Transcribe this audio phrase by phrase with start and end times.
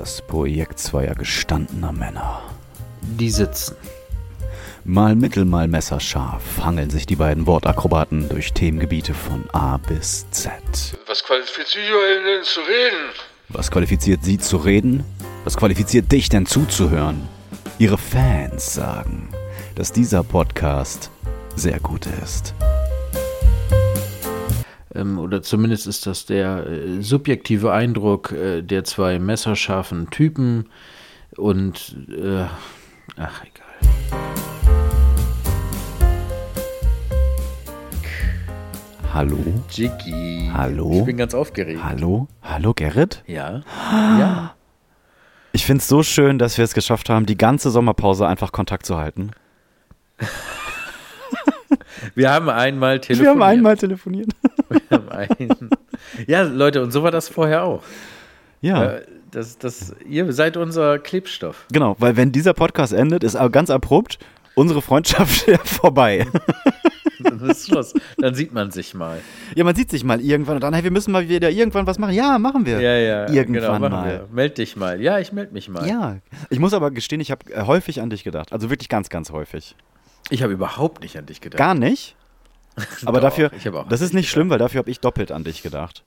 [0.00, 2.40] Das Projekt zweier gestandener Männer.
[3.02, 3.76] Die sitzen.
[4.82, 10.52] Mal mittel, mal messerscharf hangeln sich die beiden Wortakrobaten durch Themengebiete von A bis Z.
[11.06, 13.10] Was qualifiziert euch denn zu reden?
[13.50, 15.04] Was qualifiziert sie zu reden?
[15.44, 17.28] Was qualifiziert dich denn zuzuhören?
[17.78, 19.28] Ihre Fans sagen,
[19.74, 21.10] dass dieser Podcast
[21.56, 22.54] sehr gut ist.
[24.94, 30.68] Ähm, oder zumindest ist das der äh, subjektive Eindruck äh, der zwei messerscharfen Typen.
[31.36, 32.46] Und, äh,
[33.16, 33.66] ach, egal.
[39.12, 39.38] Hallo?
[39.70, 40.50] Jiggy.
[40.52, 40.98] Hallo?
[41.00, 41.80] Ich bin ganz aufgeregt.
[41.82, 42.28] Hallo?
[42.42, 43.22] Hallo, Gerrit?
[43.26, 43.62] Ja.
[43.92, 44.54] Ja.
[45.52, 48.86] Ich finde es so schön, dass wir es geschafft haben, die ganze Sommerpause einfach Kontakt
[48.86, 49.32] zu halten.
[52.14, 53.20] Wir haben einmal telefoniert.
[53.20, 54.30] Wir haben einmal telefoniert.
[56.26, 57.82] Ja, Leute, und so war das vorher auch.
[58.60, 58.84] Ja.
[58.94, 61.66] Äh, Das, das, ihr seid unser Klebstoff.
[61.72, 64.18] Genau, weil wenn dieser Podcast endet, ist ganz abrupt
[64.56, 66.26] unsere Freundschaft vorbei.
[67.20, 67.94] Dann ist Schluss.
[68.18, 69.20] Dann sieht man sich mal.
[69.54, 71.98] ja, man sieht sich mal irgendwann und dann, hey, wir müssen mal wieder irgendwann was
[71.98, 72.14] machen.
[72.14, 72.80] Ja, machen wir.
[72.80, 73.30] Ja, ja.
[73.30, 74.08] Irgendwann machen mal.
[74.08, 74.28] Wir.
[74.32, 75.00] Meld dich mal.
[75.00, 75.86] Ja, ich melde mich mal.
[75.86, 76.16] Ja.
[76.48, 78.52] Ich muss aber gestehen, ich habe häufig an dich gedacht.
[78.52, 79.76] Also wirklich ganz, ganz häufig.
[80.30, 81.58] Ich habe überhaupt nicht an dich gedacht.
[81.58, 82.16] Gar nicht.
[83.04, 84.26] Aber dafür, das ist nicht gedacht.
[84.26, 86.04] schlimm, weil dafür habe ich doppelt an dich gedacht.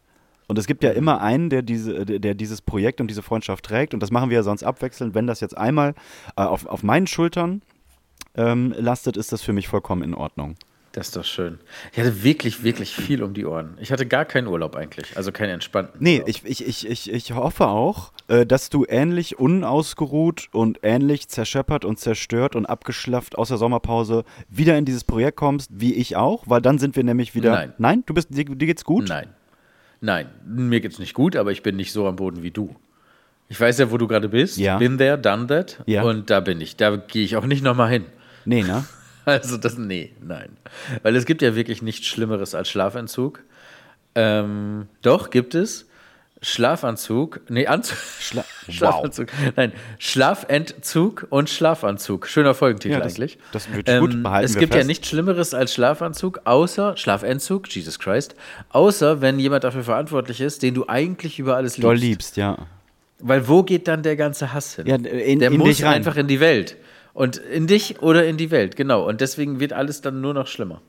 [0.48, 3.94] Und es gibt ja immer einen, der, diese, der dieses Projekt und diese Freundschaft trägt.
[3.94, 5.16] Und das machen wir ja sonst abwechselnd.
[5.16, 5.96] Wenn das jetzt einmal
[6.36, 7.62] äh, auf, auf meinen Schultern
[8.36, 10.56] ähm, lastet, ist das für mich vollkommen in Ordnung.
[10.94, 11.58] Das ist doch schön.
[11.91, 13.75] Ich hatte wirklich, wirklich viel um die Ohren.
[13.81, 15.17] Ich hatte gar keinen Urlaub eigentlich.
[15.17, 15.95] Also keinen entspannten.
[15.99, 16.30] Nee, Urlaub.
[16.30, 21.83] ich, ich, ich, ich, ich hoffe auch, äh, dass du ähnlich unausgeruht und ähnlich zerscheppert
[21.83, 26.44] und zerstört und abgeschlafft aus der Sommerpause wieder in dieses Projekt kommst, wie ich auch,
[26.45, 27.53] weil dann sind wir nämlich wieder.
[27.53, 27.73] Nein.
[27.80, 28.03] Nein?
[28.05, 29.09] Du bist, dir, dir geht's gut?
[29.09, 29.30] Nein.
[29.99, 32.76] Nein, mir geht's nicht gut, aber ich bin nicht so am Boden wie du.
[33.49, 34.58] Ich weiß ja, wo du gerade bist.
[34.58, 34.77] Ja.
[34.77, 35.82] Bin there, done that.
[35.87, 36.03] Ja.
[36.03, 36.76] Und da bin ich.
[36.76, 38.05] Da gehe ich auch nicht nochmal hin.
[38.45, 38.86] Nee, ne?
[39.26, 40.50] Also das, nee, nein.
[41.02, 43.42] Weil es gibt ja wirklich nichts Schlimmeres als Schlafentzug.
[44.16, 45.88] Ähm, doch, gibt es.
[46.42, 47.98] Schlafanzug, nee, Anzug.
[48.20, 49.28] Schla Schlafanzug.
[49.56, 52.28] Nein, Schlafentzug und Schlafanzug.
[52.28, 53.36] Schöner Folgentitel Ja, das- eigentlich.
[53.36, 54.88] Ähm, das wird gut, behalten Es gibt ja fest.
[54.89, 58.36] nichts Schlimmeres als Schlafanzug, außer Schlafentzug, Jesus Christ,
[58.70, 61.86] außer wenn jemand dafür verantwortlich ist, den du eigentlich über alles liebst.
[61.86, 62.58] Doll liebst, ja.
[63.20, 64.86] Weil wo geht dann der ganze Hass hin?
[64.88, 66.76] Ja, in- der in muss einfach in die Welt.
[67.14, 69.08] Und in dich oder in die Welt, genau.
[69.08, 70.82] Und deswegen wird alles dann nur noch schlimmer.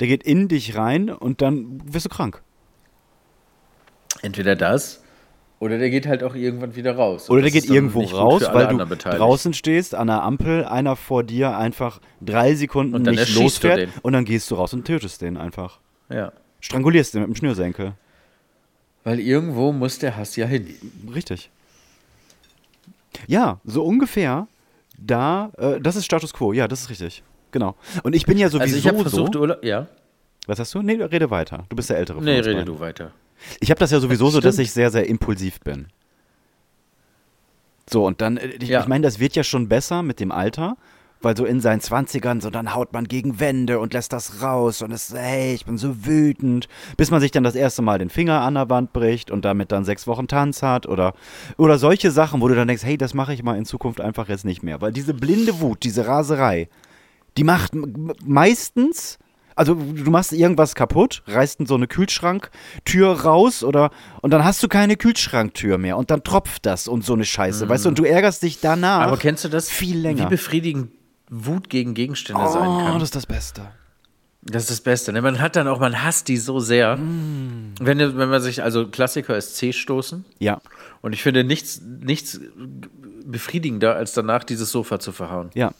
[0.00, 2.42] Der geht in dich rein und dann wirst du krank.
[4.22, 5.04] Entweder das
[5.64, 7.30] oder der geht halt auch irgendwann wieder raus.
[7.30, 11.56] Oder der geht irgendwo raus, weil du draußen stehst, an der Ampel, einer vor dir
[11.56, 13.90] einfach drei Sekunden Und dann nicht losfährt den.
[14.02, 15.80] und dann gehst du raus und tötest den einfach.
[16.10, 16.32] Ja.
[16.60, 17.94] Strangulierst den mit dem Schnürsenkel.
[19.04, 20.74] Weil irgendwo muss der Hass ja hin.
[21.14, 21.50] Richtig.
[23.26, 24.48] Ja, so ungefähr
[24.98, 27.22] da, äh, das ist Status Quo, ja, das ist richtig.
[27.52, 27.76] Genau.
[28.02, 29.40] Und ich bin ja sowieso Also ich habe versucht, so.
[29.40, 29.64] Urlaub.
[29.64, 29.86] Ja.
[30.46, 30.82] Was hast du?
[30.82, 31.64] Nee, rede weiter.
[31.68, 32.66] Du bist der Ältere von Nee, rede beiden.
[32.66, 33.12] du weiter.
[33.60, 35.86] Ich habe das ja sowieso so, dass ich sehr, sehr impulsiv bin.
[37.90, 38.80] So, und dann, äh, ich, Ja.
[38.80, 40.76] ich meine, das wird ja schon besser mit dem Alter,
[41.24, 44.82] weil so in seinen Zwanzigern, so dann haut man gegen Wände und lässt das raus
[44.82, 48.10] und ist, hey, ich bin so wütend, bis man sich dann das erste Mal den
[48.10, 51.14] Finger an der Wand bricht und damit dann sechs Wochen Tanz hat oder,
[51.56, 54.28] oder solche Sachen, wo du dann denkst, hey, das mache ich mal in Zukunft einfach
[54.28, 54.80] jetzt nicht mehr.
[54.80, 56.68] Weil diese blinde Wut, diese Raserei,
[57.36, 57.72] die macht
[58.24, 59.18] meistens,
[59.56, 64.68] also du machst irgendwas kaputt, reißt so eine Kühlschranktür raus oder und dann hast du
[64.68, 68.04] keine Kühlschranktür mehr und dann tropft das und so eine Scheiße, weißt du, und du
[68.04, 69.06] ärgerst dich danach.
[69.06, 69.70] Aber kennst du das?
[69.70, 70.24] viel länger.
[70.24, 70.90] Wie befriedigend
[71.30, 72.94] Wut gegen Gegenstände oh, sein kann.
[72.94, 73.62] das ist das Beste.
[74.42, 75.12] Das ist das Beste.
[75.12, 75.22] Ne?
[75.22, 76.96] Man hat dann auch, man hasst die so sehr.
[76.96, 77.74] Mm.
[77.80, 80.24] Wenn, wenn man sich, also Klassiker ist C-Stoßen.
[80.38, 80.60] Ja,
[81.00, 82.38] Und ich finde nichts, nichts
[83.24, 85.50] befriedigender, als danach dieses Sofa zu verhauen.
[85.54, 85.72] ja.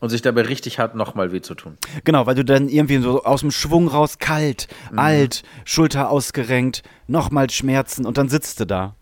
[0.00, 1.78] Und sich dabei richtig hart nochmal weh zu tun.
[2.02, 4.98] Genau, weil du dann irgendwie so aus dem Schwung raus kalt, Mhm.
[4.98, 8.96] alt, Schulter ausgerenkt, nochmal Schmerzen und dann sitzt du da,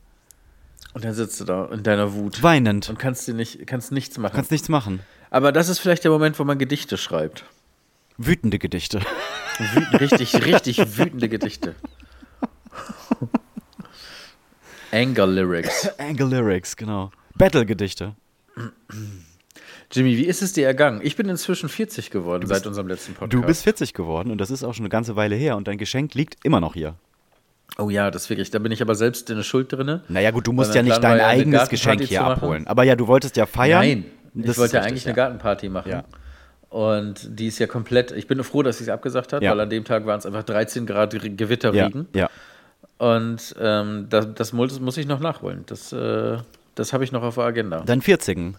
[0.92, 2.42] Und dann sitzt du da in deiner Wut.
[2.42, 2.90] weinend.
[2.90, 4.34] Und kannst dir nicht, kannst nichts machen.
[4.34, 5.00] Kannst nichts machen.
[5.30, 7.44] Aber das ist vielleicht der Moment, wo man Gedichte schreibt.
[8.18, 9.00] Wütende Gedichte.
[9.58, 11.74] Wütend, richtig, richtig wütende Gedichte.
[14.92, 15.88] Anger Lyrics.
[15.98, 17.10] Angle Lyrics, genau.
[17.36, 18.14] Battle-Gedichte.
[19.92, 21.00] Jimmy, wie ist es dir ergangen?
[21.02, 23.32] Ich bin inzwischen 40 geworden seit unserem letzten Podcast.
[23.32, 25.78] Du bist 40 geworden und das ist auch schon eine ganze Weile her und dein
[25.78, 26.96] Geschenk liegt immer noch hier.
[27.78, 28.50] Oh ja, das wirklich.
[28.50, 30.02] Da bin ich aber selbst in der Schuld drinne.
[30.08, 32.66] Naja gut, du musst ja nicht dein eigenes Geschenk hier abholen.
[32.66, 33.80] Aber ja, du wolltest ja feiern.
[33.80, 34.04] Nein,
[34.34, 35.24] ich Das wollte ist eigentlich eine ja.
[35.24, 35.90] Gartenparty machen.
[35.90, 36.04] Ja.
[36.68, 39.50] Und die ist ja komplett, ich bin froh, dass sie es abgesagt hat, Ja.
[39.50, 42.06] weil an dem Tag waren es einfach 13 Grad Ja, Gewitterregen.
[42.14, 42.30] ja.
[42.98, 45.64] Und ähm, das, das muss, ich noch nachholen.
[45.66, 46.36] Das, äh,
[46.74, 47.82] das habe ich noch auf der Agenda.
[47.84, 48.54] Dein 40.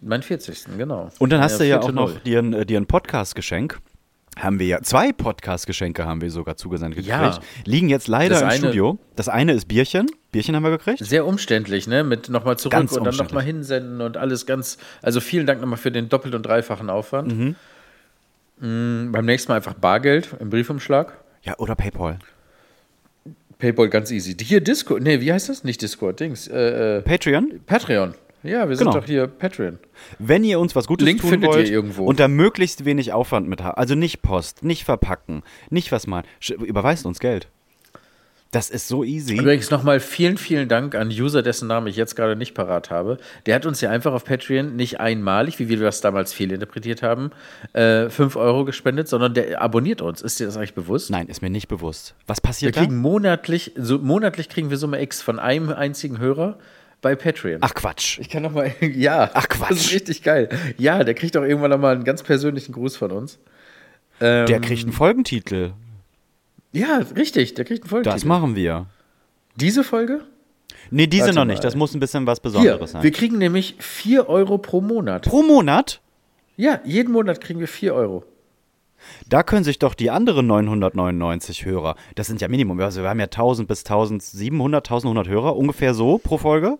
[0.00, 0.76] Mein 40.
[0.78, 1.10] genau.
[1.18, 1.92] Und dann hast du ja auch 4:0.
[1.92, 3.78] noch dir ein, äh, dir ein Podcast-Geschenk.
[4.36, 7.08] Haben wir ja, zwei Podcast-Geschenke haben wir sogar zugesandt gekriegt.
[7.10, 7.38] Ja.
[7.64, 8.98] Liegen jetzt leider Das im eine- Studio.
[9.16, 10.06] Das eine ist Bierchen.
[10.30, 11.04] Bierchen haben wir gekriegt.
[11.04, 12.04] Sehr umständlich, ne?
[12.04, 14.78] Mit nochmal zurück Ganz und dann nochmal hinsenden und alles ganz.
[15.02, 17.36] Also vielen Dank nochmal für den doppelt und dreifachen Aufwand.
[17.36, 17.56] Mhm.
[18.60, 21.14] Mm, beim nächsten Mal einfach Bargeld im Briefumschlag.
[21.42, 22.18] Ja, oder Paypal.
[23.58, 24.36] Paypal ganz easy.
[24.40, 25.02] Hier Discord.
[25.02, 25.64] Nee, wie heißt das?
[25.64, 26.46] Nicht Discord, Dings.
[26.46, 27.60] Äh, äh, Patreon.
[27.66, 28.14] Patreon.
[28.42, 29.00] Ja, wir sind Genau.
[29.00, 29.78] doch hier Patreon.
[30.18, 32.04] Wenn ihr uns was Gutes Link tun findet ihr wollt irgendwo.
[32.04, 36.22] und da möglichst wenig Aufwand mit habt, also nicht Post, nicht verpacken, nicht was mal,
[36.40, 37.48] sch- überweist uns Geld.
[38.50, 39.36] Das ist so easy.
[39.36, 43.18] Übrigens nochmal vielen, vielen Dank an User, dessen Namen ich jetzt gerade nicht parat habe.
[43.44, 47.30] Der hat uns ja einfach auf Patreon nicht einmalig, wie wir das damals fehlinterpretiert haben,
[47.74, 50.22] äh, 5 Euro gespendet, sondern der abonniert uns.
[50.22, 51.10] Ist dir das eigentlich bewusst?
[51.10, 52.14] Nein, ist mir nicht bewusst.
[52.26, 52.80] Was Wir passiert da?
[52.80, 56.56] kriegen monatlich, so monatlich kriegen wir Summe X von einem einzigen Hörer
[57.00, 57.58] bei Patreon.
[57.62, 58.18] Ach Quatsch.
[58.18, 59.30] Ich kann noch mal, ja.
[59.34, 59.70] Ach, Quatsch.
[59.70, 60.48] Das ist richtig geil.
[60.78, 63.38] Ja, der kriegt auch irgendwann noch mal einen ganz persönlichen Gruß von uns.
[64.20, 65.72] Ähm, Der kriegt einen Folgentitel.
[66.72, 68.14] Ja, richtig, der kriegt einen Folgetitel.
[68.16, 68.86] Das machen wir.
[69.56, 70.22] Diese Folge?
[70.90, 71.52] Nee, diese Warte noch mal.
[71.52, 71.64] nicht.
[71.64, 73.02] Das muss ein bisschen was Hier, Besonderes sein.
[73.02, 75.22] wir kriegen nämlich 4 Euro pro Monat.
[75.26, 76.00] Pro Monat?
[76.56, 78.24] Ja, jeden Monat kriegen wir 4 Euro.
[79.28, 83.20] Da können sich doch die anderen 999 Hörer, das sind ja Minimum, also wir haben
[83.20, 86.78] ja 1000 bis 1700, 1100 Hörer, ungefähr so pro Folge.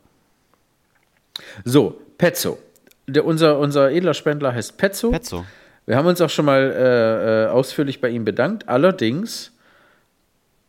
[1.65, 2.59] So, Petzo.
[3.07, 5.11] Der, unser, unser edler Spendler heißt Petzo.
[5.11, 5.45] Petzo.
[5.87, 8.69] Wir haben uns auch schon mal äh, äh, ausführlich bei ihm bedankt.
[8.69, 9.53] Allerdings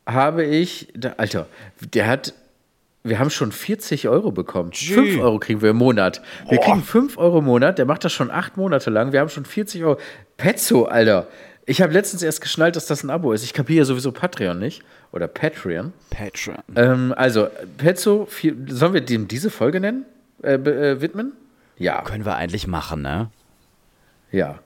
[0.06, 1.48] habe ich, da, Alter,
[1.94, 2.34] der hat,
[3.04, 4.72] wir haben schon 40 Euro bekommen.
[4.72, 4.94] Gee.
[4.94, 6.22] 5 Euro kriegen wir im Monat.
[6.48, 6.66] Wir Boah.
[6.66, 7.78] kriegen 5 Euro im Monat.
[7.78, 9.12] Der macht das schon acht Monate lang.
[9.12, 10.00] Wir haben schon 40 Euro.
[10.38, 11.28] Petzo, Alter.
[11.66, 13.44] Ich habe letztens erst geschnallt, dass das ein Abo ist.
[13.44, 14.84] Ich kapiere ja sowieso Patreon nicht.
[15.12, 15.94] Oder Patreon.
[16.10, 16.64] Patreon.
[16.76, 17.50] Ähm, also,
[18.28, 20.06] viel, sollen wir dem diese Folge nennen?
[20.42, 21.34] Äh, äh, widmen?
[21.78, 22.02] Ja.
[22.04, 23.30] Können wir eigentlich machen, ne?
[24.32, 24.60] Ja.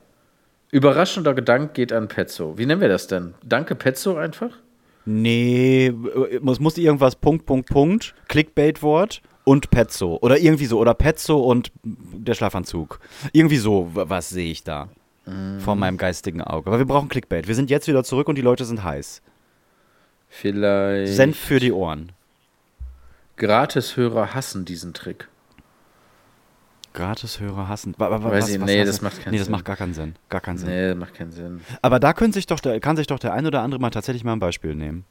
[0.72, 2.58] Überraschender Gedanke geht an Petzo.
[2.58, 3.36] Wie nennen wir das denn?
[3.44, 4.52] Danke Petzo einfach?
[5.06, 5.94] Nee,
[6.42, 10.18] muss, muss irgendwas Punkt, Punkt, Punkt, Clickbait-Wort und Petzo.
[10.22, 10.80] Oder irgendwie so.
[10.80, 13.00] Oder Petzo und der Schlafanzug.
[13.34, 14.90] Irgendwie so, was sehe ich da?
[15.60, 16.68] Vor meinem geistigen Auge.
[16.68, 17.48] Aber wir brauchen Clickbait.
[17.48, 19.22] Wir sind jetzt wieder zurück und die Leute sind heiß.
[20.28, 21.14] Vielleicht.
[21.14, 22.12] Senf für die Ohren.
[23.38, 25.30] Gratishörer hassen diesen Trick.
[26.94, 27.94] Gratis-Hörer hassen.
[27.98, 29.52] Wa- wa- wa- Weiß was- ich- was nee, das macht keinen Nee, das Sinn.
[29.52, 30.16] macht gar keinen Sinn.
[30.30, 30.70] Gar keinen Sinn.
[30.70, 31.62] Nee, macht keinen Sinn.
[31.82, 34.24] Aber da können sich doch der, kann sich doch der ein oder andere mal tatsächlich
[34.24, 35.04] mal ein Beispiel nehmen.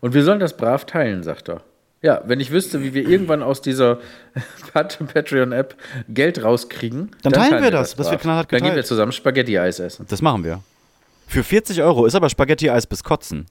[0.00, 1.62] Und wir sollen das brav teilen, sagt er.
[2.00, 3.98] Ja, wenn ich wüsste, wie wir irgendwann aus dieser
[4.72, 5.74] Pat- Patreon-App
[6.08, 7.96] Geld rauskriegen, Dann teilen wir das.
[7.96, 8.12] Das brav.
[8.12, 8.86] wird knallhart Dann gehen wir geteilt.
[8.86, 10.06] zusammen Spaghetti-Eis essen.
[10.08, 10.60] Das machen wir.
[11.26, 13.46] Für 40 Euro ist aber Spaghetti-Eis bis Kotzen.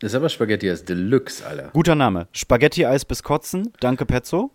[0.00, 1.70] Das ist aber Spaghetti-Eis Deluxe, Alter.
[1.72, 2.28] Guter Name.
[2.32, 3.72] Spaghetti-Eis bis Kotzen.
[3.80, 4.50] Danke, Pezzo.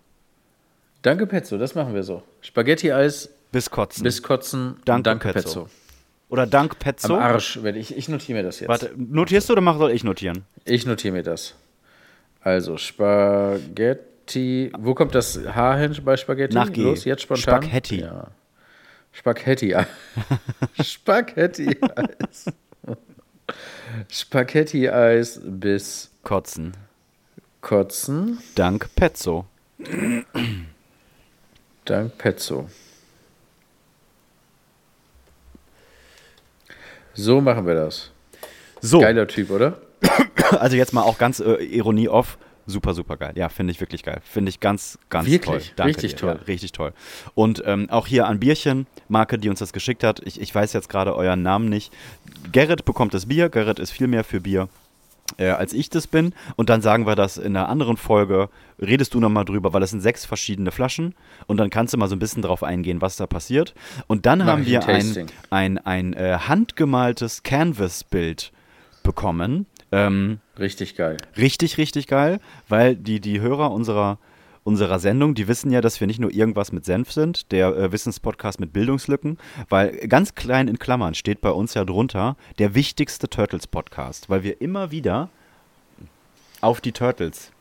[1.02, 2.22] Danke, Petzo, das machen wir so.
[2.42, 4.04] Spaghetti-Eis Bis Kotzen.
[4.04, 4.78] bis Kotzen.
[4.86, 5.64] Danke, Danke Petzo.
[5.64, 5.70] Petzo.
[6.30, 7.16] oder Dank Am Pezzo.
[7.18, 7.98] Arsch werde ich.
[7.98, 8.70] Ich notiere mir das jetzt.
[8.70, 10.46] Warte, notierst du oder mach, soll ich notieren?
[10.66, 11.56] Ich notiere mir das.
[12.42, 14.72] Also Spaghetti.
[14.78, 16.54] Wo kommt das H hin bei Spaghetti?
[16.56, 16.84] Nach G.
[16.84, 17.62] Los, jetzt spontan.
[17.64, 18.02] Spaghetti.
[18.02, 18.28] Ja.
[19.12, 19.76] Spaghetti.
[20.82, 22.46] Spaghetti-Eis.
[24.10, 26.74] Spaghetti-Eis bis Kotzen.
[27.62, 28.40] Kotzen.
[28.56, 29.46] Dank Pezzo.
[31.86, 32.70] Dank Petzo.
[37.14, 38.12] So machen wir das.
[38.82, 39.78] So, Geiler Typ, oder?
[40.52, 42.38] also jetzt mal auch ganz äh, Ironie off.
[42.68, 43.34] Super, super geil.
[43.36, 44.22] Ja, finde ich wirklich geil.
[44.24, 45.66] Finde ich ganz, ganz Wirklich?
[45.68, 45.74] toll.
[45.76, 46.20] Danke Richtig dir.
[46.20, 46.36] toll.
[46.40, 46.94] Ja, richtig toll.
[47.34, 50.22] Und ähm, auch hier an Bierchen, Marke, die uns das geschickt hat.
[50.26, 51.92] Ich, ich weiß jetzt gerade euren Namen nicht.
[52.52, 53.50] Gerrit bekommt das Bier.
[53.50, 54.70] Gerrit ist viel mehr für Bier.
[55.38, 56.34] Äh, als ich das bin.
[56.56, 58.50] Und dann sagen wir das in einer anderen Folge.
[58.80, 61.16] Redest du nochmal drüber, weil es sind sechs verschiedene Flaschen.
[61.48, 63.74] Und dann kannst du mal so ein bisschen drauf eingehen, was da passiert.
[64.08, 68.52] Und dann Mach haben wir ein ein, ein äh, handgemaltes Canvas-Bild
[69.04, 69.66] bekommen.
[69.92, 71.18] Ähm, Richtig geil.
[71.38, 74.20] richtig, richtig geil, weil die, die Hörer unserer,
[74.64, 77.92] unserer Sendung, die wissen ja, dass wir nicht nur irgendwas mit Senf sind, der äh,
[77.92, 79.38] Wissenspodcast mit Bildungslücken,
[79.70, 84.62] weil ganz klein in Klammern steht bei uns ja drunter der wichtigste Turtles-Podcast, weil wir
[84.62, 85.30] immer wieder
[86.62, 87.52] auf die Turtles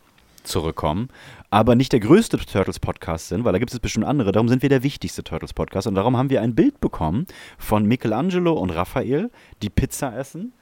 [0.42, 1.08] zurückkommen,
[1.50, 4.68] aber nicht der größte Turtles-Podcast sind, weil da gibt es bestimmt andere, darum sind wir
[4.68, 7.26] der wichtigste Turtles-Podcast und darum haben wir ein Bild bekommen
[7.58, 9.30] von Michelangelo und Raphael,
[9.62, 10.52] die Pizza essen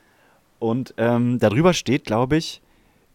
[0.59, 2.61] und ähm, darüber steht, glaube ich,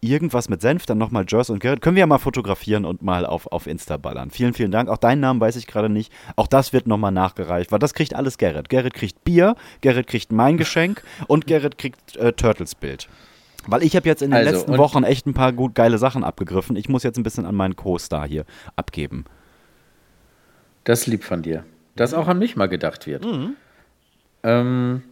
[0.03, 1.81] irgendwas mit Senf, dann nochmal Joyce und Gerrit.
[1.81, 4.29] Können wir ja mal fotografieren und mal auf, auf Insta ballern.
[4.29, 4.89] Vielen, vielen Dank.
[4.89, 6.11] Auch deinen Namen weiß ich gerade nicht.
[6.35, 8.69] Auch das wird nochmal nachgereicht, weil das kriegt alles Gerrit.
[8.69, 13.07] Gerrit kriegt Bier, Gerrit kriegt mein Geschenk und Gerrit kriegt äh, Turtles Bild.
[13.65, 16.23] Weil ich habe jetzt in den Also, letzten Wochen echt ein paar gut geile Sachen
[16.23, 16.75] abgegriffen.
[16.75, 18.45] Ich muss jetzt ein bisschen an meinen Co-Star hier
[18.75, 19.23] abgeben.
[20.83, 21.63] Das lieb von dir.
[21.95, 23.25] Dass auch an mich mal gedacht wird.
[24.43, 25.03] Ähm,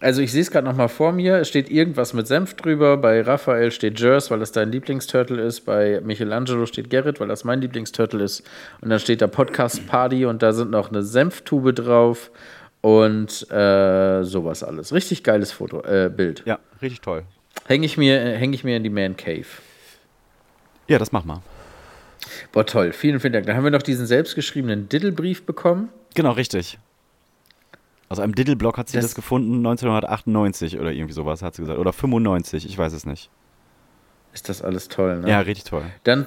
[0.00, 1.36] also ich sehe es gerade noch mal vor mir.
[1.36, 2.96] Es steht irgendwas mit Senf drüber.
[2.96, 5.62] Bei Raphael steht Jers, weil das dein Lieblingsturtle ist.
[5.62, 8.42] Bei Michelangelo steht Gerrit, weil das mein Lieblingsturtle ist.
[8.80, 12.30] Und dann steht da Podcast Party und da sind noch eine Senftube drauf
[12.80, 14.92] und äh, sowas alles.
[14.92, 16.42] Richtig geiles Foto, äh, Bild.
[16.46, 17.24] Ja, richtig toll.
[17.66, 19.46] Hänge ich, mir- häng ich mir in die Man Cave.
[20.86, 21.42] Ja, das mach mal.
[22.52, 22.92] Boah, toll.
[22.92, 23.46] Vielen, vielen Dank.
[23.46, 25.88] Dann haben wir noch diesen selbstgeschriebenen Diddle-Brief bekommen.
[26.14, 26.78] Genau, richtig.
[28.10, 31.78] Aus einem Diddle-Blog hat sie das, Das- gefunden, 1998 oder irgendwie sowas, hat sie gesagt.
[31.78, 33.30] Oder 95, ich weiß es nicht.
[34.32, 35.28] Ist das alles toll, ne?
[35.28, 35.82] Ja, richtig toll.
[36.04, 36.26] Dann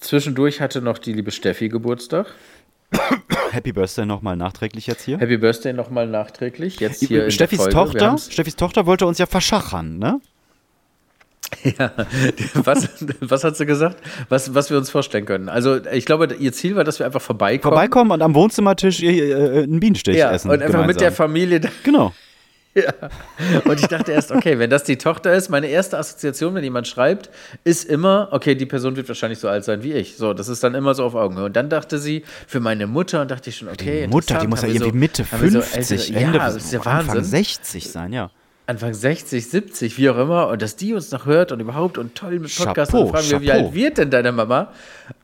[0.00, 2.26] zwischendurch hatte noch die liebe Steffi Geburtstag.
[3.52, 5.18] Happy Birthday nochmal nachträglich jetzt hier.
[5.18, 6.78] Happy Birthday nochmal nachträglich.
[6.80, 10.20] Jetzt hier Steffis Tochter, Steffis Tochter wollte uns ja verschachern, ne?
[12.54, 12.88] was,
[13.20, 13.96] was hat sie gesagt?
[14.28, 15.48] Was, was wir uns vorstellen können.
[15.48, 17.72] Also ich glaube, ihr Ziel war, dass wir einfach vorbeikommen.
[17.74, 20.50] Vorbeikommen und am Wohnzimmertisch äh, einen Bienenstich Ja, essen.
[20.50, 21.14] und einfach mit der gemeinsam.
[21.14, 21.60] Familie.
[21.60, 22.12] da- Genau.
[23.66, 26.88] Und ich dachte erst, okay, wenn das die Tochter ist, meine erste Assoziation, wenn jemand
[26.88, 27.28] schreibt,
[27.64, 30.16] ist immer, okay, die Person wird wahrscheinlich so alt sein wie ich.
[30.16, 31.44] So, das ist dann immer so auf Augenhöhe.
[31.44, 34.02] Und dann dachte sie, für meine Mutter, und dachte ich schon, okay.
[34.06, 36.48] Die Mutter, die muss ja irgendwie so- Mitte haben wir so 50, ältere- Ende ja,
[36.48, 37.24] ist ja Anfang Wahnsinn.
[37.24, 38.30] 60 sein, ja.
[38.66, 42.14] Anfang 60, 70, wie auch immer, und dass die uns noch hört und überhaupt und
[42.14, 44.72] toll mit Podcast, Chapeau, und fragen wir, wie alt wird denn deine Mama?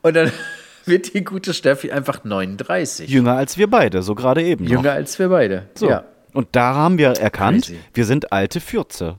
[0.01, 0.31] Und dann
[0.85, 3.09] wird die gute Steffi einfach 39.
[3.09, 4.65] Jünger als wir beide, so gerade eben.
[4.65, 4.71] noch.
[4.71, 5.67] Jünger als wir beide.
[5.75, 5.89] So.
[5.89, 6.03] Ja.
[6.33, 7.79] Und da haben wir erkannt, Crazy.
[7.93, 9.17] wir sind alte Fürze.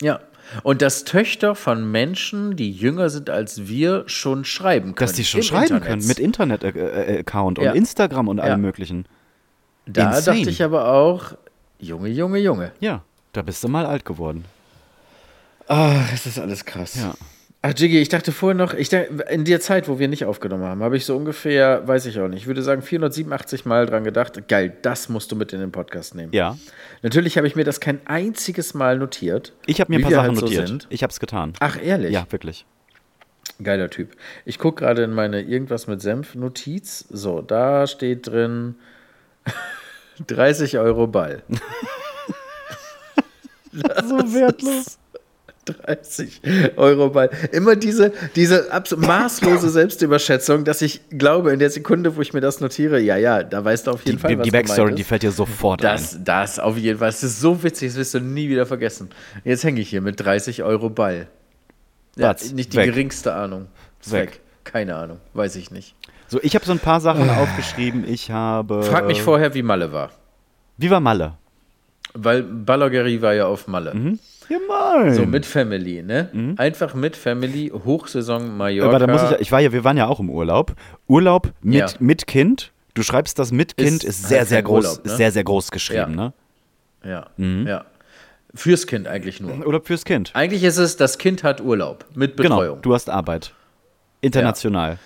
[0.00, 0.20] ja.
[0.64, 5.06] Und dass Töchter von Menschen, die jünger sind als wir, schon schreiben können.
[5.08, 5.84] Dass die schon schreiben Internet.
[5.88, 7.70] können mit Internet-Account Ja.
[7.70, 8.56] und Instagram und allem Ja.
[8.56, 9.04] möglichen.
[9.86, 10.38] Da Insane.
[10.38, 11.34] dachte ich aber auch,
[11.78, 12.72] Junge, Junge, Junge.
[12.80, 14.44] Ja, da bist du mal alt geworden.
[15.68, 16.96] Ah, das ist alles krass.
[16.96, 17.14] Ja.
[17.62, 20.64] Ach, Jiggy, ich dachte vorher noch, ich denk, in der Zeit, wo wir nicht aufgenommen
[20.64, 24.02] haben, habe ich so ungefähr, weiß ich auch nicht, ich würde sagen 487 Mal dran
[24.02, 26.32] gedacht, geil, das musst du mit in den Podcast nehmen.
[26.32, 26.56] Ja.
[27.02, 29.52] Natürlich habe ich mir das kein einziges Mal notiert.
[29.66, 30.68] Ich habe mir ein paar Sachen halt so notiert.
[30.68, 30.86] sind.
[30.88, 31.52] ich habe es getan.
[31.60, 32.12] Ach, ehrlich?
[32.12, 32.64] Ja, wirklich.
[33.62, 34.16] Geiler Typ.
[34.46, 37.04] Ich gucke gerade in meine irgendwas mit Senf-Notiz.
[37.10, 38.76] So, da steht drin
[40.26, 41.42] 30 Euro Ball.
[44.08, 44.98] So wertlos.
[45.64, 46.40] 30
[46.76, 47.30] Euro Ball.
[47.52, 52.40] Immer diese, diese absolut maßlose Selbstüberschätzung, dass ich glaube, in der Sekunde, wo ich mir
[52.40, 55.04] das notiere, ja, ja, da weißt du auf jeden Die, Fall, was die Backstory, die
[55.04, 56.24] fällt dir sofort Das, ein.
[56.24, 57.08] das auf jeden Fall.
[57.08, 59.10] Das ist so witzig, das wirst du nie wieder vergessen.
[59.44, 61.28] Jetzt hänge ich hier mit 30 Euro Ball.
[62.16, 62.86] Ja, nicht die weg.
[62.86, 63.66] geringste Ahnung.
[64.06, 64.12] Weg.
[64.12, 64.40] weg.
[64.64, 65.18] Keine Ahnung.
[65.34, 65.94] Weiß ich nicht.
[66.26, 68.04] So, ich habe so ein paar Sachen aufgeschrieben.
[68.08, 68.82] Ich habe.
[68.82, 70.10] Frag mich vorher, wie Malle war.
[70.76, 71.34] Wie war Malle?
[72.14, 74.18] Weil Ballageri war ja auf Malle.
[74.48, 75.14] Ja, mein.
[75.14, 76.54] So mit Family, ne?
[76.56, 78.88] Einfach mit Family, Hochsaison Mallorca.
[78.88, 80.74] Aber da muss ich, ich war ja, wir waren ja auch im Urlaub.
[81.06, 81.86] Urlaub mit, Ja.
[82.00, 82.72] mit Kind.
[82.94, 85.16] Du schreibst das mit Kind, Ist ist, sehr, halt sehr kein groß, Urlaub, ne?
[85.16, 86.06] sehr, sehr groß geschrieben, Ja.
[86.16, 86.32] ne?
[87.04, 87.66] ja, Mhm.
[87.68, 87.84] ja.
[88.52, 89.64] Fürs Kind eigentlich nur.
[89.64, 90.32] Urlaub fürs Kind.
[90.34, 92.82] Eigentlich ist es, das Kind hat Urlaub mit Genau, Betreuung.
[92.82, 93.54] du hast Arbeit.
[94.20, 94.98] International.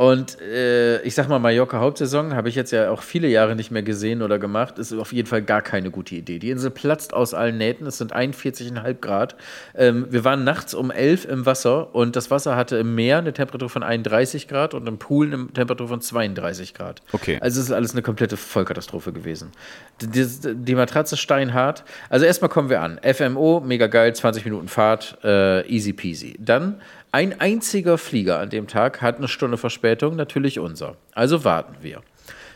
[0.00, 3.70] Und äh, ich sag mal, Mallorca Hauptsaison habe ich jetzt ja auch viele Jahre nicht
[3.70, 4.78] mehr gesehen oder gemacht.
[4.78, 6.38] Ist auf jeden Fall gar keine gute Idee.
[6.38, 7.86] Die Insel platzt aus allen Nähten.
[7.86, 9.36] Es sind 41,5 Grad.
[9.74, 13.34] Ähm, wir waren nachts um 11 im Wasser und das Wasser hatte im Meer eine
[13.34, 17.02] Temperatur von 31 Grad und im Pool eine Temperatur von 32 Grad.
[17.12, 17.36] Okay.
[17.42, 19.52] Also es ist alles eine komplette Vollkatastrophe gewesen.
[20.00, 21.84] Die, die, Matratze steinhart.
[22.08, 22.98] Also erstmal kommen wir an.
[23.04, 26.36] FMO, mega geil, 20 Minuten Fahrt, äh, easy peasy.
[26.38, 26.80] Dann
[27.12, 30.96] ein einziger Flieger an dem Tag hat eine Stunde Verspätung, natürlich unser.
[31.12, 32.02] Also warten wir.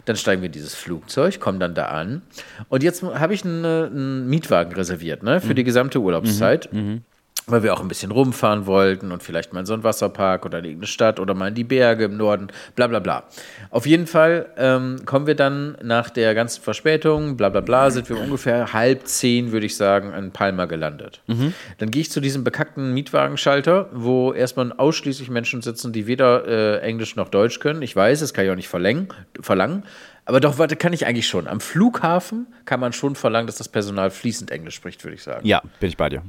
[0.04, 2.23] Dann steigen wir in dieses Flugzeug, kommen dann da an.
[2.68, 6.68] Und jetzt habe ich eine, einen Mietwagen reserviert, ne, für die gesamte Urlaubszeit.
[7.46, 10.60] Weil wir auch ein bisschen rumfahren wollten und vielleicht mal in so einen Wasserpark oder
[10.60, 13.24] in irgendeine Stadt oder mal in die Berge im Norden, bla bla bla.
[13.70, 18.08] Auf jeden Fall ähm, kommen wir dann nach der ganzen Verspätung, bla bla bla, sind
[18.08, 21.20] wir ungefähr halb zehn, würde ich sagen, in Palma gelandet.
[21.78, 26.80] Dann gehe ich zu diesem bekackten Mietwagenschalter, wo erstmal ausschließlich Menschen sitzen, die weder äh,
[26.80, 27.82] Englisch noch Deutsch können.
[27.82, 29.82] Ich weiß, das kann ich auch nicht verlangen.
[30.24, 31.46] Aber doch, warte, kann ich eigentlich schon.
[31.46, 35.46] Am Flughafen kann man schon verlangen, dass das Personal fließend Englisch spricht, würde ich sagen.
[35.46, 36.22] Ja, bin ich bei dir.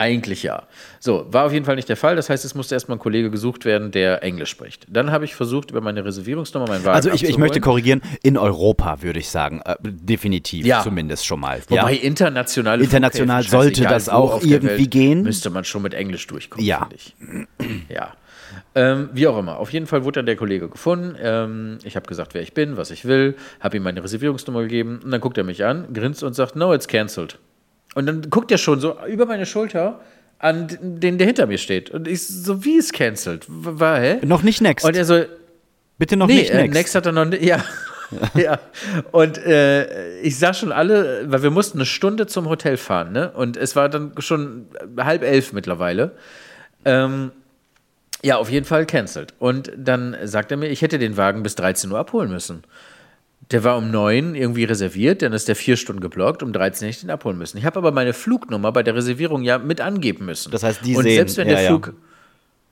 [0.00, 0.62] Eigentlich ja.
[0.98, 2.16] So, war auf jeden Fall nicht der Fall.
[2.16, 4.86] Das heißt, es musste erstmal ein Kollege gesucht werden, der Englisch spricht.
[4.88, 8.38] Dann habe ich versucht, über meine Reservierungsnummer meinen Wagen Also ich, ich möchte korrigieren, in
[8.38, 10.80] Europa würde ich sagen, äh, definitiv, Ja.
[10.82, 11.60] zumindest schon mal.
[11.68, 12.00] Wobei ja?
[12.00, 15.22] internationale International sollte das auch irgendwie Welt, gehen.
[15.22, 16.78] Müsste man schon mit Englisch durchkommen, Ja.
[16.88, 17.14] finde ich.
[17.94, 18.14] Ja.
[18.74, 19.58] Ähm, wie auch immer.
[19.58, 21.14] Auf jeden Fall wurde dann der Kollege gefunden.
[21.20, 25.00] Ähm, ich habe gesagt, wer ich bin, was ich will, habe ihm meine Reservierungsnummer gegeben
[25.04, 27.38] und dann guckt er mich an, grinst und sagt, no, it's cancelled.
[27.94, 30.00] Und dann guckt er schon so über meine Schulter
[30.38, 31.90] an den, der hinter mir steht.
[31.90, 33.44] Und ich so, wie ist cancelled?
[33.48, 34.18] War, hä?
[34.24, 34.86] Noch nicht next.
[34.86, 35.24] Und er so,
[36.00, 36.74] Bitte noch nee, nicht äh, next.
[36.74, 37.62] next hat er noch nicht, ja.
[38.34, 38.58] ja.
[39.12, 43.30] Und äh, ich sah schon alle, weil wir mussten eine Stunde zum Hotel fahren, ne?
[43.32, 46.12] Und es war dann schon halb elf mittlerweile.
[46.86, 47.32] Ähm,
[48.22, 49.34] ja, auf jeden Fall cancelled.
[49.38, 52.64] Und dann sagt er mir, ich hätte den Wagen bis 13 Uhr abholen müssen.
[53.50, 56.96] Der war um 9 irgendwie reserviert, dann ist der vier Stunden geblockt, um 13 hätte
[56.96, 57.58] ich den abholen müssen.
[57.58, 60.50] Ich habe aber meine Flugnummer bei der Reservierung ja mit angeben müssen.
[60.52, 61.68] Das heißt, die Und sehen- selbst wenn ja, der ja.
[61.70, 61.94] Flug,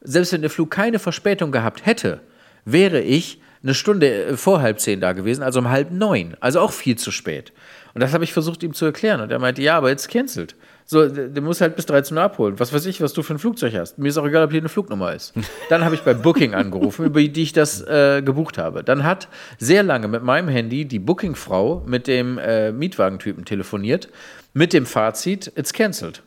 [0.02, 2.20] selbst wenn der Flug keine Verspätung gehabt hätte,
[2.64, 6.36] wäre ich eine Stunde äh, vor halb zehn da gewesen, also um halb neun.
[6.38, 7.52] Also auch viel zu spät.
[7.94, 9.20] Und das habe ich versucht ihm zu erklären.
[9.20, 10.54] Und er meinte, ja, aber jetzt cancelled.
[10.90, 12.58] So, der muss halt bis 13 Uhr abholen.
[12.58, 13.98] Was weiß ich, was du für ein Flugzeug hast.
[13.98, 15.34] Mir ist auch egal, ob hier eine Flugnummer ist.
[15.68, 18.82] Dann habe ich bei Booking angerufen, über die ich das äh, gebucht habe.
[18.82, 19.28] Dann hat
[19.58, 24.08] sehr lange mit meinem Handy die Bookingfrau mit dem äh, Mietwagentypen telefoniert,
[24.54, 26.22] mit dem Fazit, it's cancelled.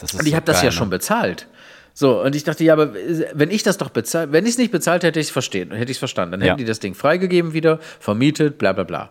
[0.00, 0.72] Und ich habe das ja ne?
[0.72, 1.46] schon bezahlt.
[1.92, 4.58] So, und ich dachte, ja, aber äh, wenn ich das doch bezahlt, wenn ich es
[4.58, 6.32] nicht bezahlt hätte, hätte ich es verstehen, hätte ich es verstanden.
[6.32, 6.46] Dann Ja.
[6.48, 9.10] hätten die das Ding freigegeben wieder, vermietet, bla bla bla.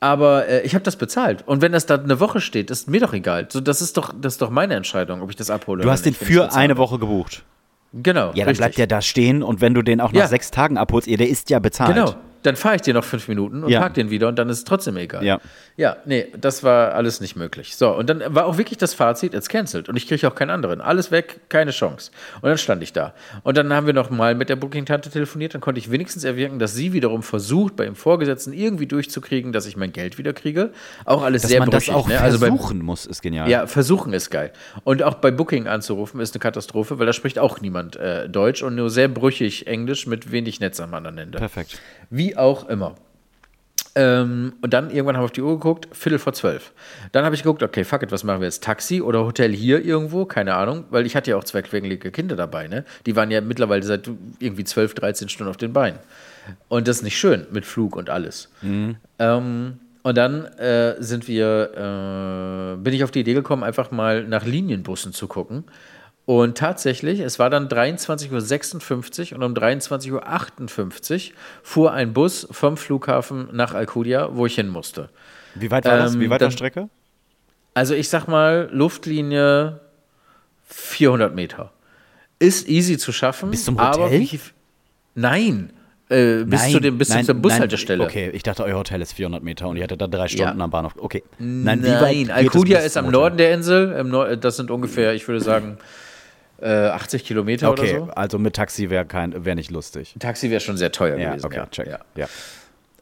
[0.00, 1.42] Aber äh, ich habe das bezahlt.
[1.46, 3.46] Und wenn das da eine Woche steht, ist mir doch egal.
[3.50, 5.82] So, das ist doch, das ist doch meine Entscheidung, ob ich das abhole.
[5.82, 6.76] Du hast den für eine.
[6.76, 7.44] Woche gebucht.
[7.92, 8.26] Genau.
[8.28, 8.56] Ja, dann richtig.
[8.58, 10.26] bleibt der da stehen und wenn du den auch nach Ja.
[10.28, 11.94] sechs Tagen abholst, ihr, der ist ja bezahlt.
[11.94, 12.14] Genau.
[12.42, 13.80] Dann fahre ich dir noch fünf Minuten und Ja.
[13.80, 15.24] park den wieder und dann ist es trotzdem egal.
[15.24, 15.40] Ja.
[15.78, 17.76] Ja, nee, das war alles nicht möglich.
[17.76, 19.90] So, und dann war auch wirklich das Fazit, it's cancelled.
[19.90, 20.80] Und ich kriege auch keinen anderen.
[20.80, 22.12] Alles weg, keine Chance.
[22.40, 23.12] Und dann stand ich da.
[23.42, 25.52] Und dann haben wir noch mal mit der Booking-Tante telefoniert.
[25.52, 29.66] Dann konnte ich wenigstens erwirken, dass sie wiederum versucht, bei ihrem Vorgesetzten irgendwie durchzukriegen, dass
[29.66, 30.70] ich mein Geld wieder kriege.
[31.04, 31.94] Auch alles Dass sehr man das brüchig.
[31.94, 32.22] auch ne?
[32.22, 33.50] Also bei, versuchen muss, ist genial.
[33.50, 34.52] ja, versuchen ist geil.
[34.84, 38.62] Und auch bei Booking anzurufen ist eine Katastrophe, weil da spricht auch niemand äh, Deutsch
[38.62, 41.36] und nur sehr brüchig Englisch mit wenig Netz am anderen Ende.
[41.38, 41.78] Perfekt.
[42.08, 42.94] Wie auch immer.
[43.96, 46.72] Ähm, und dann irgendwann haben wir auf die Uhr geguckt, Viertel vor zwölf.
[47.12, 48.62] Dann habe ich geguckt, okay, fuck it, was machen wir jetzt?
[48.62, 50.26] Taxi oder Hotel hier irgendwo?
[50.26, 52.84] Keine Ahnung, weil ich hatte ja auch zwei quengelige Kinder dabei, ne?
[53.06, 55.98] Die waren ja mittlerweile seit irgendwie 12, 13 Stunden auf den Beinen.
[56.68, 58.50] Und das ist nicht schön mit Flug und alles.
[59.18, 64.24] Ähm, und dann äh, sind wir, äh, bin ich auf die Idee gekommen, einfach mal
[64.24, 65.64] nach Linienbussen zu gucken.
[66.26, 72.76] Und tatsächlich, es war dann 23.56 Uhr und um 23.58 Uhr fuhr ein Bus vom
[72.76, 75.08] Flughafen nach Alcudia, wo ich hin musste.
[75.54, 76.14] Wie weit war das?
[76.14, 76.88] Ähm, Wie weit der dann- Strecke?
[77.74, 79.80] Also ich sag mal, Luftlinie
[80.68, 81.72] 400 Meter.
[82.38, 83.50] Ist easy zu schaffen.
[83.50, 84.20] Bis zum Aber Hotel?
[84.20, 84.40] wie,
[85.14, 85.70] nein,
[86.08, 87.98] äh, bis, zu dem, bis nein, zur Bushaltestelle.
[87.98, 90.58] Nein, okay, ich dachte, euer Hotel ist 400 Meter und ihr hattet da drei Stunden
[90.58, 90.64] Ja.
[90.64, 90.94] am Bahnhof.
[90.98, 91.22] Okay.
[91.38, 93.10] Nein, es Alcudia ist am?
[93.10, 93.92] Norden der Insel.
[93.92, 95.78] Im Nor das sind ungefähr, ich würde sagen,
[96.60, 98.12] äh, 80 Kilometer Okay, oder so.
[98.12, 100.14] also mit Taxi wäre kein wär nicht lustig.
[100.16, 101.46] Ein Taxi wäre schon sehr teuer Ja, gewesen.
[101.46, 101.66] okay, ja.
[101.70, 101.86] check.
[101.86, 101.98] Ja.
[102.16, 102.26] Ja.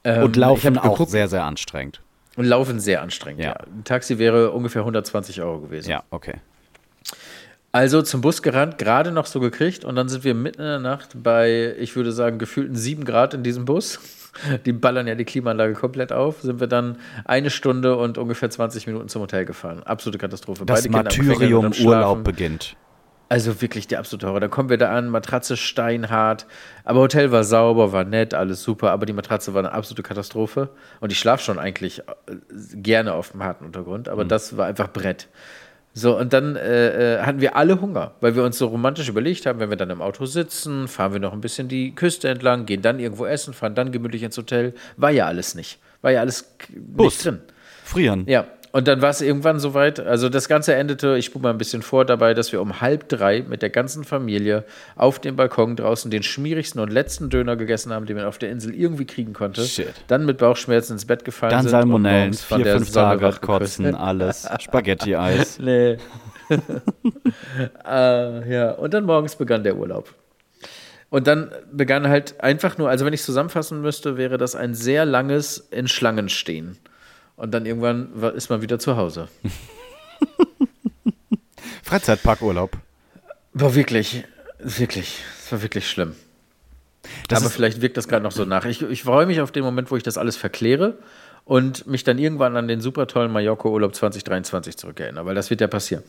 [0.05, 2.01] Ähm, Und Laufen auch geguckt, sehr, sehr anstrengend.
[2.37, 3.53] Und Laufen sehr anstrengend, Ja.
[3.53, 5.89] Ein Taxi wäre ungefähr 120 Euro gewesen.
[5.91, 6.35] Ja, okay.
[7.73, 10.79] Also zum Bus gerannt, gerade noch so gekriegt und dann sind wir mitten in der
[10.79, 13.99] Nacht bei, ich würde sagen, gefühlten 7 Grad in diesem Bus.
[14.67, 16.41] Die ballern ja die Klimaanlage komplett auf.
[16.43, 19.85] Sind wir dann eine Stunde und ungefähr 20 Minuten zum Hotel gefahren.
[19.85, 20.67] Absolute Katastrophe.
[20.67, 21.71] Das Martyrium.
[21.85, 22.75] Urlaub beginnt.
[23.29, 24.41] Also wirklich der absolute Horror.
[24.41, 26.47] Da kommen wir da an, Matratze steinhart.
[26.85, 28.91] Aber Hotel war sauber, war nett, alles super.
[28.91, 30.71] Aber die Matratze war eine absolute Katastrophe.
[31.01, 32.03] Und ich schlafe schon eigentlich äh,
[32.75, 34.09] gerne auf dem harten Untergrund.
[34.09, 35.29] Aber das war einfach Brett.
[35.97, 39.47] So, und dann äh, äh, hatten wir alle Hunger, weil wir uns so romantisch überlegt
[39.47, 42.67] haben, wenn wir dann im Auto sitzen, fahren wir noch ein bisschen die Küste entlang,
[42.67, 44.75] gehen dann irgendwo essen, fahren dann gemütlich ins Hotel.
[44.97, 45.79] War ja alles nicht.
[46.03, 47.07] War ja alles Bus.
[47.07, 47.41] nicht drin.
[47.85, 48.25] Frieren.
[48.27, 50.01] Ja, und dann war es irgendwann soweit.
[50.01, 53.09] Also das Ganze endete, ich spule mal ein bisschen vor, dabei, dass wir um halb
[53.09, 54.65] drei mit der ganzen Familie
[54.97, 58.51] auf dem Balkon draußen den schmierigsten und letzten Döner gegessen haben, den man auf der
[58.51, 59.63] Insel irgendwie kriegen konnte.
[59.63, 59.95] Shit.
[60.09, 61.71] Dann mit Bauchschmerzen ins Bett gefallen Dann sind.
[61.71, 64.49] Salmonellen, und morgens von vier, der fünf Tage kotzen, alles.
[64.59, 65.59] Spaghetti-Eis.
[65.65, 65.99] Nee.
[67.89, 70.13] äh, ja, und dann morgens begann der Urlaub.
[71.11, 74.75] Und dann begann halt einfach nur, also wenn ich es zusammenfassen müsste, wäre das ein
[74.75, 76.77] sehr langes in Schlangen stehen.
[77.37, 79.29] Und dann irgendwann ist man wieder zu Hause.
[81.83, 82.77] Freizeitparkurlaub.
[83.53, 84.25] War wirklich,
[84.59, 86.15] wirklich, es war wirklich schlimm.
[87.29, 88.65] Das Aber vielleicht wirkt das gerade noch so nach.
[88.65, 90.99] Ich, ich freue mich auf den Moment, wo ich das alles verkläre
[91.45, 95.67] und mich dann irgendwann an den super tollen Mallorca-Urlaub 2023 zurückerinnere, weil das wird ja
[95.67, 96.03] passieren.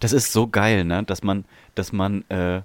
[0.00, 1.04] das ist so geil, ne?
[1.04, 1.44] Dass man,
[1.74, 2.62] dass man, äh,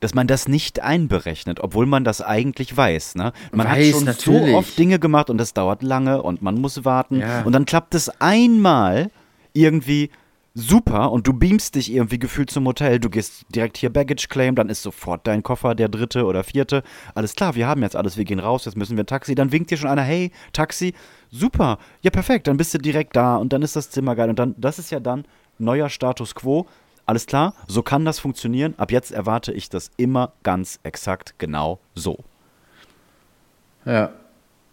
[0.00, 3.14] dass man das nicht einberechnet, obwohl man das eigentlich weiß.
[3.14, 3.32] Ne?
[3.52, 4.50] Man hat Weiß, schon natürlich.
[4.50, 7.20] so oft Dinge gemacht und das dauert lange und man muss warten.
[7.20, 7.42] Ja.
[7.42, 9.10] Und dann klappt es einmal
[9.52, 10.10] irgendwie
[10.54, 14.54] super und du beamst dich irgendwie gefühlt zum Hotel, du gehst direkt hier Baggage Claim,
[14.54, 16.82] dann ist sofort dein Koffer der dritte oder vierte.
[17.14, 19.34] Alles klar, wir haben jetzt alles, wir gehen raus, jetzt müssen wir ein Taxi.
[19.34, 20.94] Dann winkt dir schon einer, hey, Taxi,
[21.30, 24.38] super, ja perfekt, dann bist du direkt da und dann ist das Zimmer geil und
[24.38, 25.24] dann, das ist ja dann
[25.58, 26.66] neuer Status quo.
[27.10, 28.74] Alles klar, so kann das funktionieren.
[28.76, 32.20] Ab jetzt erwarte ich das immer ganz exakt genau so.
[33.84, 34.12] Ja.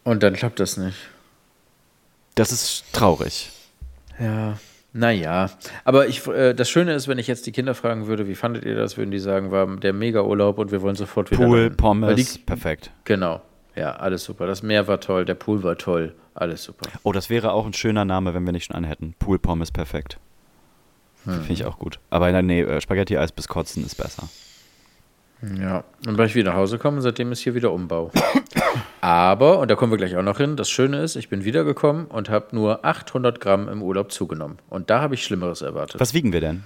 [0.03, 0.97] Und dann klappt das nicht.
[2.35, 3.49] Das ist traurig.
[4.19, 4.59] Ja.
[4.93, 5.49] Naja,
[5.83, 8.65] aber ich, äh, das Schöne ist, wenn ich jetzt die Kinder fragen würde, wie fandet
[8.65, 11.43] ihr das, würden die sagen, war der Mega-Urlaub und wir wollen sofort wieder.
[11.43, 11.77] Pool, dahin.
[11.77, 12.91] Pommes, die, perfekt.
[13.05, 13.41] Genau.
[13.75, 14.45] Ja, alles super.
[14.45, 16.87] Das Meer war toll, der Pool war toll, alles super.
[17.01, 19.15] Oh, das wäre auch ein schöner Name, wenn wir nicht schon einen hätten.
[19.17, 20.19] Pool, Pommes, perfekt.
[21.23, 21.99] Finde ich auch gut.
[22.09, 24.29] Aber nee, äh, Spaghetti-Eis bis Kotzen ist besser.
[25.59, 28.11] Ja, und weil ich wieder nach Hause komme, seitdem ist hier wieder Umbau.
[29.01, 32.05] Aber, und da kommen wir gleich auch noch hin, das Schöne ist, ich bin wiedergekommen
[32.05, 34.57] und habe nur 800 Gramm im Urlaub zugenommen.
[34.69, 36.01] Und da habe ich Schlimmeres erwartet.
[36.01, 36.63] Was wiegen wir denn?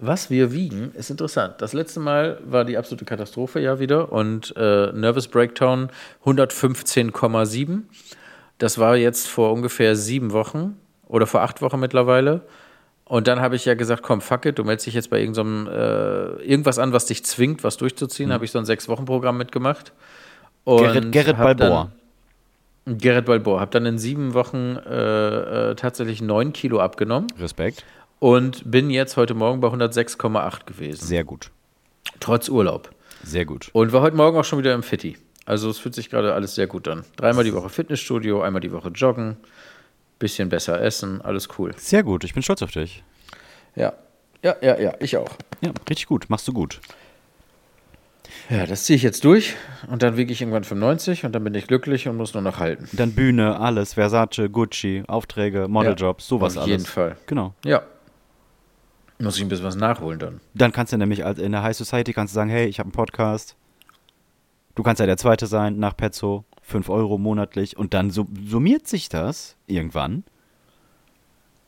[0.00, 1.54] Was wir wiegen, ist interessant.
[1.58, 5.90] Das letzte Mal war die absolute Katastrophe ja wieder und äh, Nervous Breakdown
[6.24, 7.82] 115,7.
[8.58, 12.42] Das war jetzt vor ungefähr sieben Wochen oder vor acht Wochen mittlerweile.
[13.08, 15.66] Und dann habe ich ja gesagt, komm, fuck it, du meldest dich jetzt bei irgendeinem,
[15.66, 18.28] äh, irgendwas an, was dich zwingt, was durchzuziehen.
[18.28, 18.34] Mhm.
[18.34, 19.92] Habe ich so ein Sechs-Wochen-Programm mitgemacht.
[20.64, 21.90] Und Gerrit, Gerrit Balboa.
[22.84, 23.60] Dann, Gerrit Balboa.
[23.60, 27.28] Habe dann in sieben Wochen äh, äh, tatsächlich neun Kilo abgenommen.
[27.38, 27.84] Respekt.
[28.18, 31.06] Und bin jetzt heute Morgen bei 106,8 gewesen.
[31.06, 31.50] Sehr gut.
[32.20, 32.90] Trotz Urlaub.
[33.22, 33.70] Sehr gut.
[33.72, 35.16] Und war heute Morgen auch schon wieder im Fitti.
[35.46, 37.04] Also es fühlt sich gerade alles sehr gut an.
[37.16, 39.38] Dreimal die Woche Fitnessstudio, einmal die Woche joggen
[40.18, 41.72] bisschen besser essen, alles cool.
[41.76, 43.04] Sehr gut, ich bin stolz auf dich.
[43.76, 43.92] Ja,
[44.42, 45.30] ja, ja, ja, ich auch.
[45.60, 46.80] Ja, richtig gut, machst du gut.
[48.50, 49.56] Ja, das ziehe ich jetzt durch
[49.88, 52.58] und dann wiege ich irgendwann 95 und dann bin ich glücklich und muss nur noch
[52.58, 52.88] halten.
[52.92, 56.64] Dann Bühne, alles, Versace, Gucci, Aufträge, Modeljobs, ja, sowas alles.
[56.64, 57.16] Auf jeden Fall.
[57.26, 57.54] Genau.
[57.64, 57.82] Ja.
[59.18, 60.40] Muss ich ein bisschen was nachholen dann.
[60.54, 62.92] Dann kannst du nämlich in der High Society kannst du sagen, hey, ich habe einen
[62.92, 63.56] Podcast.
[64.76, 66.44] Du kannst ja der Zweite sein nach Pezzo.
[66.68, 70.22] 5 Euro monatlich und dann summiert sich das irgendwann.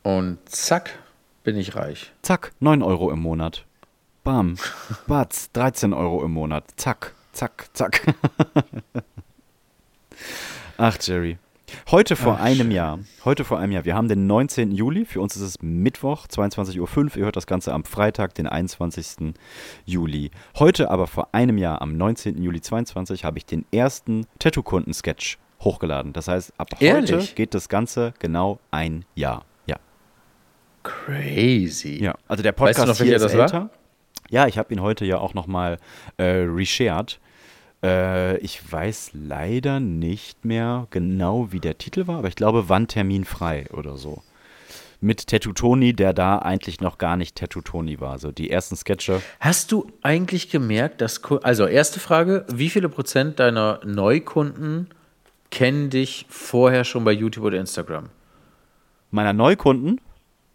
[0.03, 0.99] Und zack,
[1.43, 2.13] bin ich reich.
[2.21, 3.65] Zack, 9 Euro im Monat.
[4.25, 4.57] Bam,
[5.07, 6.65] batz, 13 Euro im Monat.
[6.77, 8.15] Zack, zack, zack.
[10.77, 11.39] Ach, Jerry.
[11.90, 12.70] Heute vor Ach, einem schön.
[12.70, 14.72] Jahr, heute vor einem Jahr, wir haben den 19.
[14.72, 18.46] Juli, für uns ist es Mittwoch, 22.05 Uhr, ihr hört das Ganze am Freitag, den
[18.46, 19.35] 21.
[19.85, 20.30] Juli.
[20.59, 22.42] Heute aber vor einem Jahr, am 19.
[22.42, 26.12] Juli 22, habe ich den ersten Tattoo-Kunden-Sketch hochgeladen.
[26.12, 27.12] Das heißt, ab Ehrlich?
[27.12, 29.44] heute geht das Ganze genau ein Jahr.
[29.66, 29.76] Ja.
[30.83, 32.02] Crazy.
[32.02, 33.52] Ja, also der Podcast weißt du noch, hier ist das älter.
[33.52, 33.70] War?
[34.30, 35.78] Ja, ich habe ihn heute ja auch nochmal
[36.16, 37.20] äh, reshared.
[37.83, 42.88] Äh, ich weiß leider nicht mehr genau, wie der Titel war, aber ich glaube, wann
[42.88, 44.23] Termin frei oder so.
[45.03, 48.19] Mit Tattoo Tony, der da eigentlich noch gar nicht Tattoo Tony war.
[48.19, 49.23] So die ersten Sketche.
[49.40, 51.23] Hast du eigentlich gemerkt, dass.
[51.43, 54.88] Also, erste Frage: Wie viele Prozent deiner Neukunden
[55.51, 58.11] kennen dich vorher schon bei YouTube oder Instagram?
[59.11, 60.03] Meiner Neukunden?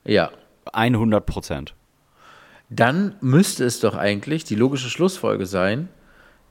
[0.05, 0.29] Ja.
[0.71, 1.73] 100 Prozent.
[2.69, 5.89] Dann müsste es doch eigentlich die logische Schlussfolge sein,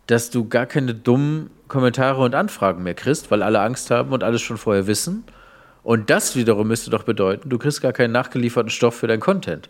[0.07, 4.23] dass du gar keine dummen Kommentare und Anfragen mehr kriegst, weil alle Angst haben und
[4.23, 5.25] alles schon vorher wissen.
[5.83, 9.69] Und das wiederum müsste doch bedeuten, du kriegst gar keinen nachgelieferten Stoff für dein Content.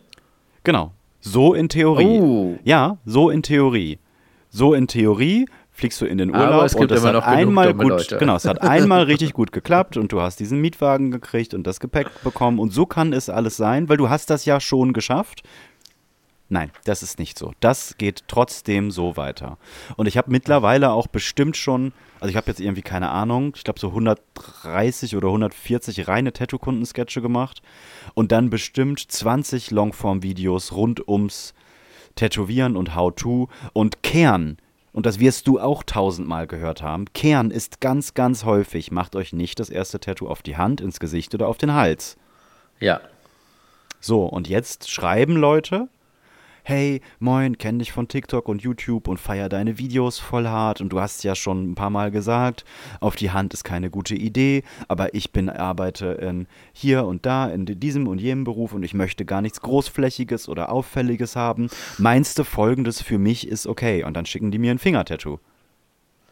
[0.63, 0.93] Genau.
[1.21, 2.21] So in Theorie.
[2.21, 2.59] Oh.
[2.65, 3.99] Ja, so in Theorie.
[4.51, 7.25] So in Theorie fliegst du in den Urlaub Aber es gibt und es immer hat
[7.25, 8.19] einmal gut, Leute.
[8.19, 11.81] genau, es hat einmal richtig gut geklappt und du hast diesen Mietwagen gekriegt und das
[11.81, 15.43] Gepäck bekommen und so kann es alles sein, weil du hast das ja schon geschafft.
[16.55, 17.53] Nein, das ist nicht so.
[17.59, 19.59] Das geht trotzdem so weiter.
[19.97, 23.65] Und ich habe mittlerweile auch bestimmt schon, also ich habe jetzt irgendwie keine Ahnung, ich
[23.65, 27.61] glaube so 130 oder 140 reine Tattoo-Kunden-Sketche gemacht
[28.15, 31.55] und dann bestimmt 20 Longform-Videos rund ums
[32.15, 34.59] Tätowieren und How-To und Kern.
[34.93, 37.07] Und das wirst du auch tausendmal gehört haben.
[37.15, 41.01] Kern ist ganz, ganz häufig, macht euch nicht das erste Tattoo auf die Hand, ins
[41.01, 42.17] Gesicht oder auf den Hals.
[42.79, 43.01] Ja.
[43.99, 45.89] So, und jetzt schreiben Leute,
[46.67, 50.89] hey, moin, kenn dich von TikTok und YouTube und feier deine Videos voll hart und
[50.89, 52.65] du hast ja schon ein paar Mal gesagt,
[53.01, 57.51] auf die Hand ist keine gute Idee, aber ich bin, arbeite in hier und da
[57.51, 61.69] in diesem und jenem Beruf und ich möchte gar nichts Großflächiges oder Auffälliges haben.
[61.99, 64.03] Meinst du, folgendes für mich ist okay?
[64.03, 65.41] Und dann schicken die mir ein Fingertattoo.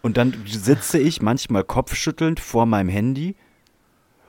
[0.00, 3.36] Und dann sitze ich manchmal kopfschüttelnd vor meinem Handy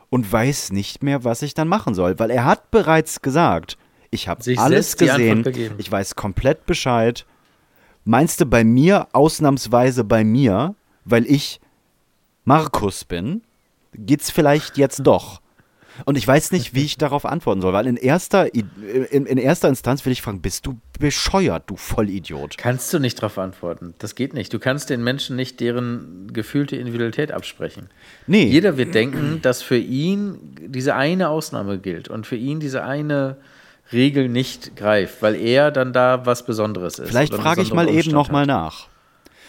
[0.09, 3.77] und weiß nicht mehr, was ich dann machen soll, weil er hat bereits gesagt,
[4.13, 5.43] ich habe alles gesehen.
[5.78, 7.26] Ich weiß komplett Bescheid.
[8.06, 11.60] Meinst du bei mir, ausnahmsweise bei mir, weil ich
[12.45, 13.41] Markus bin,
[13.93, 15.41] geht's vielleicht jetzt doch?
[16.06, 19.69] Und ich weiß nicht, wie ich darauf antworten soll, weil in erster, in, in erster
[19.69, 22.58] Instanz will ich fragen, bist du bescheuert, du Vollidiot?
[22.58, 23.93] Kannst du nicht darauf antworten.
[23.99, 24.52] Das geht nicht.
[24.54, 27.89] Du kannst den Menschen nicht deren gefühlte Individualität absprechen.
[28.26, 28.45] Nee.
[28.45, 33.38] Jeder wird denken, dass für ihn diese eine Ausnahme gilt und für ihn diese eine
[33.93, 37.10] Regel nicht greift, weil er dann da was Besonderes ist.
[37.10, 38.88] Vielleicht frage ich mal besonderen eben Umstand nochmal nach.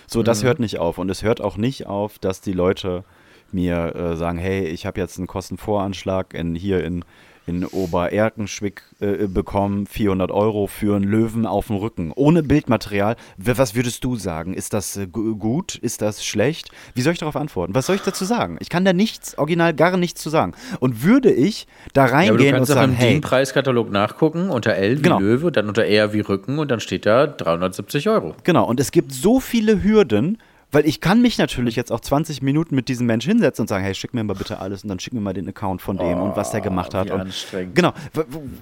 [0.07, 0.47] So, das Mhm.
[0.47, 0.99] hört nicht auf.
[0.99, 3.05] Und es hört auch nicht auf, dass die Leute
[3.53, 7.05] mir äh, sagen, hey, ich habe jetzt einen Kostenvoranschlag in, hier in,
[7.47, 13.17] in Obererkenschwick äh, bekommen, 400 Euro für einen Löwen auf dem Rücken, ohne Bildmaterial.
[13.37, 14.55] Was würdest du sagen?
[14.55, 15.75] Ist das äh, gu- gut?
[15.77, 16.71] Ist das schlecht?
[16.95, 17.75] Wie soll ich darauf antworten?
[17.75, 18.57] Was soll ich dazu sagen?
[18.61, 20.53] Ich kann da nichts, original gar nichts zu sagen.
[20.81, 24.75] Und würde ich da Ja, du reingehen und kannst auch sagen, hey, DIN-Preiskatalog nachgucken, unter
[24.75, 25.19] L wie Genau.
[25.21, 28.35] Löwe, dann unter R wie Rücken und dann steht da 370 Euro.
[28.45, 30.39] Genau, und es gibt so viele Hürden,
[30.75, 33.85] weil ich kann mich natürlich jetzt auch 20 Minuten mit diesem Mensch hinsetzen und sagen,
[33.85, 36.21] hey, schick mir mal bitte alles und dann schick mir mal den Account von dem
[36.21, 37.11] und was der gemacht hat.
[37.11, 37.75] Und, anstrengend.
[37.75, 37.93] Genau.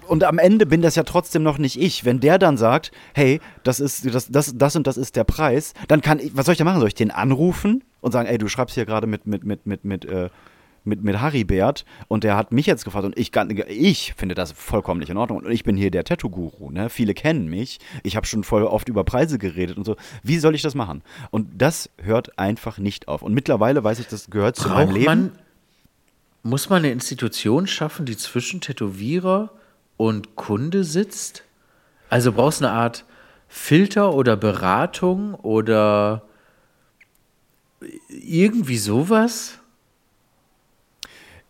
[0.06, 2.04] Und am Ende bin das ja trotzdem noch nicht ich.
[2.04, 5.72] Wenn der dann sagt, hey, das ist das, das, das und das ist der Preis,
[5.88, 6.80] dann kann ich, was soll ich da machen?
[6.80, 9.84] Soll ich den anrufen und sagen, ey, du schreibst hier gerade mit, mit, mit, mit,
[9.84, 10.28] mit, äh,
[10.84, 13.32] mit, mit Haribert und der hat mich jetzt gefragt und ich,
[13.68, 16.90] ich finde das vollkommen nicht in Ordnung und ich bin hier der Tattoo-Guru, ne?
[16.90, 20.54] viele kennen mich, ich habe schon voll oft über Preise geredet und so, wie soll
[20.54, 21.02] ich das machen?
[21.30, 24.94] Und das hört einfach nicht auf und mittlerweile weiß ich, das gehört zu meinem Braucht
[24.94, 25.06] Leben.
[25.06, 25.32] man,
[26.42, 29.50] muss man eine Institution schaffen, die zwischen Tätowierer
[29.96, 31.44] und Kunde sitzt?
[32.10, 33.04] Also brauchst du eine Art
[33.48, 36.22] Filter oder Beratung oder
[38.08, 39.58] irgendwie sowas?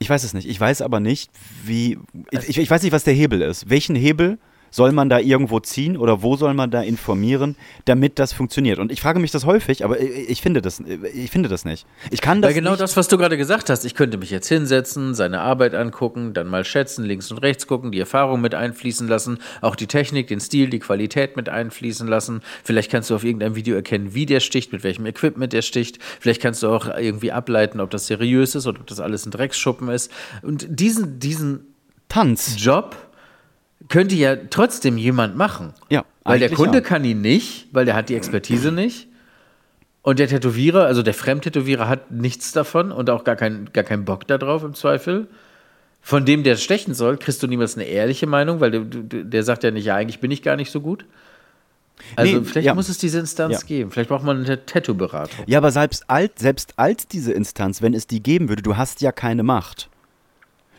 [0.03, 0.49] Ich weiß es nicht.
[0.49, 1.31] Ich weiß aber nicht,
[1.65, 1.97] wie.
[2.33, 3.71] Ich, ich, weiß nicht, was der Hebel ist.
[3.71, 4.38] Welchen Hebel
[4.72, 7.54] soll man da irgendwo ziehen oder wo soll man da informieren,
[7.85, 8.80] damit das funktioniert?
[8.80, 11.87] Und ich frage mich das häufig, aber ich, ich finde das, ich finde das nicht.
[12.11, 14.48] Ich kann das Weil genau das, was du gerade gesagt hast, ich könnte mich jetzt
[14.48, 19.06] hinsetzen, seine Arbeit angucken, dann mal schätzen, links und rechts gucken, die Erfahrung mit einfließen
[19.06, 22.40] lassen, auch die Technik, den Stil, die Qualität mit einfließen lassen.
[22.64, 25.98] Vielleicht kannst du auf irgendeinem Video erkennen, wie der sticht, mit welchem Equipment der sticht.
[26.18, 29.30] Vielleicht kannst du auch irgendwie ableiten, ob das seriös ist oder ob das alles ein
[29.30, 30.11] Drecksschuppen ist.
[30.40, 31.66] Und diesen, diesen
[32.08, 32.56] Tanz.
[32.58, 33.12] Job
[33.92, 35.74] könnte ja trotzdem jemand machen.
[35.90, 36.81] Ja, Weil der Kunde ja.
[36.83, 39.07] kann ihn nicht, weil der hat die Expertise nicht.
[40.00, 44.07] Und der Tätowierer, also der Fremdtätowierer hat nichts davon und auch gar, kein, gar keinen
[44.07, 45.28] Bock darauf im Zweifel.
[46.00, 49.42] Von dem, der stechen soll, kriegst du niemals eine ehrliche Meinung, weil der, der der
[49.42, 51.05] sagt ja nicht, ja, eigentlich bin ich gar nicht so gut.
[52.16, 52.74] Also Nee, vielleicht ja.
[52.74, 53.66] muss es diese Instanz Ja.
[53.66, 53.90] geben.
[53.90, 55.44] Vielleicht braucht man eine Tattoo-Beratung.
[55.46, 59.02] Ja, aber selbst als, selbst als diese Instanz, wenn es die geben würde, du hast
[59.02, 59.90] ja keine Macht.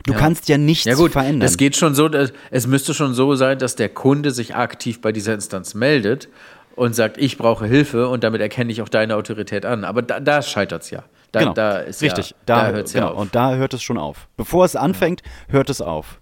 [0.04, 0.18] Du Ja.
[0.18, 1.46] kannst ja nichts Ja gut, verändern.
[1.46, 2.08] es geht schon so,
[2.50, 6.28] es müsste schon so sein, dass der Kunde sich aktiv bei dieser Instanz meldet
[6.76, 9.84] und sagt, ich brauche Hilfe und damit erkenne ich auch deine Autorität an.
[9.84, 11.04] Aber da, da scheitert es ja.
[11.32, 11.52] Da, genau.
[11.54, 12.30] da ist Richtig.
[12.30, 13.06] ja, da, da hört es genau.
[13.06, 13.18] ja auf.
[13.20, 14.28] Und da hört es schon auf.
[14.36, 16.20] Bevor es anfängt, hört es auf.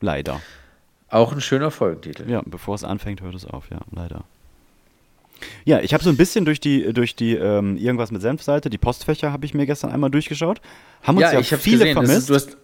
[0.00, 0.40] Leider.
[1.08, 2.28] auch ein schöner Folgentitel.
[2.30, 4.24] Ja, bevor es anfängt, hört es auf, ja, leider.
[5.64, 8.78] Ja, ich habe so ein bisschen durch die, durch die ähm, irgendwas mit Senfseite, die
[8.78, 10.60] Postfächer habe ich mir gestern einmal durchgeschaut.
[11.02, 11.92] Haben uns ja, Ja, viele gesehen.
[11.94, 12.18] Vermisst.
[12.18, 12.56] ist, du hast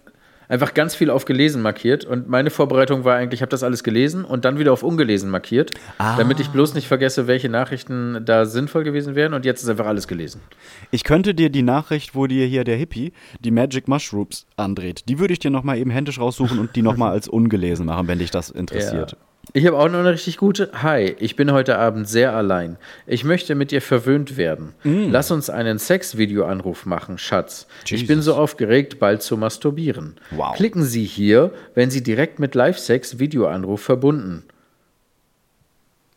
[0.50, 3.82] einfach ganz viel auf gelesen markiert und meine Vorbereitung war eigentlich, ich habe das alles
[3.82, 6.16] gelesen und dann wieder auf ungelesen markiert, Ah.
[6.18, 9.86] damit ich bloß nicht vergesse, welche Nachrichten da sinnvoll gewesen wären und jetzt ist einfach
[9.86, 10.42] alles gelesen.
[10.90, 15.18] ich könnte dir die Nachricht, wo dir hier der Hippie die Magic Mushrooms andreht, die
[15.18, 18.30] würde ich dir nochmal eben händisch raussuchen und die nochmal als ungelesen machen, wenn dich
[18.30, 19.12] das interessiert.
[19.12, 19.18] Ja.
[19.52, 20.70] Ich habe auch noch eine richtig gute.
[20.82, 22.76] Hi, ich bin heute Abend sehr allein.
[23.06, 24.74] Ich möchte mit dir verwöhnt werden.
[24.84, 27.66] Lass uns einen Sexvideo-Anruf machen, Schatz.
[27.84, 28.26] Ich bin Jesus.
[28.26, 30.16] so aufgeregt, bald zu masturbieren.
[30.30, 30.54] Wow.
[30.54, 34.44] Klicken Sie hier, wenn Sie direkt mit Live-Sex Videoanruf verbunden.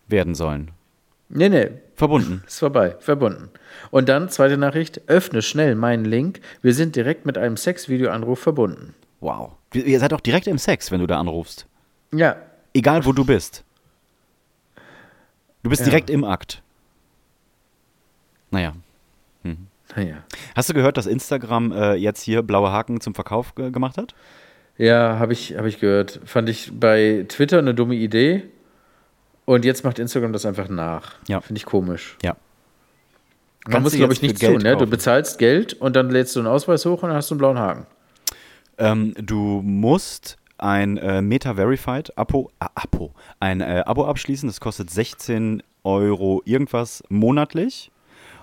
[0.07, 0.71] Werden sollen.
[1.29, 2.43] Nee, nee, Verbunden.
[2.47, 2.95] ist vorbei.
[2.99, 3.49] Verbunden.
[3.89, 6.41] Und dann, zweite Nachricht, öffne schnell meinen Link.
[6.61, 8.93] Wir sind direkt mit einem Sexvideo-Anruf verbunden.
[9.21, 9.53] Wow.
[9.73, 11.65] Ihr seid auch direkt im Sex, wenn du da anrufst.
[12.13, 12.35] Ja,
[12.73, 13.63] Egal, wo du bist.
[15.61, 15.85] Du bist Ja.
[15.85, 16.61] direkt im Akt.
[18.51, 18.73] Naja.
[19.95, 20.17] naja.
[20.55, 24.13] Hast du gehört, dass Instagram äh, jetzt hier blaue Haken zum Verkauf ge gemacht hat?
[24.77, 26.19] Ja, habe ich, hab ich gehört.
[26.25, 28.43] Fand ich bei Twitter eine dumme Idee.
[29.45, 31.13] Und jetzt macht Instagram das einfach nach.
[31.27, 31.41] Ja.
[31.41, 32.17] Finde ich komisch.
[32.23, 32.35] Ja.
[33.65, 34.63] Man Kannst muss, glaube ich, nichts Geld tun.
[34.63, 34.75] Ne?
[34.77, 37.39] Du bezahlst Geld und dann lädst du einen Ausweis hoch und dann hast du einen
[37.39, 37.85] blauen Haken.
[38.77, 44.47] Ähm, du musst ein äh, Meta-Verified Abo, ah, Abo, ein äh, Abo abschließen.
[44.47, 47.91] Das kostet 16 Euro irgendwas monatlich.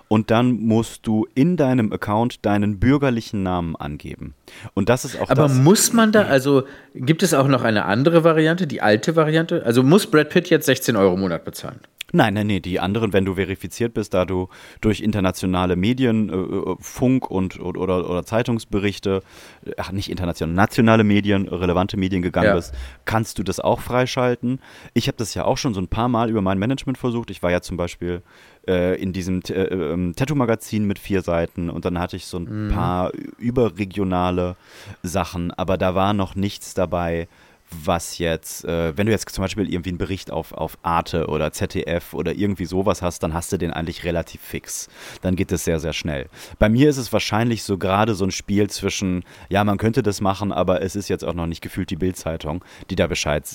[0.07, 4.33] Und dann musst du in deinem Account deinen bürgerlichen Namen angeben.
[4.73, 5.53] Und das ist auch Aber das.
[5.53, 9.63] muss man da, also gibt es auch noch eine andere Variante, die alte Variante?
[9.65, 11.79] Also muss Brad Pitt jetzt 16 Euro im Monat bezahlen?
[12.11, 14.49] Nein, nein, nee, die anderen, wenn du verifiziert bist, da du
[14.81, 19.21] durch internationale Medien, äh, äh Funk und oder, oder Zeitungsberichte,
[19.65, 22.55] äh, ach nicht internationale, nationale Medien, relevante Medien gegangen ja.
[22.55, 22.73] bist,
[23.05, 24.59] kannst du das auch freischalten.
[24.93, 27.31] Ich habe das ja auch schon so ein paar Mal über mein Management versucht.
[27.31, 28.21] Ich war ja zum Beispiel
[28.67, 32.67] äh, in diesem äh, ähm, Tattoo-Magazin mit vier Seiten und dann hatte ich so ein
[32.67, 32.71] mhm.
[32.71, 34.55] paar überregionale
[35.03, 37.27] Sachen, aber da war noch nichts dabei,
[37.73, 41.51] was jetzt, äh, wenn du jetzt zum Beispiel irgendwie einen Bericht auf, auf Arte oder
[41.51, 44.89] ZDF oder irgendwie sowas hast, dann hast du den eigentlich relativ fix.
[45.21, 46.27] Dann geht es sehr, sehr schnell.
[46.59, 50.21] Bei mir ist es wahrscheinlich so gerade so ein Spiel zwischen, ja, man könnte das
[50.21, 53.45] machen, aber es ist jetzt auch noch nicht gefühlt die Bildzeitung, die da Bescheid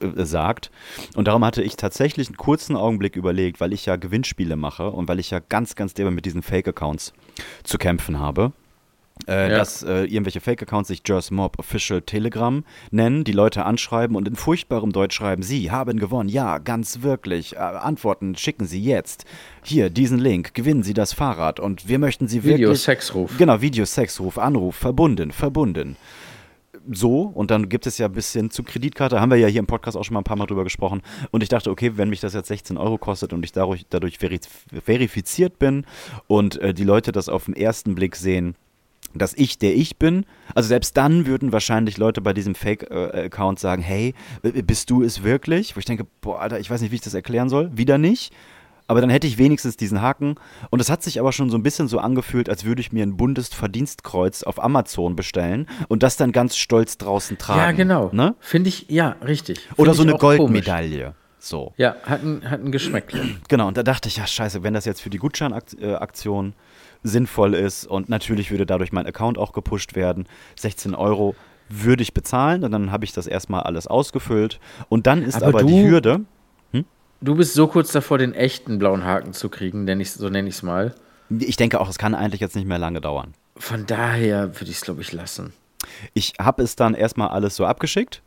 [0.00, 0.70] äh, sagt.
[1.16, 5.08] Und darum hatte ich tatsächlich einen kurzen Augenblick überlegt, weil ich ja Gewinnspiele mache und
[5.08, 7.12] weil ich ja ganz, ganz derbe mit diesen Fake-Accounts
[7.64, 8.52] zu kämpfen habe
[9.28, 9.58] äh, ja.
[9.58, 14.36] dass äh, irgendwelche Fake-Accounts sich Jers Mob Official Telegram nennen, die Leute anschreiben und in
[14.36, 17.54] furchtbarem Deutsch schreiben, Sie haben gewonnen, ja, ganz wirklich.
[17.54, 19.24] Äh, Antworten schicken Sie jetzt.
[19.62, 21.60] Hier, diesen Link, gewinnen Sie das Fahrrad.
[21.60, 22.60] Und wir möchten Sie wirklich...
[22.60, 23.38] Video-Sexruf.
[23.38, 25.96] Genau, Video-Sexruf, Anruf, verbunden, verbunden.
[26.90, 29.68] So und dann gibt es ja ein bisschen zu Kreditkarte, haben wir ja hier im
[29.68, 31.02] Podcast auch schon mal ein paar Mal drüber gesprochen.
[31.30, 34.18] Und ich dachte, okay, wenn mich das jetzt 16 Euro kostet und ich dadurch, dadurch
[34.18, 35.86] verifiziert bin
[36.26, 38.56] und äh, die Leute das auf den ersten Blick sehen,
[39.14, 40.24] dass ich der ich bin.
[40.54, 45.76] Also selbst dann würden wahrscheinlich Leute bei diesem Fake-Account sagen, hey, bist du es wirklich?
[45.76, 47.70] Wo ich denke, boah, Alter, ich weiß nicht, wie ich das erklären soll.
[47.76, 48.32] Wieder nicht.
[48.88, 50.34] Aber dann hätte ich wenigstens diesen Haken.
[50.70, 53.04] Und es hat sich aber schon so ein bisschen so angefühlt, als würde ich mir
[53.04, 57.60] ein Bundesverdienstkreuz auf Amazon bestellen und das dann ganz stolz draußen tragen.
[57.60, 58.10] Ja, genau.
[58.12, 58.34] Ne?
[58.40, 59.60] Finde ich, ja, richtig.
[59.60, 61.00] Find Oder so eine Goldmedaille.
[61.00, 61.16] Komisch.
[61.38, 61.72] So.
[61.76, 63.40] Ja, hat ein, hat ein.
[63.48, 66.52] Genau, und da dachte ich, ja, scheiße, wenn das jetzt für die Gutscheinaktion äh,
[67.02, 70.26] sinnvoll ist und natürlich würde dadurch mein Account auch gepusht werden.
[70.56, 71.34] 16 Euro
[71.68, 75.60] würde ich bezahlen und dann habe ich das erstmal alles ausgefüllt und dann ist aber,
[75.60, 76.20] aber die Hürde.
[76.72, 76.84] Hm?
[77.20, 80.48] Du bist so kurz davor, den echten blauen Haken zu kriegen, nenn ich, so nenne
[80.48, 80.94] ich es mal.
[81.30, 83.34] Ich denke auch, es kann eigentlich jetzt nicht mehr lange dauern.
[83.56, 85.52] Von daher würde ich es, glaube ich, lassen.
[86.14, 88.22] Ich habe es dann erstmal alles so abgeschickt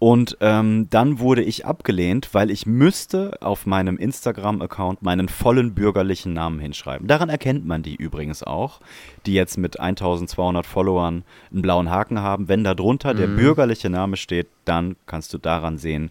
[0.00, 6.32] und ähm, dann wurde ich abgelehnt, weil ich müsste auf meinem Instagram-Account meinen vollen bürgerlichen
[6.32, 7.06] Namen hinschreiben.
[7.06, 8.80] Daran erkennt man die übrigens auch,
[9.26, 12.48] die jetzt mit 1200 Followern einen blauen Haken haben.
[12.48, 13.18] Wenn da drunter mhm.
[13.18, 16.10] der bürgerliche Name steht, dann kannst du daran sehen,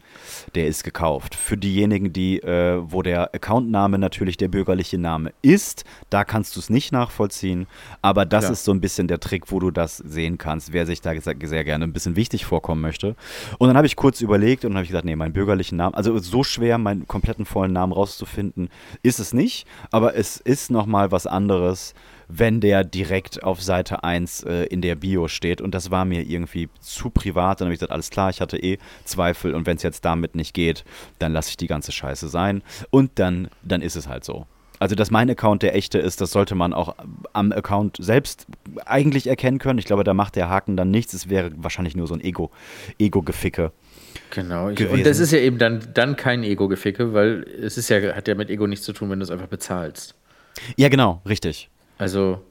[0.55, 1.35] der ist gekauft.
[1.35, 6.59] Für diejenigen, die, äh, wo der Accountname natürlich der bürgerliche Name ist, da kannst du
[6.59, 7.67] es nicht nachvollziehen.
[8.01, 8.51] Aber das ja.
[8.51, 11.63] ist so ein bisschen der Trick, wo du das sehen kannst, wer sich da sehr
[11.63, 13.15] gerne ein bisschen wichtig vorkommen möchte.
[13.57, 16.17] Und dann habe ich kurz überlegt und habe ich gesagt, nee, meinen bürgerlichen Namen, also
[16.19, 18.69] so schwer, meinen kompletten vollen Namen rauszufinden,
[19.03, 19.67] ist es nicht.
[19.91, 21.93] Aber es ist nochmal was anderes
[22.29, 25.61] wenn der direkt auf Seite 1 äh, in der Bio steht.
[25.61, 27.59] Und das war mir irgendwie zu privat.
[27.59, 30.35] Dann habe ich gesagt, alles klar, ich hatte eh Zweifel und wenn es jetzt damit
[30.35, 30.85] nicht geht,
[31.17, 32.61] dann lasse ich die ganze Scheiße sein.
[32.91, 34.45] Und dann, dann ist es halt so.
[34.77, 36.95] Also, dass mein Account der echte ist, das sollte man auch
[37.33, 38.47] am Account selbst
[38.85, 39.77] eigentlich erkennen können.
[39.77, 41.13] Ich glaube, da macht der Haken dann nichts.
[41.13, 42.49] Es wäre wahrscheinlich nur so ein Ego,
[42.97, 43.73] Ego-Geficke.
[44.29, 48.15] Genau, ich, und das ist ja eben dann, dann kein Ego-Geficke, weil es ist ja,
[48.15, 50.15] hat ja mit Ego nichts zu tun, wenn du es einfach bezahlst.
[50.77, 51.69] Ja, genau, richtig.
[51.99, 52.41] Also.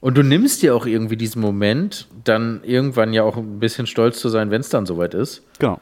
[0.00, 4.20] Und du nimmst dir auch irgendwie diesen Moment, dann irgendwann ja auch ein bisschen stolz
[4.20, 5.42] zu sein, wenn es dann soweit ist.
[5.58, 5.80] Genau.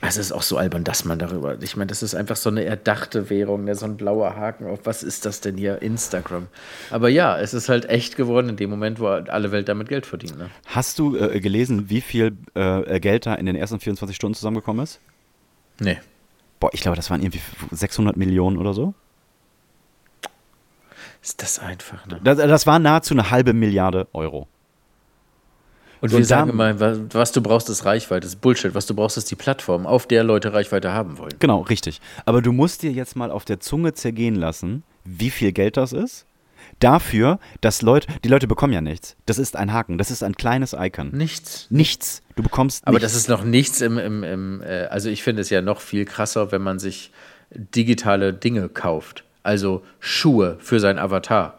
[0.00, 1.62] Also es ist auch so albern, dass man darüber.
[1.62, 3.76] Ich meine, das ist einfach so eine erdachte Währung, ne?
[3.76, 4.80] so ein blauer Haken auf.
[4.82, 5.80] Was ist das denn hier?
[5.80, 6.48] Instagram.
[6.90, 10.04] Aber ja, es ist halt echt geworden in dem Moment, wo alle Welt damit Geld
[10.04, 10.36] verdient.
[10.36, 10.50] Ne?
[10.66, 14.82] Hast du äh, gelesen, wie viel äh, Geld da in den ersten 24 Stunden zusammengekommen
[14.82, 14.98] ist?
[15.78, 15.98] Nee.
[16.58, 18.94] Boah, ich glaube, das waren irgendwie 600 Millionen oder so.
[21.22, 22.20] Ist das einfach, ne?
[22.24, 24.48] Das, das war nahezu eine halbe Milliarde Euro.
[26.00, 26.74] Und wir und sagen immer,
[27.14, 28.22] was du brauchst, ist Reichweite.
[28.22, 28.74] Das ist Bullshit.
[28.74, 31.34] Was du brauchst, ist die Plattform, auf der Leute Reichweite haben wollen.
[31.38, 32.00] Genau, richtig.
[32.24, 35.92] Aber du musst dir jetzt mal auf der Zunge zergehen lassen, wie viel Geld das
[35.92, 36.26] ist.
[36.80, 39.14] Dafür, dass Leute, die Leute bekommen ja nichts.
[39.26, 41.10] Das ist ein Haken, das ist ein kleines Icon.
[41.12, 41.68] Nichts.
[41.70, 42.22] Nichts.
[42.34, 42.88] Du bekommst nichts.
[42.88, 45.80] Aber das ist noch nichts im, im, im äh, also ich finde es ja noch
[45.80, 47.12] viel krasser, wenn man sich
[47.50, 49.22] digitale Dinge kauft.
[49.42, 51.58] Also Schuhe für sein Avatar.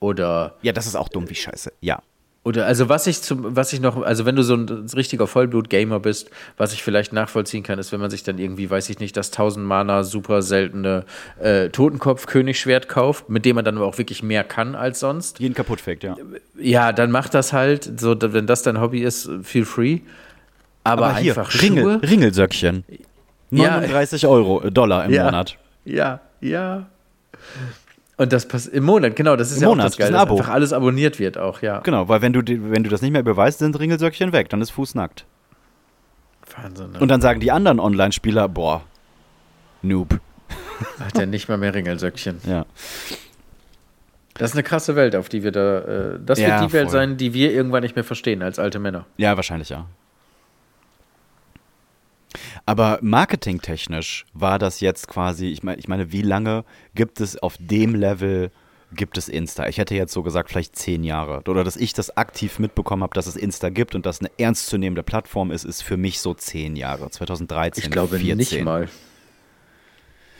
[0.00, 0.54] Oder.
[0.62, 1.72] Ja, das ist auch dumm wie Scheiße.
[1.80, 2.02] Ja.
[2.44, 5.98] Oder also was ich zum, was ich noch, also wenn du so ein richtiger Vollblut-Gamer
[5.98, 9.16] bist, was ich vielleicht nachvollziehen kann, ist, wenn man sich dann irgendwie, weiß ich nicht,
[9.16, 11.06] das 1000 Mana super seltene
[11.40, 15.40] äh, Totenkopf-Königsschwert kauft, mit dem man dann aber auch wirklich mehr kann als sonst.
[15.40, 16.16] Jeden kaputt fängt, ja.
[16.58, 20.00] Ja, dann macht das halt, so, wenn das dein Hobby ist, feel free.
[20.84, 22.02] Aber, aber hier, einfach Ringel, Schuhe.
[22.02, 22.84] Ringelsöckchen.
[23.52, 24.28] 39 ja.
[24.28, 25.24] Euro, äh, Dollar im ja.
[25.24, 25.56] Monat.
[25.86, 26.86] Ja, ja.
[28.16, 30.30] Und das passiert im Monat, genau, das ist Im ja Monat, auch das Geile, dass
[30.30, 31.80] einfach alles abonniert wird auch, ja.
[31.80, 34.70] Genau, weil wenn du, wenn du das nicht mehr beweist, sind Ringelsöckchen weg, dann ist
[34.70, 35.24] Fuß nackt.
[36.56, 36.98] Wahnsinn, ne?
[37.00, 38.82] Und dann sagen die anderen Online-Spieler, boah,
[39.82, 40.20] Noob.
[41.00, 42.40] Hat er nicht mal mehr Ringelsöckchen.
[42.46, 42.66] Ja.
[44.34, 45.78] Das ist eine krasse Welt, auf die wir da.
[45.80, 46.92] Äh, das Ja, wird die Welt voll.
[46.92, 49.06] sein, die wir irgendwann nicht mehr verstehen als alte Männer.
[49.16, 49.86] Ja, wahrscheinlich ja.
[52.66, 57.56] Aber marketingtechnisch war das jetzt quasi, ich meine, ich meine, wie lange gibt es auf
[57.60, 58.50] dem Level,
[58.92, 59.66] gibt es Insta?
[59.68, 61.42] Ich hätte jetzt so gesagt, vielleicht zehn Jahre.
[61.46, 65.02] Oder dass ich das aktiv mitbekommen habe, dass es Insta gibt und dass eine ernstzunehmende
[65.02, 67.10] Plattform ist, ist für mich so zehn Jahre.
[67.10, 68.36] 2013, Ich glaube 14.
[68.36, 68.88] nicht mal.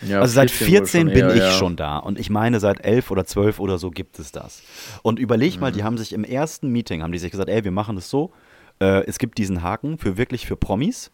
[0.02, 1.50] Ja, Also seit 14 wohl 14 bin eher, ich ja.
[1.52, 4.62] schon da und ich meine seit 11 oder 12 oder so gibt es das.
[5.02, 5.60] Und überleg Mhm.
[5.60, 8.08] mal, die haben sich im ersten Meeting haben die sich gesagt, ey, wir machen es
[8.10, 8.30] so,
[8.80, 11.10] äh, es gibt diesen Haken für wirklich für Promis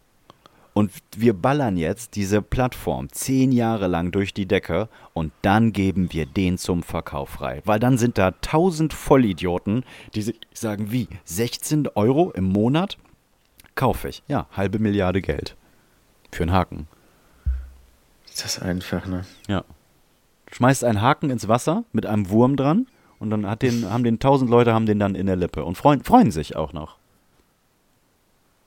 [0.73, 6.13] und wir ballern jetzt diese Plattform zehn Jahre lang durch die Decke und dann geben
[6.13, 9.83] wir den zum Verkauf frei, weil dann sind da tausend Vollidioten,
[10.15, 12.97] die sich sagen, wie 16 Euro im Monat
[13.75, 15.55] kaufe ich, ja halbe Milliarde Geld
[16.31, 16.87] für einen Haken.
[18.25, 19.25] Ist das einfach, ne?
[19.47, 19.65] Ja.
[20.51, 22.87] Schmeißt einen Haken ins Wasser mit einem Wurm dran
[23.19, 25.75] und dann hat den, haben den tausend Leute haben den dann in der Lippe und
[25.75, 26.97] freuen, freuen sich auch noch.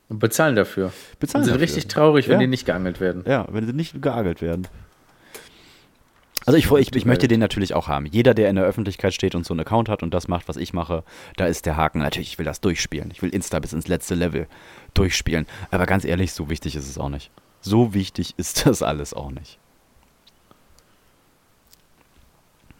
[0.08, 0.92] Und bezahlen dafür.
[1.18, 1.62] Bezahlen und sind dafür.
[1.62, 2.40] richtig traurig, wenn Ja.
[2.40, 3.24] die nicht geangelt werden.
[3.26, 4.66] Ja, wenn sie nicht geagelt werden.
[6.46, 8.04] Also ich, ich, ich möchte den natürlich auch haben.
[8.04, 10.58] Jeder, der in der Öffentlichkeit steht und so einen Account hat und das macht, was
[10.58, 11.02] ich mache,
[11.38, 12.00] da ist der Haken.
[12.00, 13.10] Natürlich, ich will das durchspielen.
[13.12, 14.46] Ich will Insta bis ins letzte Level
[14.92, 15.46] durchspielen.
[15.70, 17.30] Aber ganz ehrlich, so wichtig ist es auch nicht.
[17.62, 19.58] So wichtig ist das alles auch nicht.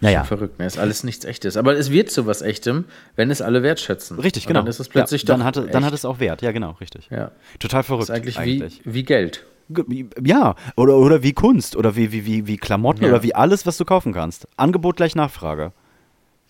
[0.04, 0.20] Naja.
[0.20, 0.66] Schon verrückt, ne?
[0.66, 1.56] Ist alles nichts Echtes.
[1.56, 2.84] Aber es wird zu was Echtem,
[3.16, 4.18] wenn es alle wertschätzen.
[4.18, 4.60] Richtig, Und genau.
[4.60, 6.42] Dann ist es plötzlich ja, dann, doch hatte, dann hat es auch Wert.
[6.42, 7.08] Ja, genau, richtig.
[7.10, 7.30] Ja.
[7.58, 8.04] Total verrückt.
[8.04, 9.44] ist eigentlich, Wie, wie Geld.
[9.70, 13.08] Ge- Ja, oder, oder wie Kunst oder wie, wie, wie, wie Klamotten Ja.
[13.10, 14.46] oder wie alles, was du kaufen kannst.
[14.56, 15.72] Angebot gleich Nachfrage.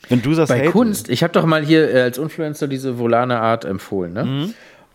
[0.09, 2.99] Wenn du sagst, Bei hey, Kunst, ich habe doch mal hier äh, als Influencer diese
[2.99, 4.25] Volane Art empfohlen, ne?
[4.25, 4.55] Mhm.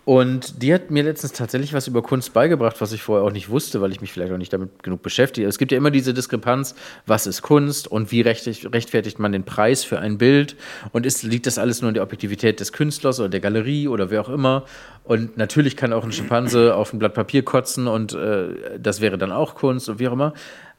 [0.10, 3.50] Und die hat mir letztens tatsächlich was über Kunst beigebracht, was ich vorher auch nicht
[3.50, 5.46] wusste, weil ich mich vielleicht auch nicht damit genug beschäftige.
[5.48, 6.74] Es gibt ja immer diese Diskrepanz,
[7.06, 10.56] was ist Kunst und wie rechtfertigt man den Preis für ein Bild
[10.94, 14.10] und ist, liegt das alles nur in der Objektivität des Künstlers oder der Galerie oder
[14.10, 14.66] wer auch immer.
[15.04, 19.20] Und natürlich kann auch ein Schimpanse auf ein Blatt Papier kotzen und äh, das wäre
[19.20, 20.34] dann auch Kunst und wie auch immer.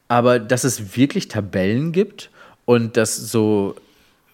[0.08, 2.30] Aber dass es wirklich Tabellen gibt
[2.64, 3.76] und dass so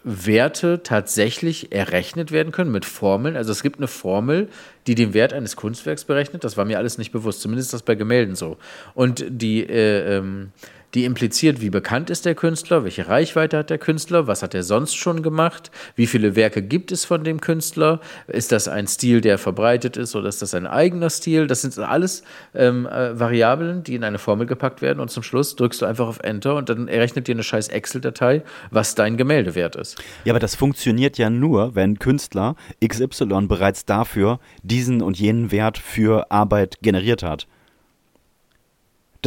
[0.09, 3.37] Werte tatsächlich errechnet werden können mit Formeln.
[3.37, 4.49] Also es gibt eine Formel,
[4.87, 6.45] die den Wert eines Kunstwerks berechnet.
[6.45, 7.41] Das war mir alles nicht bewusst.
[7.41, 8.57] Zumindest ist das bei Gemälden so.
[8.95, 10.53] Und die, äh, ähm,
[10.95, 14.63] die impliziert, wie bekannt ist der Künstler, welche Reichweite hat der Künstler, was hat er
[14.63, 19.21] sonst schon gemacht, wie viele Werke gibt es von dem Künstler, ist das ein Stil,
[19.21, 21.47] der verbreitet ist oder ist das ein eigener Stil?
[21.47, 22.23] Das sind alles
[22.55, 26.07] ähm, äh, Variablen, die in eine Formel gepackt werden und zum Schluss drückst du einfach
[26.07, 29.97] auf Enter und dann errechnet dir eine scheiß Excel-Datei, was dein Gemälde wert ist.
[30.25, 32.57] Ja, aber das funktioniert ja nur, wenn Künstler
[32.87, 37.47] XY bereits dafür diesen und jenen Wert für Arbeit generiert hat.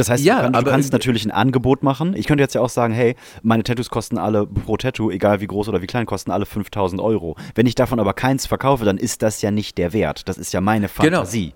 [0.00, 2.14] Das heißt, Ja, du, kann, du kannst natürlich ein Angebot machen.
[2.16, 5.46] Ich könnte jetzt ja auch sagen, hey, meine Tattoos kosten alle pro Tattoo, egal wie
[5.46, 7.36] groß oder wie klein, kosten alle 5000 Euro.
[7.54, 10.26] Wenn ich davon aber keins verkaufe, dann ist das ja nicht der Wert.
[10.28, 11.18] Das ist ja meine Genau.
[11.18, 11.52] Fantasie.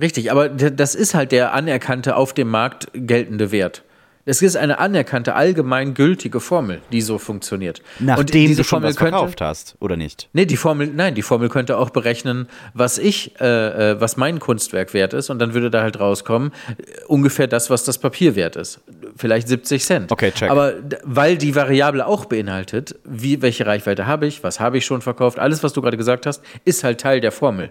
[0.00, 3.84] Richtig, aber das ist halt der anerkannte, auf dem Markt geltende Wert.
[4.26, 7.82] Es ist eine anerkannte, allgemein gültige Formel, die so funktioniert.
[7.98, 10.28] Nachdem du schon Formel was verkauft hast, oder nicht?
[10.34, 14.38] Nee, die Formel, nein, die Formel könnte auch berechnen, was ich, äh, äh, was mein
[14.38, 18.36] Kunstwerk wert ist, und dann würde da halt rauskommen, äh, ungefähr das, was das Papier
[18.36, 18.80] wert ist.
[19.16, 20.12] Vielleicht 70 Cent.
[20.12, 20.50] Okay, check.
[20.50, 25.00] Aber weil die Variable auch beinhaltet, wie, welche Reichweite habe ich, was habe ich schon
[25.00, 27.70] verkauft, alles, was du gerade gesagt hast, ist halt Teil der Formel.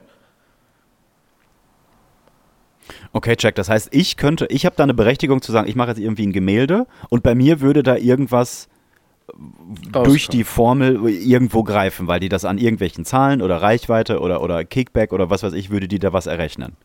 [3.12, 3.56] Okay, check.
[3.56, 6.28] Das heißt, ich könnte, ich habe da eine Berechtigung zu sagen, ich mache jetzt irgendwie
[6.28, 8.68] ein Gemälde und bei mir würde da irgendwas
[9.92, 14.64] durch die Formel irgendwo greifen, weil die das an irgendwelchen Zahlen oder Reichweite oder, oder
[14.64, 16.76] Kickback oder was weiß ich, würde die da was errechnen.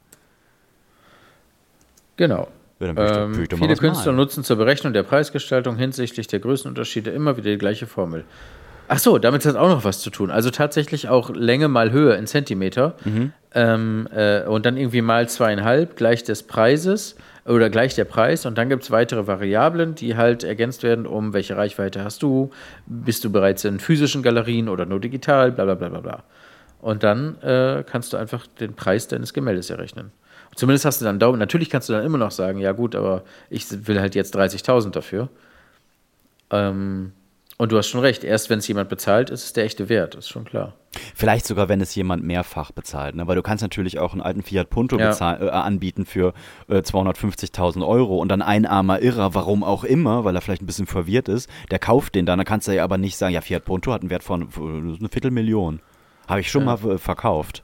[2.16, 2.48] Genau.
[2.80, 4.16] Ja, Ähm, viele Künstler malen.
[4.16, 8.24] nutzen zur Berechnung der Preisgestaltung hinsichtlich der Größenunterschiede immer wieder die gleiche Formel.
[8.88, 10.30] Ach so, damit hat auch noch was zu tun.
[10.30, 13.32] Also tatsächlich auch Länge mal Höhe in Zentimeter Mhm.
[13.54, 17.16] ähm, äh, und dann irgendwie mal zweieinhalb gleich des Preises
[17.46, 21.32] oder gleich der Preis und dann gibt es weitere Variablen, die halt ergänzt werden, um
[21.32, 22.50] welche Reichweite hast du,
[22.86, 26.22] bist du bereits in physischen Galerien oder nur digital, bla bla bla bla bla.
[26.80, 30.12] Und dann äh, kannst du einfach den Preis deines Gemäldes errechnen.
[30.54, 31.38] Zumindest hast du dann Daumen.
[31.38, 34.90] Natürlich kannst du dann immer noch sagen, ja gut, aber ich will halt jetzt 30.000
[34.90, 35.28] dafür.
[36.50, 37.12] Ähm,
[37.56, 40.14] und du hast schon recht, erst wenn es jemand bezahlt, ist es der echte Wert,
[40.16, 40.74] ist schon klar.
[41.14, 43.14] Vielleicht sogar, wenn es jemand mehrfach bezahlt.
[43.16, 43.26] Ne?
[43.26, 45.10] Weil du kannst natürlich auch einen alten Fiat Punto Ja.
[45.12, 46.34] äh, anbieten für
[46.68, 50.66] äh, 250.000 Euro und dann ein armer Irrer, warum auch immer, weil er vielleicht ein
[50.66, 52.38] bisschen verwirrt ist, der kauft den dann.
[52.38, 54.98] Dann kannst du ja aber nicht sagen, ja, Fiat Punto hat einen Wert von äh,
[54.98, 55.80] eine Viertelmillion.
[56.28, 57.62] Habe ich schon mal äh, verkauft.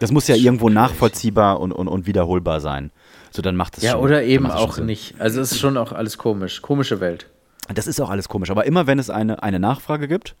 [0.00, 2.92] Das muss ja irgendwo nachvollziehbar und, und, und wiederholbar sein.
[3.30, 4.86] So, dann macht es Ja, schon, oder eben auch Sinn.
[4.86, 5.20] nicht.
[5.20, 6.62] Also es ist schon auch alles komisch.
[6.62, 7.26] Komische Welt.
[7.74, 8.50] Das ist auch alles komisch.
[8.50, 10.34] Aber immer wenn es eine, eine Nachfrage gibt,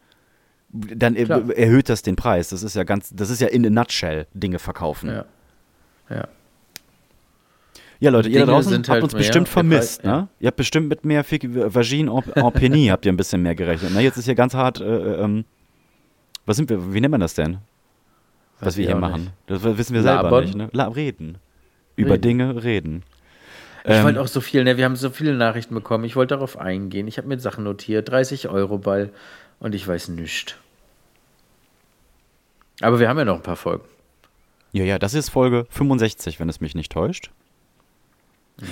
[0.70, 1.50] dann Klar.
[1.56, 2.48] erhöht das den Preis.
[2.50, 5.10] Das ist ja ganz, das ist ja in a nutshell Dinge verkaufen.
[5.10, 5.24] Ja.
[6.10, 6.28] Ja.
[8.00, 10.20] Ja, Leute, ihr da draußen habt halt uns bestimmt vermisst, Preis- ja.
[10.22, 10.28] ne?
[10.38, 13.56] Ihr habt bestimmt mit mehr Fick- Vagine en, en Penny habt ihr ein bisschen mehr
[13.56, 13.92] gerechnet.
[13.92, 14.00] Ne?
[14.02, 14.84] Jetzt ist hier ganz hart, äh,
[15.24, 15.44] ähm,
[16.46, 17.58] was sind wir, wie nennt man das denn?
[18.60, 19.22] Was wir hier machen.
[19.22, 19.32] nicht.
[19.46, 20.44] Das wissen wir selber Labern?
[20.44, 20.68] nicht, ne?
[20.72, 21.38] La reden.
[21.96, 22.22] Über Reden.
[22.22, 23.02] Dinge reden.
[23.84, 24.76] Ich Ähm, wollte auch so viel, ne?
[24.76, 26.04] Wir haben so viele Nachrichten bekommen.
[26.04, 27.06] Ich wollte darauf eingehen.
[27.08, 28.08] Ich habe mir Sachen notiert.
[28.08, 29.10] 30 Euro Ball
[29.60, 30.54] und ich weiß nichts.
[32.80, 33.84] Aber wir haben ja noch ein paar Folgen.
[34.72, 37.30] Ja, ja, das ist Folge 65, wenn es mich nicht täuscht.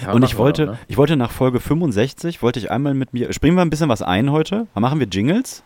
[0.02, 0.78] Ja, Und ich wollte, noch, ne?
[0.88, 4.02] ich wollte nach Folge 65, wollte ich einmal mit mir, springen wir ein bisschen was
[4.02, 4.66] ein heute?
[4.74, 5.62] Machen wir Jingles?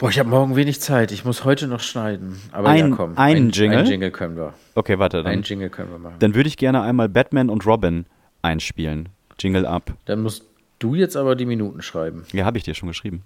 [0.00, 1.12] Boah, ich habe morgen wenig Zeit.
[1.12, 2.40] Ich muss heute noch schneiden.
[2.52, 3.18] Aber Ein- ja, komm.
[3.18, 3.78] einen ein, Jingle?
[3.80, 4.54] Ein Jingle können wir.
[4.74, 6.14] Okay, warte, Ein dann, Jingle können wir machen.
[6.20, 8.06] dann würde ich gerne einmal Batman und Robin
[8.40, 9.10] einspielen.
[9.38, 9.92] Jingle ab.
[10.06, 10.44] Dann musst
[10.78, 12.24] du jetzt aber die Minuten schreiben.
[12.32, 13.24] Ja, habe ich dir schon geschrieben.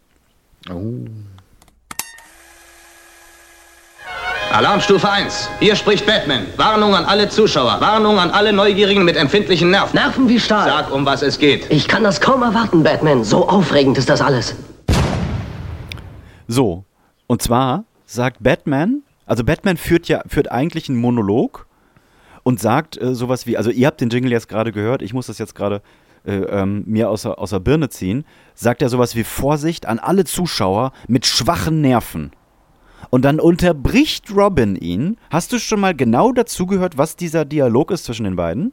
[0.68, 1.04] Oh.
[4.50, 5.48] Alarmstufe 1.
[5.60, 6.46] Hier spricht Batman.
[6.56, 7.80] Warnung an alle Zuschauer.
[7.80, 9.94] Warnung an alle Neugierigen mit empfindlichen Nerven.
[9.96, 10.68] Nerven wie Stahl.
[10.68, 11.70] Sag, um was es geht.
[11.70, 13.22] Ich kann das kaum erwarten, Batman.
[13.22, 14.56] So aufregend ist das alles.
[16.46, 16.84] So,
[17.26, 21.66] und zwar sagt Batman, also Batman führt ja führt eigentlich einen Monolog
[22.42, 25.26] und sagt äh, sowas wie, also ihr habt den Jingle jetzt gerade gehört, ich muss
[25.26, 25.80] das jetzt gerade
[26.26, 28.24] äh, ähm, mir aus der, aus der Birne ziehen,
[28.54, 32.30] sagt er sowas wie Vorsicht an alle Zuschauer mit schwachen Nerven.
[33.10, 35.18] Und dann unterbricht Robin ihn.
[35.30, 38.72] Hast du schon mal genau dazugehört, was dieser Dialog ist zwischen den beiden?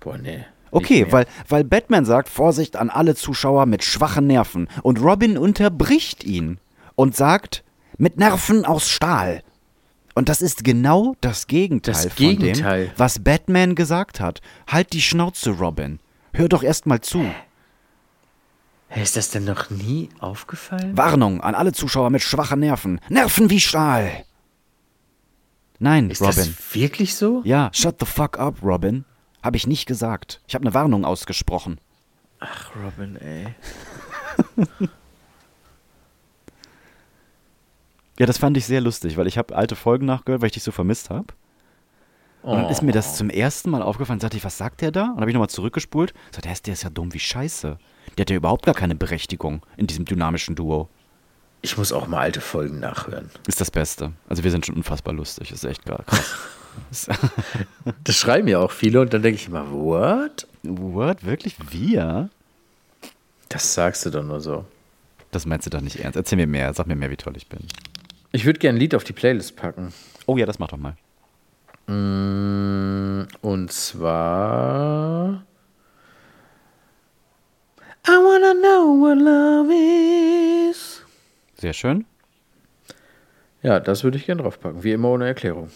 [0.00, 0.44] Boah, nee.
[0.70, 4.68] Okay, weil, weil Batman sagt, Vorsicht an alle Zuschauer mit schwachen Nerven.
[4.82, 6.58] Und Robin unterbricht ihn
[6.96, 7.62] und sagt,
[7.98, 9.42] mit Nerven aus Stahl.
[10.14, 12.86] Und das ist genau das Gegenteil Das von Gegenteil.
[12.86, 14.40] dem, was Batman gesagt hat.
[14.66, 16.00] Halt die Schnauze, Robin.
[16.32, 17.24] Hör doch erst mal zu.
[18.88, 20.96] Hä, Ist das denn noch nie aufgefallen?
[20.96, 23.00] Warnung an alle Zuschauer mit schwachen Nerven.
[23.08, 24.24] Nerven wie Stahl.
[25.78, 26.34] Nein, Ist Robin.
[26.36, 27.42] das wirklich so?
[27.44, 29.04] Ja, shut the fuck up, Robin.
[29.42, 30.40] Habe ich nicht gesagt.
[30.46, 31.78] Ich habe eine Warnung ausgesprochen.
[32.40, 33.54] Ach, Robin, ey.
[38.18, 40.62] Ja, das fand ich sehr lustig, weil ich habe alte Folgen nachgehört, weil ich dich
[40.62, 41.26] so vermisst habe.
[42.42, 42.94] Und dann ist mir Oh.
[42.94, 44.20] das zum ersten Mal aufgefallen.
[44.20, 45.10] Sagte ich, was sagt der da?
[45.10, 46.14] Und habe ich nochmal zurückgespult.
[46.32, 47.76] Sagt, der ist, der ist ja dumm wie Scheiße.
[48.16, 50.88] Der hat ja überhaupt gar keine Berechtigung in diesem dynamischen Duo.
[51.62, 53.30] Ich muss auch mal alte Folgen nachhören.
[53.48, 54.12] Ist das Beste.
[54.28, 55.50] Also wir sind schon unfassbar lustig.
[55.50, 57.08] Ist echt gar krass.
[58.04, 60.46] Das schreiben ja auch viele und dann denke ich immer, what?
[60.62, 61.24] What?
[61.24, 61.56] Wirklich?
[61.70, 62.28] Wir?
[63.48, 64.64] Das sagst du doch nur so.
[65.30, 66.16] Das meinst du doch nicht ernst.
[66.16, 66.72] Erzähl mir mehr.
[66.74, 67.60] Sag mir mehr, wie toll ich bin.
[68.36, 69.94] Ich würde gerne ein Lied auf die Playlist packen.
[70.26, 70.94] Oh ja, das mach doch mal.
[73.40, 75.42] Und zwar.
[78.06, 79.72] I wanna know what love
[80.70, 81.02] is.
[81.56, 82.04] Sehr schön.
[83.62, 84.84] Ja, das würde ich gerne draufpacken.
[84.84, 85.70] Wie immer ohne Erklärung.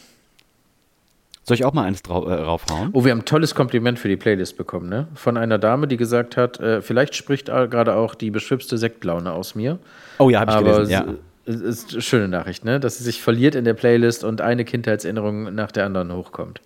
[1.44, 2.90] Soll ich auch mal eins drau äh, raufhauen?
[2.92, 5.08] Oh, wir haben ein tolles Kompliment für die Playlist bekommen, ne?
[5.14, 9.54] Von einer Dame, die gesagt hat, äh, vielleicht spricht gerade auch die beschwipste Sektlaune aus
[9.54, 9.78] mir.
[10.18, 10.92] Oh ja, habe ich Aber gelesen.
[10.92, 11.06] Ja.
[11.54, 12.80] Ist eine schöne Nachricht, ne?
[12.80, 16.60] Dass sie sich verliert in der Playlist und eine Kindheitserinnerung nach der anderen hochkommt.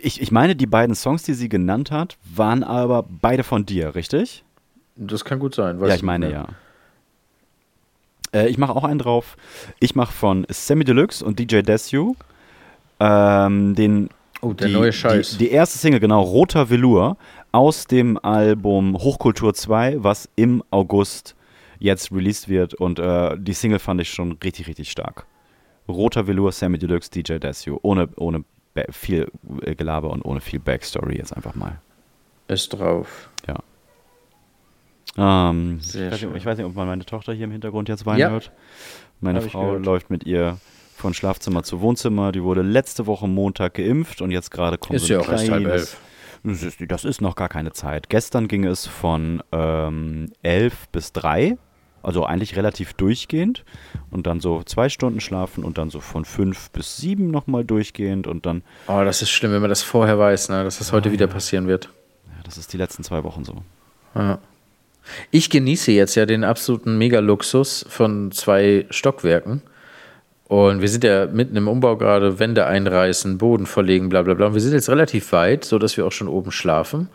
[0.00, 3.94] Ich, ich meine, die beiden Songs, die sie genannt hat, waren aber beide von dir,
[3.94, 4.44] richtig?
[4.96, 5.80] Das kann gut sein.
[5.80, 6.48] ja, ich meine nicht ja.
[8.32, 9.36] Äh, ich mache auch einen drauf.
[9.80, 12.14] Ich mache von Sammy Deluxe und DJ Desu
[13.00, 14.10] ähm, den.
[14.40, 15.32] Oh, der die, neue Scheiß.
[15.32, 17.16] Die, die erste Single, genau, Roter Velour,
[17.50, 21.34] aus dem Album Hochkultur 2, was im August
[21.78, 22.74] jetzt released wird.
[22.74, 25.26] Und äh, die Single fand ich schon richtig, richtig stark.
[25.88, 27.78] Roter Velour, Sammy Deluxe, DJ Desu.
[27.82, 28.44] Ohne, ohne
[28.90, 29.30] viel
[29.62, 31.80] äh, Gelaber und ohne viel Backstory jetzt einfach mal.
[32.48, 33.30] Ist drauf.
[33.46, 33.56] Ja.
[35.16, 38.06] Ähm, ich, weiß nicht, ich weiß nicht, ob man meine Tochter hier im Hintergrund jetzt
[38.06, 38.30] weinen Ja.
[38.30, 38.52] hört.
[39.20, 40.58] Meine Hab Frau läuft mit ihr
[40.94, 42.32] von Schlafzimmer zu Wohnzimmer.
[42.32, 45.32] Die wurde letzte Woche Montag geimpft und jetzt gerade kommt Ist so ein ja auch
[45.32, 46.00] erst halb elf.
[46.44, 48.08] Das ist, das ist noch gar keine Zeit.
[48.08, 51.56] Gestern ging es von ähm, 11 bis 3,
[52.02, 53.64] also eigentlich relativ durchgehend.
[54.10, 58.26] Und dann so zwei Stunden schlafen und dann so von 5 bis 7 nochmal durchgehend.
[58.26, 60.64] Und dann, Oh, das ist schlimm, wenn man das vorher weiß, ne?
[60.64, 61.90] dass das heute wieder passieren wird.
[62.26, 63.56] ja, das ist die letzten zwei Wochen so.
[64.14, 64.38] Ja.
[65.30, 69.62] Ich genieße jetzt ja den absoluten Mega-Luxus von zwei Stockwerken.
[70.48, 74.46] Und wir sind ja mitten im Umbau gerade, Wände einreißen, Boden verlegen, bla bla bla.
[74.46, 77.08] Und wir sind jetzt relativ weit, sodass wir auch schon oben schlafen.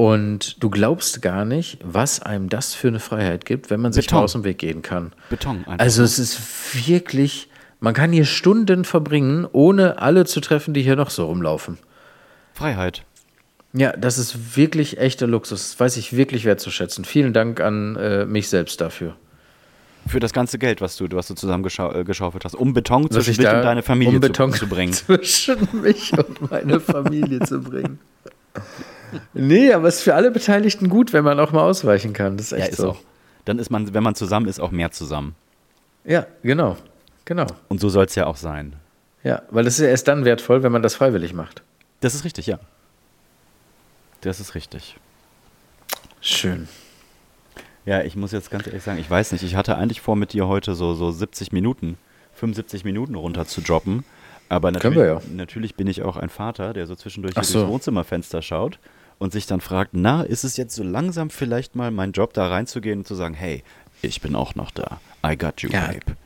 [0.00, 4.10] Und du glaubst gar nicht, was einem das für eine Freiheit gibt, wenn man sich
[4.10, 5.12] mal aus dem Weg gehen kann.
[5.28, 5.78] Beton einfach.
[5.78, 10.96] Also es ist wirklich Man kann hier Stunden verbringen, ohne alle zu treffen, die hier
[10.96, 11.76] noch so rumlaufen.
[12.54, 13.04] Freiheit.
[13.74, 15.72] Ja, das ist wirklich echter Luxus.
[15.72, 17.04] Das weiß ich wirklich wertzuschätzen.
[17.04, 19.16] Vielen Dank an äh, mich selbst dafür.
[20.06, 23.36] Für das ganze Geld, was du, was du zusammengeschaufelt hast, um Beton Was zwischen ich
[23.36, 24.92] dich und deine Familie um Beton zu, zu bringen.
[24.94, 27.98] zwischen mich und meine Familie zu bringen.
[29.34, 32.36] Nee, aber es ist für alle Beteiligten gut, wenn man auch mal ausweichen kann.
[32.36, 32.90] Das ist echt Ja, ist so.
[32.90, 32.98] auch.
[33.44, 35.34] Dann ist man, wenn man zusammen ist, auch mehr zusammen.
[36.04, 36.76] Ja, genau.
[37.24, 37.46] Genau.
[37.68, 38.74] Und so soll es ja auch sein.
[39.22, 41.62] Ja, weil es ist ja erst dann wertvoll, wenn man das freiwillig macht.
[42.00, 42.58] Das ist richtig, ja.
[44.22, 44.96] Das ist richtig.
[46.20, 46.68] Schön.
[47.86, 50.32] Ja, ich muss jetzt ganz ehrlich sagen, ich weiß nicht, ich hatte eigentlich vor, mit
[50.32, 51.96] dir heute so, so 70 Minuten,
[52.34, 54.04] 75 Minuten runter zu droppen.
[54.48, 55.20] Aber natürlich, wir ja.
[55.32, 57.60] natürlich bin ich auch ein Vater, der so zwischendurch Ach so.
[57.60, 58.78] durchs Wohnzimmerfenster schaut
[59.20, 62.48] und sich dann fragt, na, ist es jetzt so langsam vielleicht mal mein Job, da
[62.48, 63.62] reinzugehen und zu sagen, hey,
[64.02, 65.00] ich bin auch noch da.
[65.24, 65.86] I got you, Ja.
[65.86, 66.16] babe.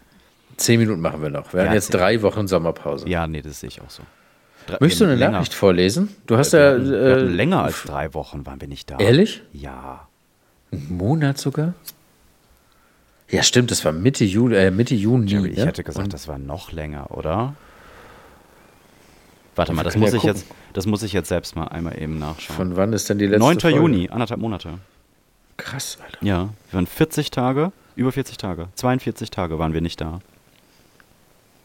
[0.57, 1.53] Zehn Minuten machen wir noch.
[1.53, 3.07] Wir Ja, haben jetzt drei Wochen Sommerpause.
[3.09, 4.03] Ja, nee, das sehe ich auch so.
[4.67, 5.33] Drei- Möchtest du eine länger.
[5.33, 6.09] Nachricht vorlesen?
[6.27, 6.73] Du hast ja.
[6.77, 8.99] Äh, länger als drei Wochen waren wir nicht da.
[8.99, 9.43] Ehrlich?
[9.53, 10.09] Ja.
[10.73, 11.75] Einen Monat sogar?
[13.29, 15.31] Ja, stimmt, das war Mitte Juli, äh, Mitte Juni.
[15.31, 15.67] Jerry, ich ne?
[15.67, 17.55] hätte gesagt, Und- das war noch länger, oder?
[19.57, 20.37] Warte Wir mal, das muss, ja ich gucken.
[20.37, 22.57] jetzt, das muss ich jetzt selbst mal einmal eben nachschauen.
[22.57, 23.61] Von wann ist denn die letzte 9.
[23.61, 23.79] Folge?
[23.79, 24.79] Juni, anderthalb Monate.
[25.57, 26.19] Krass, Alter.
[26.25, 30.21] Ja, wir waren 40 Tage, über 40 Tage, 42 Tage waren wir nicht da.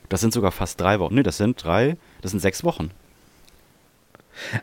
[0.10, 1.16] Das sind sogar fast drei Wochen.
[1.16, 2.92] Nee, das sind drei, das sind sechs Wochen.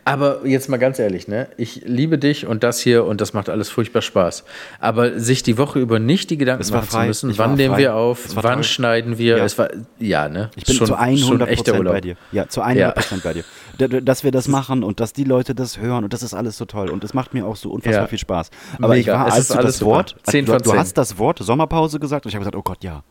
[0.04, 1.48] Aber jetzt mal ganz ehrlich, ne?
[1.56, 4.44] Ich liebe dich und das hier und das macht alles furchtbar Spaß.
[4.80, 7.00] Aber sich die Woche über nicht die Gedanken war machen frei.
[7.02, 7.82] zu müssen, Ich war wann nehmen frei.
[7.82, 8.64] wir auf, war wann toll.
[8.64, 9.44] schneiden wir, Ja.
[9.44, 9.68] es war,
[9.98, 10.50] ja, ne?
[10.56, 11.92] Ich bin Schon- zu schon 100 echter Prozent Urlaub.
[11.94, 12.16] bei dir.
[12.32, 13.44] Ja, zu 100 Prozent bei dir.
[14.02, 16.64] Dass wir das machen und dass die Leute das hören und das ist alles so
[16.64, 18.08] toll und es macht mir auch so unfassbar Ja.
[18.08, 18.50] viel Spaß.
[18.80, 19.18] Aber ich Mega.
[19.20, 19.90] war, Es als du alles das super.
[19.92, 20.78] Wort, 10 du, du 10.
[20.78, 23.02] hast das Wort Sommerpause gesagt und ich habe gesagt, oh Gott, ja.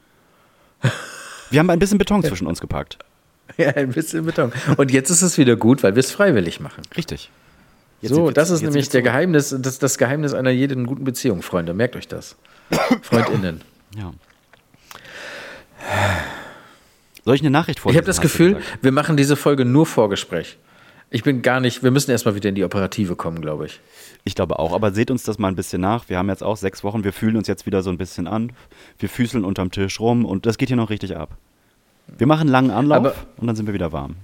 [1.51, 2.97] Wir haben ein bisschen Beton zwischen uns gepackt.
[3.57, 4.51] Ja, ein bisschen Beton.
[4.75, 6.81] Und jetzt ist es wieder gut, weil wir es freiwillig machen.
[6.97, 7.29] Richtig.
[8.01, 11.73] Jetzt so, das ist nämlich der Geheimnis, das, das Geheimnis einer jeden guten Beziehung, Freunde.
[11.73, 12.35] Merkt euch das.
[13.01, 13.61] FreundInnen.
[13.95, 14.13] Ja.
[17.23, 17.99] Soll ich eine Nachricht Ich vorlesen?
[17.99, 20.57] habe das Gefühl, wir machen diese Folge nur Vorgespräch.
[21.11, 23.79] Ich bin gar nicht, wir müssen erstmal wieder in die Operative kommen, glaube ich.
[24.23, 26.09] Ich glaube auch, aber seht uns das mal ein bisschen nach.
[26.09, 28.51] Wir haben jetzt auch sechs Wochen, wir fühlen uns jetzt wieder so ein bisschen an.
[28.99, 31.37] Wir füßeln unterm Tisch rum und das geht hier noch richtig ab.
[32.17, 34.15] Wir machen einen langen Anlauf Aber- und dann sind wir wieder warm.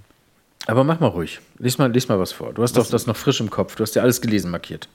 [0.66, 1.40] Aber mach mal ruhig.
[1.58, 2.52] Lies mal, lies mal was vor.
[2.52, 3.74] Du hast doch das noch frisch im Kopf.
[3.74, 4.88] Du hast ja alles gelesen, markiert.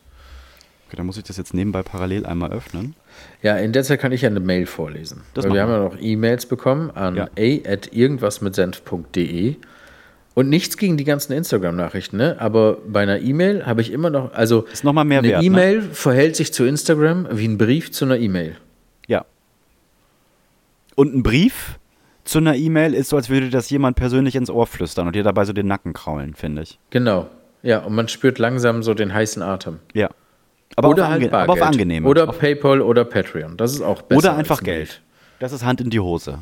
[0.87, 2.95] Okay, dann muss ich das jetzt nebenbei parallel einmal öffnen.
[3.41, 5.23] Ja, in der Zeit kann ich ja eine Mail vorlesen.
[5.33, 7.27] Das Weil wir haben ja noch E-Mails bekommen an Ja.
[7.37, 9.55] a.irgendwasmitsenf.de.
[10.33, 12.37] Und nichts gegen die ganzen Instagram-Nachrichten, ne?
[12.39, 15.41] Aber bei einer E-Mail habe ich immer noch, also Ist noch mal mehr eine wert,
[15.41, 15.47] ne?
[15.47, 18.55] E-Mail verhält sich zu Instagram wie ein Brief zu einer E-Mail.
[19.07, 19.25] Ja.
[20.95, 21.79] Und ein Brief
[22.27, 25.23] zu einer E-Mail ist so, als würde das jemand persönlich ins Ohr flüstern und dir
[25.23, 26.77] dabei so den Nacken kraulen, finde ich.
[26.89, 27.27] Genau.
[27.63, 29.79] Ja, und man spürt langsam so den heißen Atem.
[29.93, 30.09] Ja.
[30.75, 31.49] Aber, oder auf, halt Bargeld.
[31.49, 32.05] aber auf angenehm.
[32.05, 33.57] Oder auf, PayPal oder Patreon.
[33.57, 34.19] Das ist auch besser.
[34.19, 35.01] oder einfach ein Geld.
[35.39, 36.39] Das ist Hand in die Hose.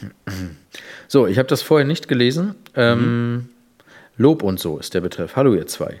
[1.06, 2.54] So, ich habe das vorher nicht gelesen.
[2.74, 2.98] Ähm,
[3.34, 3.48] Mhm.
[4.16, 5.36] Lob und so ist der Betreff.
[5.36, 6.00] Hallo ihr zwei.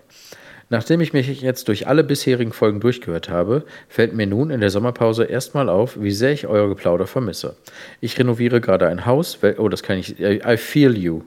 [0.70, 4.70] Nachdem ich mich jetzt durch alle bisherigen Folgen durchgehört habe, fällt mir nun in der
[4.70, 7.56] Sommerpause erstmal auf, wie sehr ich euer Geplauder vermisse.
[8.00, 11.22] Ich renoviere gerade ein Haus, oh, das kann ich, I feel you,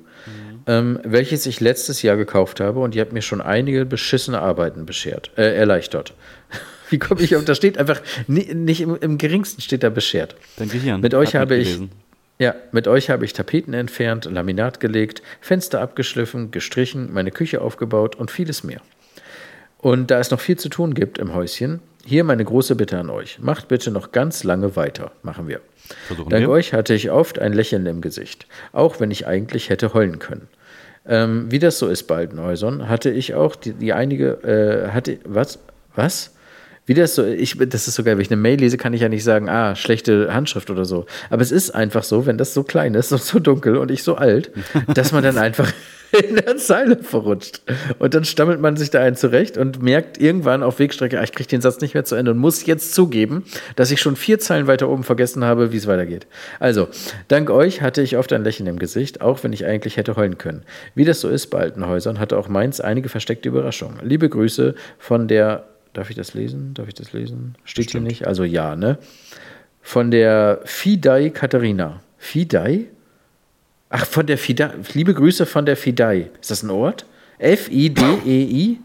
[0.66, 4.86] ähm, welches ich letztes Jahr gekauft habe und ihr habt mir schon einige beschissene Arbeiten
[4.86, 6.14] beschert, äh, erleichtert.
[6.90, 10.36] Wie komme ich auf, da steht einfach, ni- nicht im, im geringsten steht da beschert.
[10.58, 11.02] Dein Gehirn.
[11.02, 11.92] Mit euch habe ich, mitgelesen.
[12.40, 18.16] ja, mit euch habe ich Tapeten entfernt, Laminat gelegt, Fenster abgeschliffen, gestrichen, meine Küche aufgebaut
[18.16, 18.82] und vieles mehr.
[19.80, 23.10] Und da es noch viel zu tun gibt im Häuschen, hier meine große Bitte an
[23.10, 23.40] euch.
[23.40, 25.12] Macht bitte noch ganz lange weiter.
[25.24, 25.60] Machen wir.
[26.08, 26.50] Versuchen Dank wir.
[26.50, 30.48] euch hatte ich oft ein Lächeln im Gesicht, auch wenn ich eigentlich hätte heulen können.
[31.06, 34.92] Ähm, wie das so ist bei alten Häusern, hatte ich auch die, die einige, äh,
[34.92, 35.60] hatte, was?
[35.96, 36.37] Was?
[36.88, 39.10] Wie das so, ich, das ist sogar, wenn ich eine Mail lese, kann ich ja
[39.10, 41.06] nicht sagen, ah, schlechte Handschrift oder so.
[41.30, 44.04] Aber es ist einfach so, wenn das so klein ist und so dunkel und ich
[44.04, 44.52] so alt,
[44.94, 45.72] dass man dann einfach
[46.12, 47.62] in der Zeile verrutscht.
[48.00, 51.34] Und dann stammelt man sich da einen zurecht und merkt irgendwann auf Wegstrecke, ah, ich
[51.34, 53.44] kriege den Satz nicht mehr zu Ende und muss jetzt zugeben,
[53.76, 56.28] dass ich schon vier Zeilen weiter oben vergessen habe, wie es weitergeht.
[56.60, 56.88] Also,
[57.28, 60.38] dank euch hatte ich oft ein Lächeln im Gesicht, auch wenn ich eigentlich hätte heulen
[60.38, 60.64] können.
[60.96, 64.00] Wie das so ist bei alten Häusern, hatte auch meins einige versteckte Überraschungen.
[64.04, 65.66] Liebe Grüße von der,
[65.98, 66.74] darf ich das lesen?
[66.74, 67.56] Darf ich das lesen?
[67.64, 68.28] Steht hier nicht?
[68.28, 68.98] Also ja, ne?
[69.82, 72.02] Von der Fidei Katharina.
[72.18, 72.86] Fidei?
[73.90, 74.72] Ach, von der Fidei.
[74.94, 76.30] Liebe Grüße von der Fidei.
[76.40, 77.06] Ist das ein Ort?
[77.40, 78.80] F-I-D-E-I?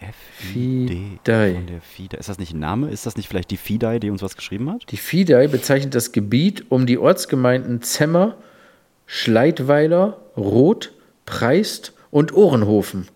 [0.00, 0.94] F-I-D.
[0.94, 1.54] Fidei.
[1.54, 2.18] Von der Fidei.
[2.18, 2.90] Ist das nicht ein Name?
[2.90, 4.90] Ist das nicht vielleicht die Fidei, die uns was geschrieben hat?
[4.90, 8.36] Die Fidei bezeichnet das Gebiet um die Ortsgemeinden Zemmer,
[9.06, 10.92] Schleitweiler, Roth,
[11.26, 13.08] Preist und Ohrenhofen.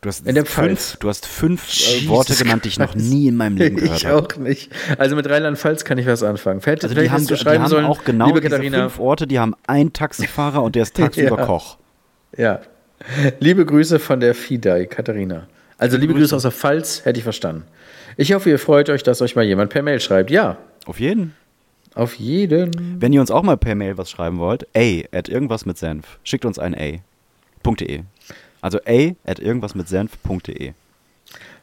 [0.00, 3.56] Du hast fünf, du hast fünf Jesus Worte genannt, die ich noch nie in meinem
[3.56, 4.16] Leben gehört Ich habe.
[4.22, 4.70] auch nicht.
[4.96, 6.60] Also mit Rheinland-Pfalz kann ich was anfangen.
[6.60, 8.78] Vielleicht, Also die haben, hättest du die schreiben haben sollen, auch genau liebe diese Katharina,
[8.90, 11.46] fünf Orte, die haben einen Taxifahrer und der ist tagsüber Ja.
[11.46, 11.78] Koch.
[12.36, 12.60] Ja.
[13.40, 15.48] Liebe Grüße von der Fidei, Katharina.
[15.78, 17.64] Also liebe Grüße aus der Pfalz, hätte ich verstanden.
[18.16, 20.30] Ich hoffe, ihr freut euch, dass euch mal jemand per Mail schreibt.
[20.30, 21.34] Ja, Auf jeden.
[21.94, 23.00] auf jeden.
[23.00, 26.18] Wenn ihr uns auch mal per Mail was schreiben wollt, a at irgendwas mit Senf.
[26.24, 28.00] Schickt uns ein a.de.
[28.60, 30.72] Also a at irgendwas mit Senf.de.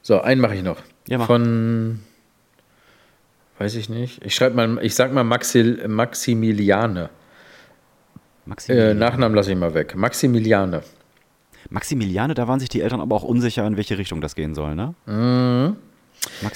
[0.01, 0.77] So, einen mache ich noch.
[1.07, 1.27] Ja, mach.
[1.27, 1.99] Von,
[3.59, 4.23] weiß ich nicht.
[4.23, 7.05] Ich schreibe mal, ich sag mal Maxil, Maximiliane.
[7.05, 8.95] Äh, Maximiliane.
[8.95, 9.95] Nachnamen lasse ich mal weg.
[9.95, 10.83] Maximiliane.
[11.69, 14.75] Maximiliane, da waren sich die Eltern aber auch unsicher, in welche Richtung das gehen soll,
[14.75, 14.93] ne?
[15.07, 15.75] Mhm.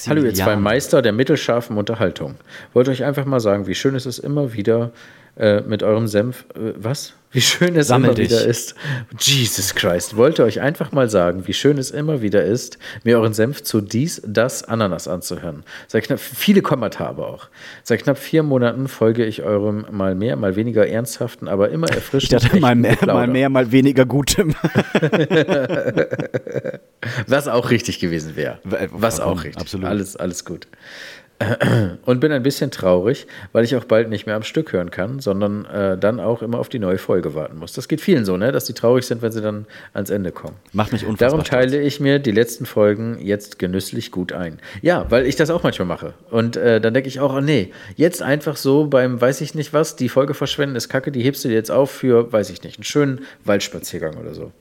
[0.07, 2.35] Hallo, ihr zwei Meister der mittelscharfen Unterhaltung.
[2.73, 4.91] Wollte euch einfach mal sagen, wie schön es ist, immer wieder
[5.35, 6.45] äh, mit eurem Senf.
[6.55, 7.13] Äh, was?
[7.31, 8.31] Wie schön es Sammel immer dich.
[8.31, 8.73] wieder ist.
[9.19, 10.15] Jesus Christ.
[10.15, 13.81] Wollte euch einfach mal sagen, wie schön es immer wieder ist, mir euren Senf zu
[13.81, 15.63] dies, das, Ananas anzuhören.
[15.87, 17.47] Seit knapp viele Kommata aber auch.
[17.83, 21.95] Seit knapp vier Monaten folge ich eurem mal mehr, mal weniger ernsthaften, aber immer Ich
[21.97, 22.43] erfrischend.
[22.43, 24.55] dachte mal mehr, mal mehr, mal weniger Gutem.
[27.27, 28.59] Was auch richtig gewesen wäre.
[28.91, 29.61] Was auch richtig.
[29.61, 29.87] absolut.
[29.87, 30.67] Alles, alles gut.
[32.05, 35.19] Und bin ein bisschen traurig, weil ich auch bald nicht mehr am Stück hören kann,
[35.19, 37.71] sondern äh, dann auch immer auf die neue Folge warten muss.
[37.73, 38.51] Das geht vielen so, ne?
[38.51, 40.55] dass die traurig sind, wenn sie dann ans Ende kommen.
[40.73, 44.59] Macht mich unfassbar Darum teile ich mir die letzten Folgen jetzt genüsslich gut ein.
[44.81, 46.13] Ja, weil ich das auch manchmal mache.
[46.29, 49.73] Und äh, dann denke ich auch, oh nee, jetzt einfach so beim weiß ich nicht
[49.73, 52.63] was, die Folge verschwenden ist kacke, die hebst du dir jetzt auf für, weiß ich
[52.63, 54.51] nicht, einen schönen Waldspaziergang oder so.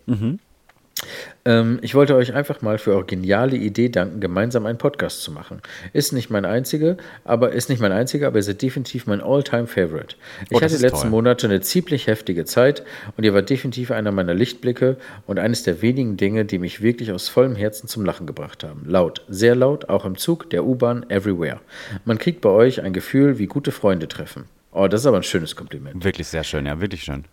[1.49, 5.33] Ähm, ich wollte euch einfach mal für eure geniale Idee danken, gemeinsam einen Podcast zu
[5.33, 5.63] machen.
[5.95, 10.17] Ist nicht mein einziger, aber ist nicht mein einziger, aber ihr seid definitiv mein All-Time-Favorite.
[10.51, 11.11] Ich Oh, hatte ist die letzten toll.
[11.11, 12.83] Monate eine ziemlich heftige Zeit
[13.17, 17.13] und ihr wart definitiv einer meiner Lichtblicke und eines der wenigen Dinge, die mich wirklich
[17.13, 18.83] aus vollem Herzen zum Lachen gebracht haben.
[18.87, 21.61] Laut, sehr laut, auch im Zug, der U-Bahn, everywhere.
[22.05, 24.45] Man kriegt bei euch ein Gefühl, wie gute Freunde treffen.
[24.71, 26.05] Oh, das ist aber ein schönes Kompliment.
[26.05, 27.25] Wirklich sehr schön, ja, wirklich schön.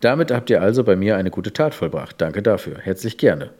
[0.00, 2.20] Damit habt ihr also bei mir eine gute Tat vollbracht.
[2.20, 2.78] Danke dafür.
[2.78, 3.50] Herzlich gerne.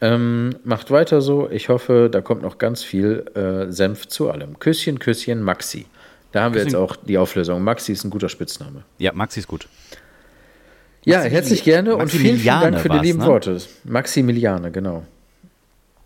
[0.00, 1.48] Ähm, macht weiter so.
[1.50, 4.58] Ich hoffe, da kommt noch ganz viel äh, Senf zu allem.
[4.58, 5.86] Küsschen, Küsschen, Maxi.
[6.32, 7.62] Da haben wir jetzt auch die Auflösung.
[7.62, 8.84] Maxi ist ein guter Spitzname.
[8.98, 9.68] Ja, Maxi ist gut.
[11.04, 13.26] Ja, herzlich gerne und vielen, vielen Dank für die lieben ne?
[13.26, 13.58] Worte.
[13.84, 15.04] Maximiliane, genau.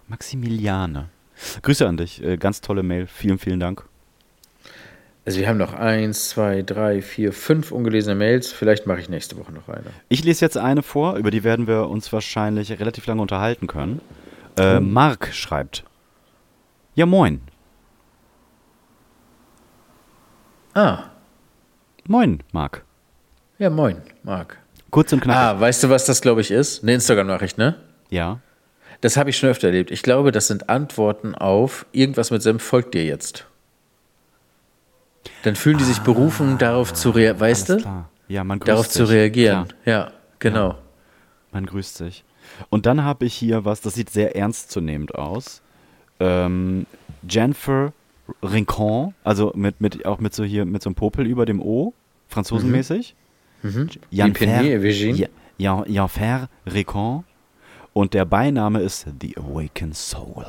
[0.09, 1.09] Maximiliane.
[1.63, 2.23] Grüße an dich.
[2.23, 3.07] Äh, Ganz tolle Mail.
[3.07, 3.85] Vielen, vielen Dank.
[5.27, 8.53] Also wir haben noch eins, zwei, drei, vier, fünf ungelesene Mails.
[8.53, 9.87] Vielleicht mache ich nächste Woche noch eine.
[10.09, 14.01] Ich lese jetzt eine vor, über die werden wir uns wahrscheinlich relativ lange unterhalten können.
[14.57, 15.83] Äh, Mark schreibt.
[16.95, 17.41] Ja, moin.
[20.75, 21.05] Ah,
[22.09, 22.85] Moin, Mark.
[23.59, 24.59] ja moin, Marc.
[24.91, 25.37] Kurz und knapp.
[25.37, 26.83] Ah, weißt du, was das, glaube ich, ist?
[26.85, 27.75] Eine Instagram-Nachricht, ne?
[28.11, 28.39] Ja.
[29.01, 29.91] Das habe ich schon öfter erlebt.
[29.91, 33.47] Ich glaube, das sind Antworten auf irgendwas mit Senf folgt dir jetzt.
[35.43, 37.81] Dann fühlen die sich berufen, darauf zu reagieren, weißt Ah, du?
[37.83, 38.11] klar.
[38.29, 38.95] Ja, man grüßt Darauf sich.
[38.95, 39.69] zu reagieren.
[39.85, 40.77] Klar, Ja, genau.
[41.53, 42.25] man grüßt sich.
[42.71, 45.63] Und dann habe ich hier was, das sieht sehr ernstzunehmend aus.
[46.21, 46.87] Ähm,
[47.29, 47.93] Jennifer
[48.43, 51.93] Rincon, also mit, mit, auch mit so hier, mit so einem Popel über dem O,
[52.29, 53.15] franzosenmäßig.
[53.63, 53.89] Mhm.
[54.11, 55.29] Virgin.
[55.59, 57.25] Jan, Jan Fer Rincon.
[57.93, 60.45] Und der Beiname ist The Awakened Soul.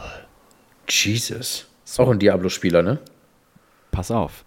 [0.90, 1.68] Jesus.
[1.98, 3.00] Auch ein Diablo-Spieler, ne?
[3.92, 4.44] Pass auf.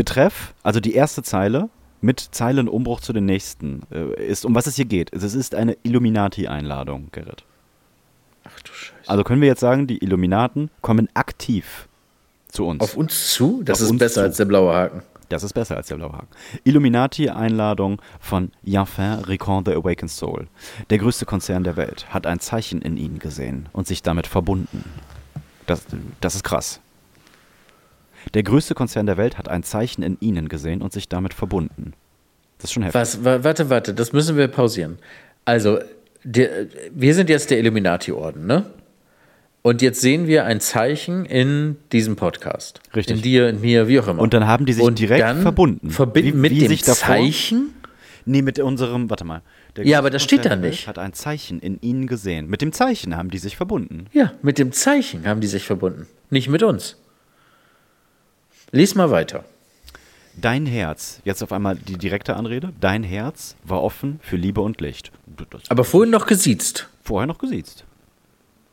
[0.00, 1.68] Betreff, also die erste Zeile
[2.00, 5.12] mit Zeilenumbruch zu den nächsten, äh, ist, um was es hier geht.
[5.12, 7.44] Es ist eine Illuminati-Einladung, Gerrit.
[8.44, 9.10] Ach du Scheiße.
[9.10, 11.86] Also können wir jetzt sagen, die Illuminaten kommen aktiv
[12.48, 12.80] zu uns.
[12.80, 13.62] Auf uns zu?
[13.62, 14.20] Das Auf ist besser zu.
[14.22, 15.02] als der blaue Haken.
[15.28, 16.28] das ist besser als der blaue Haken.
[16.64, 20.46] Illuminati-Einladung von Yanfin Ricon the Awakened Soul.
[20.88, 24.82] Der größte Konzern der Welt hat ein Zeichen in ihnen gesehen und sich damit verbunden.
[25.66, 25.84] Das,
[26.22, 26.80] das ist krass.
[28.34, 31.92] Der größte Konzern der Welt hat ein Zeichen in ihnen gesehen und sich damit verbunden.
[32.58, 33.00] Das ist schon heftig.
[33.00, 33.24] Was?
[33.24, 34.98] Wa- Warte, warte, das müssen wir pausieren.
[35.44, 35.78] Also,
[36.24, 38.66] der, wir sind jetzt der Illuminati-Orden, ne?
[39.62, 42.80] Und jetzt sehen wir ein Zeichen in diesem Podcast.
[42.96, 43.16] Richtig.
[43.16, 44.22] In dir, in mir, wie auch immer.
[44.22, 45.90] Und dann haben die sich Und direkt verbunden.
[45.90, 47.74] Verbinden Wie- mit wie dem sich davor- Zeichen?
[48.26, 49.42] Nee, mit unserem, warte mal.
[49.82, 50.86] Ja, aber das steht da der nicht.
[50.88, 52.48] Hat ein Zeichen in ihnen gesehen.
[52.48, 54.06] Mit dem Zeichen haben die sich verbunden.
[54.12, 56.06] Ja, mit dem Zeichen haben die sich verbunden.
[56.28, 56.96] Nicht mit uns.
[58.72, 59.44] Lies mal weiter.
[60.36, 64.80] Dein Herz, jetzt auf einmal die direkte Anrede, dein Herz war offen für Liebe und
[64.80, 65.10] Licht.
[65.50, 66.88] Das Aber vorhin noch gesiezt.
[67.02, 67.84] vorher noch gesiezt.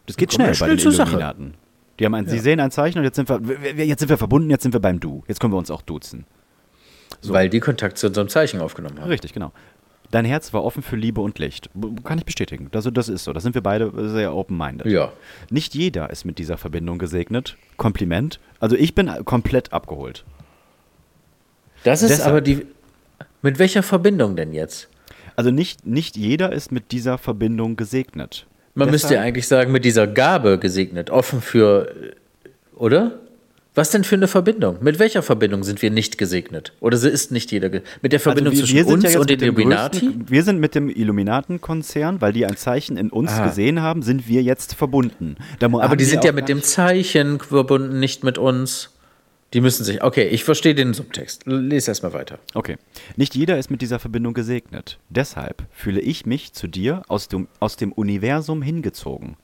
[0.06, 1.10] Das geht schnell wir bei schnell den Sache.
[1.10, 1.56] Illuminaten.
[2.00, 4.18] Die haben ein, Sie sehen ein Zeichen und jetzt sind, wir, wir- jetzt sind wir
[4.20, 5.24] verbunden, jetzt sind wir beim Du.
[5.28, 6.26] Jetzt können wir uns auch duzen.
[7.24, 9.08] Weil die Kontakt zu unserem Zeichen aufgenommen haben.
[9.10, 9.52] Richtig, genau.
[10.12, 11.70] Dein Herz war offen für Liebe und Licht.
[12.04, 12.70] Kann ich bestätigen.
[12.74, 13.34] Also das ist so.
[13.34, 14.88] Da sind wir beide sehr open-minded.
[14.88, 15.12] Ja.
[15.50, 17.58] Nicht jeder ist mit dieser Verbindung gesegnet.
[17.76, 18.40] Kompliment.
[18.60, 20.24] Also ich bin komplett abgeholt.
[21.84, 22.30] Das ist Deshalb.
[22.30, 22.66] aber die.
[23.42, 24.90] Mit welcher Verbindung denn jetzt?
[25.36, 28.48] Also nicht, nicht jeder ist mit dieser Verbindung gesegnet.
[28.74, 31.90] Man müsste ja Deshalb- eigentlich sagen, mit dieser Gabe gesegnet, offen für.
[31.90, 33.20] äh, Oder?
[33.78, 34.78] Was denn für eine Verbindung?
[34.82, 36.74] Mit welcher Verbindung sind wir nicht gesegnet?
[36.80, 37.70] Oder ist nicht jeder.
[38.02, 40.00] Mit der Verbindung Also wir, zwischen wir sind uns ja und den Illuminati?
[40.08, 43.46] größten- Wir sind mit dem Illuminaten-Konzern, weil die ein Zeichen in uns Ah.
[43.48, 45.36] gesehen haben, sind wir jetzt verbunden.
[45.60, 48.90] Da Aber die sind ja mit dem Zeichen verbunden, nicht mit uns.
[49.54, 50.04] Die müssen sich.
[50.04, 51.44] Okay, ich verstehe den Subtext.
[51.46, 52.40] Lies erstmal weiter.
[52.56, 52.78] Okay.
[53.16, 54.98] Nicht jeder ist mit dieser Verbindung gesegnet.
[55.10, 59.38] Deshalb fühle ich mich zu dir aus dem, aus dem Universum hingezogen,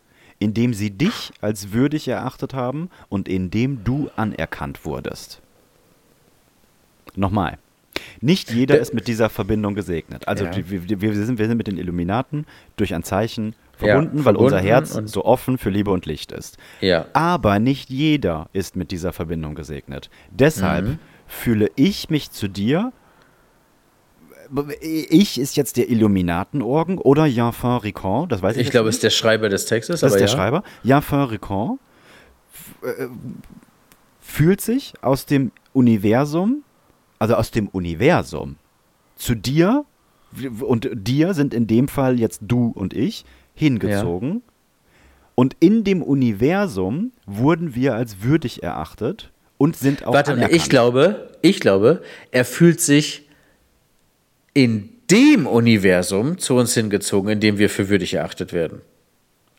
[0.43, 5.41] indem sie dich als würdig erachtet haben und indem du anerkannt wurdest.
[7.15, 7.57] Nochmal.
[8.21, 10.27] Nicht jeder Der- ist mit dieser Verbindung gesegnet.
[10.27, 10.51] Also Ja.
[10.55, 14.57] wir, wir, sind, wir sind mit den Illuminaten durch ein Zeichen Ja, verbunden, weil unser
[14.57, 16.57] verbunden Herz so offen für Liebe und Licht ist.
[16.81, 17.05] Ja.
[17.13, 20.09] Aber nicht jeder ist mit dieser Verbindung gesegnet.
[20.31, 20.99] Deshalb Mhm.
[21.27, 22.91] fühle ich mich zu dir.
[24.81, 29.03] Ich ist jetzt der Illuminatenorgen oder Janfin Ricon, das weiß ich Ich glaube, es ist
[29.03, 30.01] der Schreiber des Textes.
[30.01, 30.33] das ist der ja.
[30.33, 30.63] Schreiber.
[30.83, 31.79] Janfin Ricon
[32.83, 33.07] f- äh,
[34.21, 36.63] fühlt sich aus dem Universum,
[37.19, 38.57] also aus dem Universum,
[39.15, 39.85] zu dir,
[40.61, 43.23] und dir sind in dem Fall jetzt du und ich,
[43.55, 44.41] hingezogen.
[45.35, 50.61] Und in dem Universum wurden wir als würdig erachtet und sind auch Warte mal, anerkannt.
[50.61, 52.01] ich glaube, ich glaube,
[52.31, 53.22] er fühlt sich
[54.53, 58.81] in dem Universum zu uns hingezogen, in dem wir für würdig erachtet werden.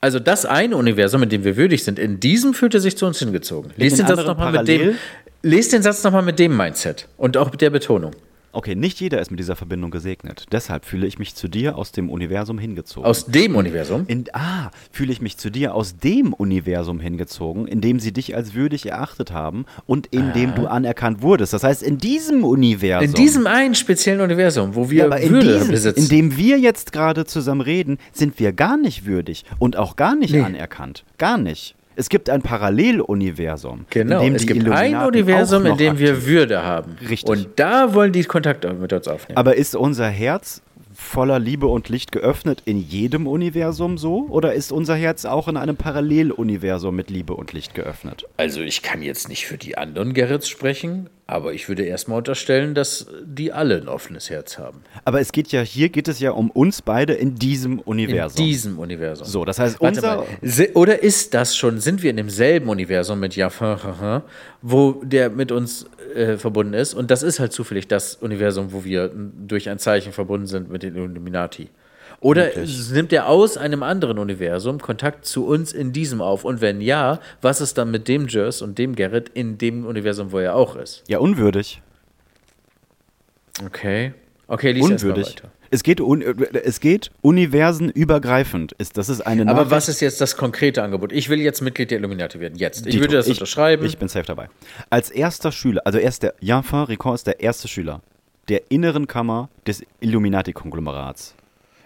[0.01, 3.07] Also das eine Universum, in dem wir würdig sind, in diesem fühlt er sich zu
[3.07, 3.73] uns hingezogen.
[3.77, 4.95] Lies den den Satz nochmal mit dem,
[5.43, 8.13] lies den Satz nochmal mit dem Mindset und auch mit der Betonung.
[8.55, 10.47] Okay, nicht jeder ist mit dieser Verbindung gesegnet.
[10.53, 13.05] Deshalb fühle ich mich zu dir aus dem Universum hingezogen.
[13.09, 14.05] Aus dem Universum.
[14.07, 18.37] in, ah, fühle ich mich zu dir aus dem Universum hingezogen, in dem sie dich
[18.37, 21.53] als würdig erachtet haben und in dem du anerkannt wurdest.
[21.53, 23.09] Das heißt, in diesem Universum.
[23.09, 26.01] In diesem einen speziellen Universum, wo wir ja, aber in Würde diesem, besitzen.
[26.01, 30.15] in dem wir jetzt gerade zusammen reden, sind wir gar nicht würdig und auch gar
[30.15, 30.41] nicht Nee.
[30.43, 31.05] anerkannt.
[31.19, 31.75] Gar nicht.
[31.97, 33.87] Es gibt ein Paralleluniversum.
[33.91, 36.97] Genau, in dem es gibt ein Illuminaten Universum, auch in dem wir Würde haben.
[37.09, 37.29] Richtig.
[37.29, 39.37] Und da wollen die Kontakt mit uns aufnehmen.
[39.37, 40.63] Aber ist unser Herz
[40.95, 44.27] voller Liebe und Licht geöffnet in jedem Universum so?
[44.29, 48.25] Oder ist unser Herz auch in einem Paralleluniversum mit Liebe und Licht geöffnet?
[48.37, 52.75] Also ich kann jetzt nicht für die anderen Gerrits sprechen, aber ich würde erstmal unterstellen,
[52.75, 54.83] dass die alle ein offenes Herz haben.
[55.07, 58.41] Aber es geht ja, hier geht es ja um uns beide in diesem Universum.
[58.45, 59.27] In diesem Universum.
[59.27, 60.17] so, das heißt, Warte unser.
[60.19, 60.69] mal.
[60.75, 64.23] Oder ist das schon, sind wir in demselben Universum mit Jafar,
[64.61, 66.93] wo der mit uns äh, verbunden ist?
[66.95, 70.71] Und das ist halt zufällig das Universum, wo wir n- durch ein Zeichen verbunden sind
[70.71, 71.69] mit den Illuminati.
[72.25, 72.53] Oder
[72.91, 76.47] nimmt er aus einem anderen Universum Kontakt zu uns in diesem auf?
[76.47, 80.33] Und wenn ja, was ist dann mit dem Jers und dem Gerrit in dem Universum,
[80.33, 81.05] wo er auch ist?
[81.07, 81.83] Ja, unwürdig.
[83.67, 84.15] Okay.
[84.47, 85.37] Okay, lies erst mal Unwürdig.
[85.37, 85.51] weiter.
[85.71, 88.73] Es geht, un, es geht universenübergreifend.
[88.73, 91.13] Ist, das ist eine Aber Nachricht, was ist jetzt das konkrete Angebot?
[91.13, 92.57] Ich will jetzt Mitglied der Illuminati werden.
[92.57, 92.87] Jetzt.
[92.87, 93.85] Ich Dito, würde das unterschreiben.
[93.85, 94.49] Ich bin safe dabei.
[94.89, 98.01] Als erster Schüler, also er ist der, Janfin Ricon ist der erste Schüler
[98.49, 101.35] der inneren Kammer des Illuminati-Konglomerats.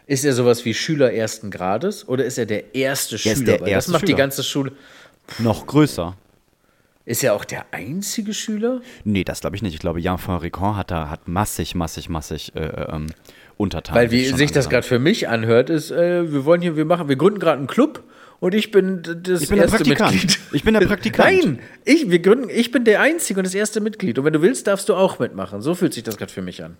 [0.09, 3.33] Ist er sowas wie Schüler ersten Grades oder ist er der erste Er Schüler?
[3.35, 4.19] ist der Weil erste das macht die Schüler.
[4.19, 4.73] ganze Schule.
[5.39, 6.17] Noch größer.
[7.05, 8.81] Ist er auch der einzige Schüler?
[9.05, 9.75] Nee, das glaube ich nicht.
[9.75, 13.07] Ich glaube, Janfin Ricon hat da hat massig, massig, massig äh, ähm,
[13.57, 14.01] Untertanen.
[14.01, 14.71] Weil wie sich das angesammelt.
[14.71, 17.67] gerade für mich anhört, ist, äh, wir wollen hier, wir machen, wir gründen gerade einen
[17.67, 18.03] Club
[18.41, 19.85] und ich bin das Ich bin erste.
[19.89, 20.39] Mitglied.
[20.53, 21.29] Ich bin der Praktikant.
[21.45, 24.19] Nein, ich, wir gründen, ich bin der Einzige und das erste Mitglied.
[24.19, 25.61] Und wenn du willst, darfst du auch mitmachen.
[25.63, 26.77] So fühlt sich das gerade für mich an.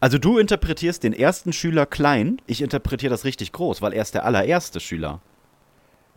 [0.00, 4.14] Also du interpretierst den ersten Schüler klein, ich interpretiere das richtig groß, weil er ist
[4.14, 5.20] der allererste Schüler.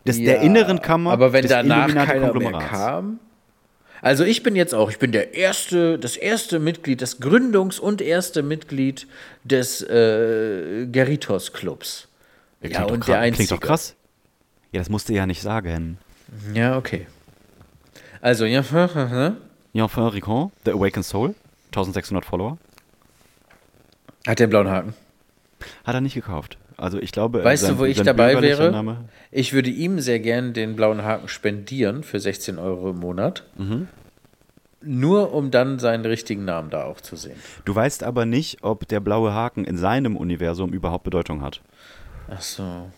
[0.05, 3.19] Des, der Ja, inneren Kammer Aber wenn des danach keiner mehr kam.
[4.01, 7.99] Also ich bin jetzt auch, ich bin der erste, das erste Mitglied, das Gründungs- und
[8.01, 9.07] erste Mitglied
[9.43, 12.07] des äh, Geritos-Clubs.
[12.61, 13.35] Ja, Ja, klingt, und doch der krass.
[13.35, 13.67] klingt doch Einzige.
[13.67, 13.95] krass.
[14.71, 15.97] Ja, das musst du ja nicht sagen.
[16.53, 17.07] Ja, okay.
[18.21, 18.63] Also, ja,
[19.73, 21.35] Janfin Ricon, The Awakened Soul,
[21.67, 22.57] 1600 Follower.
[24.27, 24.93] Der blauen Haken.
[25.83, 26.57] Hat er nicht gekauft.
[26.77, 28.97] Also ich glaube, Weißt sein- du, wo ich dabei wäre?
[29.31, 33.43] Ich würde ihm sehr gern den blauen Haken spendieren für 16 Euro im Monat.
[33.57, 33.87] Mhm.
[34.81, 37.35] Nur um dann seinen richtigen Namen da auch zu sehen.
[37.65, 41.59] Du weißt aber nicht, ob der blaue Haken in seinem Universum überhaupt Bedeutung hat.
[42.29, 42.89] Ach so.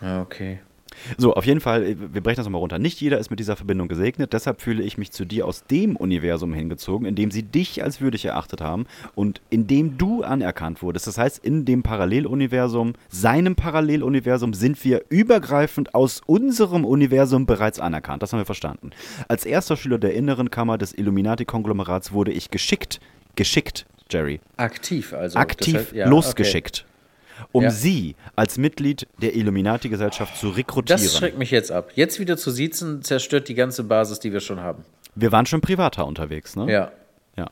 [0.00, 0.60] Ah, okay.
[1.18, 2.78] So, auf jeden Fall, äh, wir brechen das nochmal runter.
[2.78, 5.96] Nicht jeder ist mit dieser Verbindung gesegnet, deshalb fühle ich mich zu dir aus dem
[5.96, 10.82] Universum hingezogen, in dem sie dich als würdig erachtet haben und in dem du anerkannt
[10.82, 11.06] wurdest.
[11.06, 18.22] Das heißt, in dem Paralleluniversum, seinem Paralleluniversum, sind wir übergreifend aus unserem Universum bereits anerkannt.
[18.22, 18.90] Das haben wir verstanden.
[19.28, 23.00] Als erster Schüler der inneren Kammer des Illuminati-Konglomerats wurde ich geschickt,
[23.34, 25.38] geschickt, Jerry, Aktiv also.
[25.38, 26.85] aktiv Das heißt- ja, losgeschickt.
[27.52, 27.70] Um Ja.
[27.70, 31.02] sie als Mitglied der Illuminati-Gesellschaft zu rekrutieren.
[31.02, 31.90] Das schreckt mich jetzt ab.
[31.94, 34.84] Jetzt wieder zu siezen, zerstört die ganze Basis, die wir schon haben.
[35.14, 36.70] Wir waren schon privater unterwegs, ne?
[36.70, 36.92] Ja.
[37.36, 37.50] ja.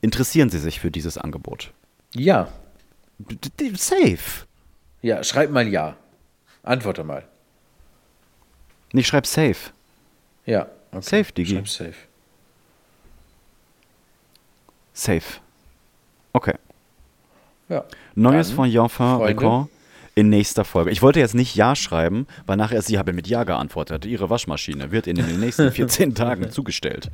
[0.00, 1.72] Interessieren Sie sich für dieses Angebot?
[2.14, 2.48] Ja.
[3.74, 4.46] Safe.
[5.02, 5.96] Ja, schreib mal ja.
[6.62, 7.24] Antworte mal.
[8.92, 9.72] Ich schreib safe.
[10.46, 10.68] Ja.
[10.92, 11.02] Okay.
[11.02, 11.54] Safe, Digi.
[11.54, 11.94] Schreib safe.
[14.92, 15.40] Safe.
[16.32, 16.54] Okay.
[17.68, 17.84] Ja.
[18.14, 19.42] Neues Dann, von Jean-Fin Freunde.
[19.42, 19.68] Ricard
[20.14, 20.90] in nächster Folge.
[20.90, 24.06] Ich wollte jetzt nicht Ja schreiben, weil nachher sie habe mit Ja geantwortet.
[24.06, 27.10] Ihre Waschmaschine wird Ihnen in den nächsten 14 Tagen zugestellt.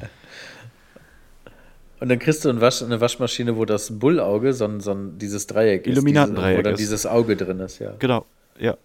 [2.01, 5.47] Und dann kriegst du Wasch, eine Waschmaschine, wo das Bullauge, so ein, so ein, dieses
[5.47, 5.93] Dreieck ist.
[5.93, 6.81] Illuminatendreieck Wo dann ist.
[6.81, 7.93] dieses Auge drin ist, ja.
[7.99, 8.25] Genau.
[8.59, 8.77] Ja.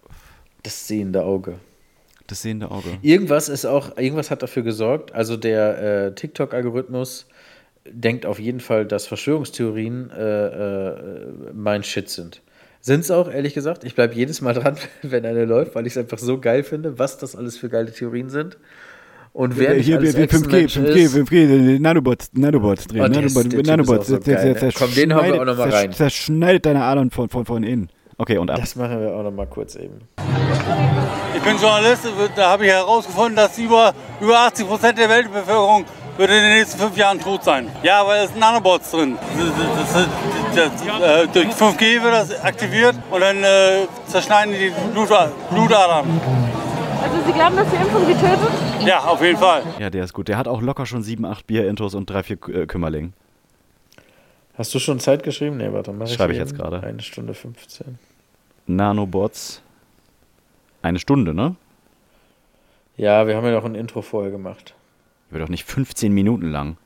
[0.62, 1.54] Das sehende Auge.
[2.26, 2.98] Das sehende Auge.
[3.02, 5.14] Irgendwas ist auch, irgendwas hat dafür gesorgt.
[5.14, 7.26] Also der äh, TikTok-Algorithmus
[7.92, 10.96] denkt auf jeden Fall, dass Verschwörungstheorien äh, äh,
[11.54, 12.42] mein Shit sind.
[12.80, 13.84] Sind es auch, ehrlich gesagt.
[13.84, 16.98] Ich bleibe jedes Mal dran, wenn eine läuft, weil ich es einfach so geil finde,
[16.98, 18.58] was das alles für geile Theorien sind.
[19.32, 23.02] Und wer alles 5G, Echsenmensch 5G, ist, 5G, Nanobots, Nanobots drehen.
[23.02, 24.70] Oh, Nanobots, der so der- ne?
[24.74, 25.92] Komm, den hauen wir auch noch mal zersch- rein.
[25.92, 27.90] Zerschneidet deine Adern von, von, von innen.
[28.16, 28.58] Okay, und ab.
[28.58, 30.00] das machen wir auch noch mal kurz eben.
[31.36, 35.84] Ich bin Journalist, da habe ich herausgefunden, dass über, über 80 Prozent der Weltbevölkerung
[36.16, 37.70] wird in den nächsten fünf Jahren tot sein.
[37.82, 39.18] Ja, weil es sind Nanobots drin.
[39.36, 40.08] Das, das,
[40.54, 45.08] das, das, äh, durch 5G wird das aktiviert und dann äh, zerschneiden die Blut,
[45.50, 46.20] Blutadern.
[47.02, 48.86] Also Sie glauben, dass die Impfung Sie tötet?
[48.86, 49.62] Ja, auf jeden Fall.
[49.78, 50.28] Ja, der ist gut.
[50.28, 53.12] Der hat auch locker schon sieben, acht Bier-Intos und drei, vier äh, Kümmerling.
[54.56, 55.58] Hast du schon Zeit geschrieben?
[55.58, 56.48] Nee, warte, mach Schreibe ich eben.
[56.48, 56.82] jetzt gerade.
[56.82, 57.98] Eine Stunde 15.
[58.66, 59.60] Nanobots.
[60.82, 61.56] Eine Stunde, ne?
[62.96, 64.74] Ja, wir haben ja noch ein Intro vorher gemacht.
[65.30, 66.76] Wird doch nicht 15 Minuten lang.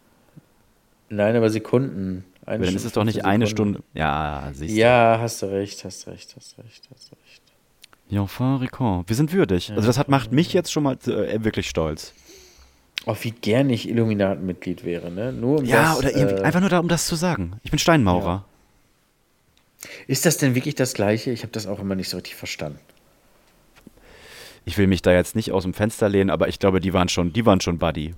[1.08, 2.24] Nein, aber Sekunden.
[2.46, 3.74] Eine dann ist es doch nicht 15 eine Sekunden.
[3.74, 3.88] Stunde.
[3.94, 4.78] Ja, siehst du.
[4.78, 7.42] Ja, hast du recht, hast recht, hast recht, hast recht.
[8.10, 9.08] Jean-Fin Ricard.
[9.08, 9.70] Wir sind würdig.
[9.72, 12.12] Also das hat, macht mich jetzt schon mal äh, wirklich stolz.
[13.06, 15.32] Oh, wie gern ich Illuminatenmitglied wäre, ne?
[15.32, 17.54] Nur um Ja, das, oder äh, einfach nur da, um das zu sagen.
[17.62, 18.44] Ich bin Steinmaurer.
[20.06, 21.30] Ist das denn wirklich das Gleiche?
[21.30, 22.78] Ich habe das auch immer nicht so richtig verstanden.
[24.70, 27.08] Ich will mich da jetzt nicht aus dem Fenster lehnen, aber ich glaube, die waren
[27.08, 28.14] schon, die waren schon Buddy.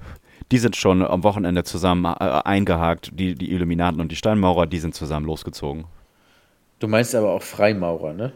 [0.51, 2.09] Die sind schon am Wochenende zusammen äh,
[2.45, 3.11] eingehakt.
[3.15, 5.87] Die, die Illuminaten und die Steinmaurer, die sind zusammen losgezogen.
[6.79, 8.33] Du meinst aber auch Freimaurer, ne?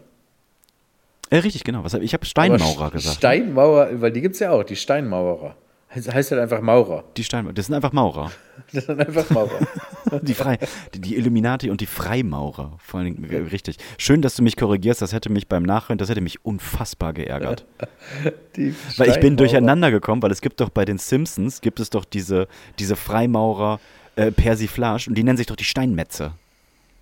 [1.29, 1.85] Äh, richtig, genau.
[2.01, 3.17] Ich habe Steinmaurer St- gesagt.
[3.19, 5.55] Steinmaurer, weil die gibt es ja auch, die Steinmaurer.
[5.97, 7.05] Heißt, heißt halt einfach Maurer.
[7.17, 7.55] die Steinmaurer.
[7.55, 8.31] Das sind einfach Maurer.
[8.73, 9.61] Das sind einfach Maurer.
[10.23, 10.59] Die, Frei,
[10.95, 12.79] die, die Illuminati und die Freimaurer.
[12.79, 13.77] Vor allen Dingen, äh, richtig.
[13.99, 15.03] Schön, dass du mich korrigierst.
[15.03, 17.67] Das hätte mich beim Nachhören, das hätte mich unfassbar geärgert.
[18.97, 22.05] Weil ich bin durcheinander gekommen, weil es gibt doch bei den Simpsons, gibt es doch
[22.05, 22.47] diese,
[22.79, 23.81] diese Freimaurer
[24.15, 26.33] äh, Persiflage und die nennen sich doch die Steinmetze.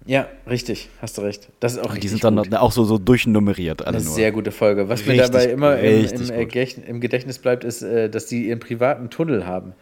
[0.07, 1.49] Ja, richtig, hast du recht.
[1.61, 2.55] Das ist auch Und die sind dann gut.
[2.55, 4.15] auch so, so durchnummeriert alle Eine nur.
[4.15, 4.89] sehr gute Folge.
[4.89, 8.49] Was mir Richtig dabei gut, immer im, äh, im Gedächtnis bleibt, ist, äh, dass die
[8.49, 9.73] ihren privaten Tunnel haben.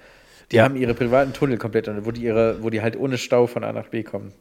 [0.52, 0.64] Die Ja.
[0.64, 3.72] haben ihre privaten Tunnel komplett, wo die, ihre, wo die halt ohne Stau von A
[3.72, 4.32] nach B kommen.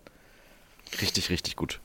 [1.02, 1.80] Richtig, richtig gut.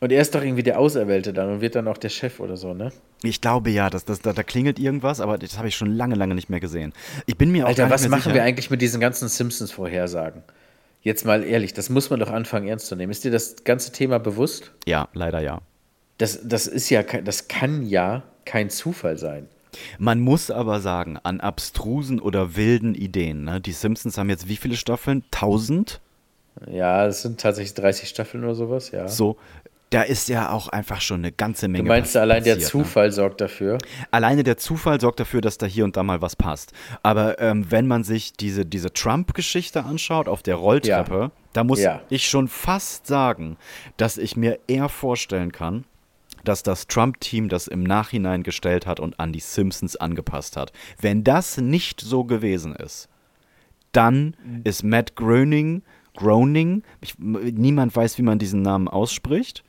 [0.00, 2.56] Und er ist doch irgendwie der Auserwählte dann und wird dann auch der Chef oder
[2.56, 2.90] so, ne?
[3.22, 6.16] Ich glaube ja, dass, dass, da, da klingelt irgendwas, aber das habe ich schon lange,
[6.16, 6.92] lange nicht mehr gesehen.
[7.26, 8.34] Ich bin mir auch Alter, was machen sicher.
[8.34, 10.42] wir eigentlich mit diesen ganzen Simpsons-Vorhersagen?
[11.02, 13.10] Jetzt mal ehrlich, das muss man doch anfangen ernst zu nehmen.
[13.10, 14.72] Ist dir das ganze Thema bewusst?
[14.86, 15.60] Ja, leider ja.
[16.18, 19.48] Das, das ist ja, das kann ja kein Zufall sein.
[19.98, 23.60] Man muss aber sagen, an abstrusen oder wilden Ideen, ne?
[23.60, 25.24] die Simpsons haben jetzt wie viele Staffeln?
[25.30, 26.00] Tausend?
[26.70, 29.08] Ja, es sind tatsächlich 30 Staffeln oder sowas, ja.
[29.08, 29.38] So,
[29.92, 32.62] da ist ja auch einfach schon eine ganze Menge du meinst, allein der ne?
[32.62, 33.78] Zufall sorgt dafür?
[34.10, 36.72] Alleine der Zufall sorgt dafür, dass da hier und da mal was passt.
[37.02, 41.30] Aber ähm, wenn man sich diese, diese Trump-Geschichte anschaut auf der Rolltreppe, Ja.
[41.52, 42.00] da muss Ja.
[42.08, 43.56] ich schon fast sagen,
[43.96, 45.84] dass ich mir eher vorstellen kann,
[46.44, 50.72] dass das Trump-Team das im Nachhinein gestellt hat und an die Simpsons angepasst hat.
[51.00, 53.08] Wenn das nicht so gewesen ist,
[53.92, 55.82] dann ist Matt Groening,
[56.16, 59.62] Groening, ich, niemand weiß, wie man diesen Namen ausspricht.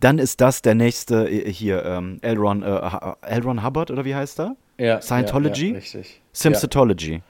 [0.00, 2.36] Dann ist das der nächste äh, hier, ähm, L.
[2.36, 3.42] Ron, äh, H- L.
[3.42, 4.56] Ron Hubbard oder wie heißt er?
[4.78, 5.66] Ja, Scientology?
[5.68, 6.20] Ja, ja, richtig.
[6.32, 7.20] Simpsonology.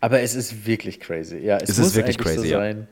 [0.00, 1.38] Aber es ist wirklich crazy.
[1.38, 2.58] Ja, es, Es ist muss wirklich eigentlich crazy, so ja.
[2.58, 2.88] sein.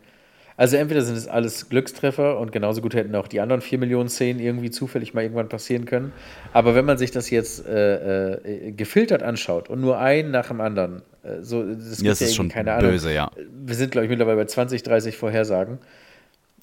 [0.58, 4.08] Also entweder sind es alles Glückstreffer und genauso gut hätten auch die anderen 4 Millionen
[4.08, 6.12] Szenen irgendwie zufällig mal irgendwann passieren können.
[6.54, 10.62] Aber wenn man sich das jetzt äh, äh, gefiltert anschaut und nur ein nach dem
[10.62, 12.90] anderen, äh, so, das, Ja, das gibt ist schon keine Ahnung.
[12.90, 13.30] böse, ja.
[13.66, 15.78] Wir sind, glaube ich, mittlerweile bei 20, 30 Vorhersagen.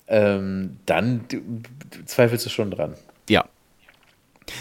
[0.08, 2.96] Ähm, dann du, du, zweifelst du schon dran.
[3.30, 3.46] Ja.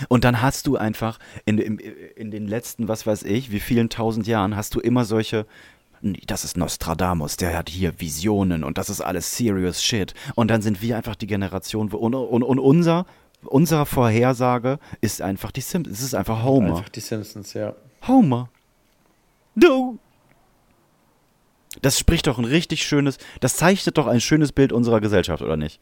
[0.08, 3.88] Und dann hast du einfach in, in, in den letzten, was weiß ich, wie vielen
[3.90, 5.46] tausend Jahren, hast du immer solche.
[6.00, 10.14] "Nee, Das ist Nostradamus, der hat hier Visionen und das ist alles serious shit.
[10.36, 13.06] Und dann sind wir einfach die Generation, und, und, und unser,
[13.44, 15.98] unsere Vorhersage ist einfach die Simpsons.
[15.98, 16.76] Es ist einfach Homer.
[16.76, 17.74] Einfach die Simpsons, ja.
[18.06, 18.48] Homer.
[19.56, 19.98] Du.
[21.80, 25.56] Das spricht doch ein richtig schönes, das zeichnet doch ein schönes Bild unserer Gesellschaft, oder
[25.56, 25.80] nicht?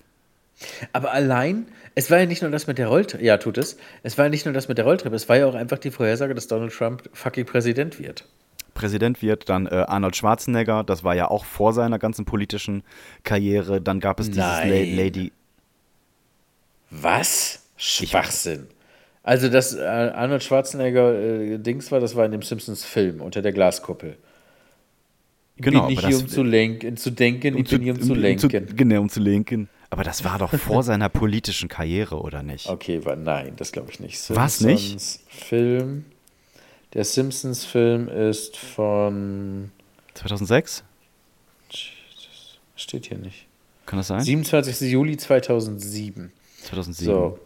[0.92, 3.76] Aber allein, es war ja nicht nur das mit der Rolltreppe, ja, tut es.
[4.02, 5.90] Es war ja nicht nur das mit der Rolltreppe, es war ja auch einfach die
[5.90, 8.24] Vorhersage, dass Donald Trump fucking Präsident wird.
[8.74, 12.82] Präsident wird, dann äh, Arnold Schwarzenegger, das war ja auch vor seiner ganzen politischen
[13.24, 13.80] Karriere.
[13.80, 14.64] Dann gab es dieses La.
[14.64, 15.32] Lady.
[16.90, 17.66] Was?
[17.76, 18.68] Schwachsinn.
[19.22, 23.52] Also, dass äh, Arnold Schwarzenegger äh, Dings war, das war in dem Simpsons-Film unter der
[23.52, 24.16] Glaskuppel.
[25.60, 28.14] Genau, bin nicht hier, das- um zu lenken, zu denken, ich bin hier, um zu
[28.14, 28.76] lenken.
[28.76, 29.68] genau, um zu lenken.
[29.90, 32.68] Aber das war doch vor seiner politischen Karriere, oder nicht?
[32.68, 34.18] Okay, war, nein, das glaube ich nicht.
[34.34, 35.00] Was nicht?
[35.28, 36.04] Film.
[36.94, 39.70] Der Simpsons-Film ist von.
[40.14, 40.82] 2006?
[42.76, 43.46] Steht hier nicht.
[43.86, 44.20] Kann das sein?
[44.20, 44.90] 27.
[44.90, 46.32] Juli 2007.
[46.62, 47.04] 2007.
[47.12, 47.38] So.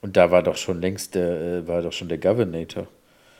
[0.00, 2.86] Und da war doch schon längst der, äh, war doch schon der Governator.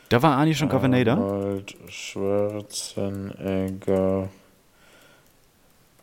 [0.09, 1.15] Da war Arnie schon Governator?
[1.15, 4.29] Arnold Schwarzenegger,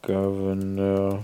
[0.04, 1.24] Governor.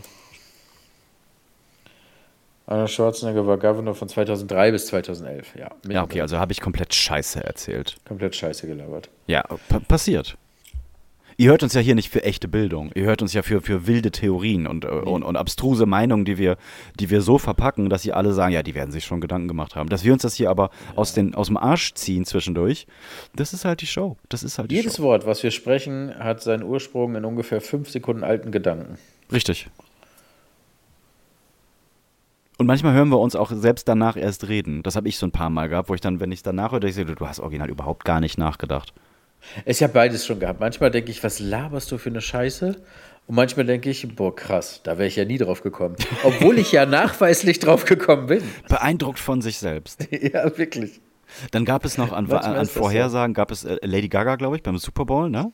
[2.66, 5.70] Arnold Schwarzenegger war Governor von 2003 bis 2011, ja.
[5.88, 7.98] Ja, okay, also habe ich komplett Scheiße erzählt.
[8.08, 9.10] Komplett scheiße gelabert.
[9.28, 10.38] Ja, pa passiert.
[11.42, 12.92] Ihr hört uns ja hier nicht für echte Bildung.
[12.94, 16.38] Ihr hört uns ja für, für wilde Theorien und, äh, und, und abstruse Meinungen, die
[16.38, 16.56] wir,
[17.00, 19.76] die wir so verpacken, dass sie alle sagen, ja, die werden sich schon Gedanken gemacht
[19.76, 19.90] haben.
[19.90, 22.86] Dass wir uns das hier aber aus, den, aus dem Arsch ziehen zwischendurch,
[23.36, 24.18] das ist halt die Show.
[24.30, 25.04] Das ist halt die Jedes Show.
[25.06, 29.00] Wort, was wir sprechen, hat seinen Ursprung in ungefähr fünf Sekunden alten Gedanken.
[29.32, 29.68] Richtig.
[32.60, 34.84] Und manchmal hören wir uns auch selbst danach erst reden.
[34.84, 36.72] Das habe ich so ein paar Mal gehabt, wo ich dann, wenn ich es danach
[36.72, 38.94] höre, ich sehe, du hast original überhaupt gar nicht nachgedacht.
[39.66, 40.60] Ich habe beides schon gehabt.
[40.60, 42.76] Manchmal denke ich, was laberst du für eine Scheiße?
[43.28, 45.96] Und manchmal denke ich, boah, krass, da wäre ich ja nie drauf gekommen.
[46.24, 48.44] Obwohl ich ja nachweislich drauf gekommen bin.
[48.68, 50.08] Beeindruckt von sich selbst.
[50.12, 51.00] ja, wirklich.
[51.52, 52.82] Dann gab es noch an, an das so.
[52.82, 55.52] Vorhersagen, gab es äh, Lady Gaga, glaube ich, beim Super Bowl, ne?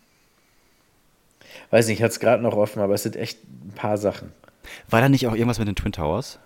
[1.69, 4.31] Weiß nicht, ich hatte es gerade noch offen, aber es sind echt ein paar Sachen.
[4.89, 6.39] War da nicht auch irgendwas mit den Twin Towers?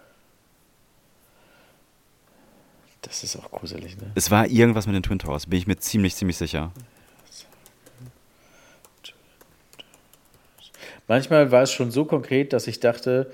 [3.02, 4.12] Das ist auch gruselig, ne?
[4.16, 6.72] Es war irgendwas mit den Twin Towers, bin ich mir ziemlich, ziemlich sicher.
[11.12, 13.30] Manchmal war es schon so konkret, dass ich dachte,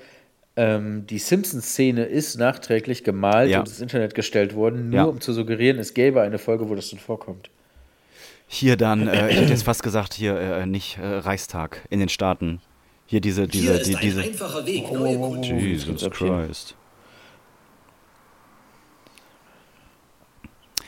[0.56, 3.60] ähm, die Simpsons-Szene ist nachträglich gemalt Ja.
[3.60, 5.04] und ins Internet gestellt worden, nur Ja.
[5.04, 7.50] um zu suggerieren, es gäbe eine Folge, wo das dann vorkommt.
[8.48, 12.08] Hier dann, äh, ich hätte jetzt fast gesagt, hier äh, nicht äh, Reichstag in den
[12.08, 12.60] Staaten.
[13.06, 14.22] Hier diese, diese, Hier ist die, ein diese.
[14.22, 15.44] einfacher Weg, neue Kunden.
[15.60, 16.10] Jesus.
[16.10, 16.74] Christ.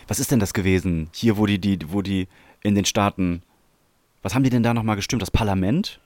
[0.09, 1.09] Was ist denn das gewesen?
[1.15, 2.27] Hier, wo die, die, wo die
[2.65, 3.45] in den Staaten.
[4.25, 5.23] Was haben die denn da nochmal gestimmt?
[5.23, 6.01] Das Parlament?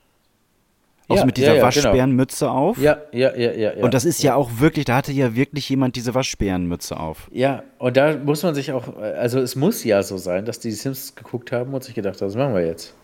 [1.09, 1.85] Auch Ja, mit ja, dieser ja, genau.
[1.87, 2.79] Waschbärenmütze auf?
[2.79, 3.75] Ja, ja, ja, ja.
[3.77, 3.85] ja.
[3.85, 7.29] Und das ist ja auch wirklich, da hatte ja wirklich jemand diese Waschbärenmütze auf.
[7.31, 10.71] Ja, und da muss man sich auch, also es muss ja so sein, dass die
[10.71, 12.95] Simpsons geguckt haben und sich gedacht haben, was machen wir jetzt?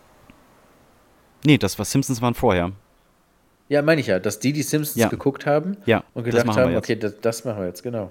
[1.44, 2.72] Nee, das war Simpsons waren vorher.
[3.68, 5.08] Ja, meine ich ja, dass die die Simpsons Ja.
[5.08, 8.10] geguckt haben Ja, und das gedacht haben, okay, das, das machen wir jetzt, genau.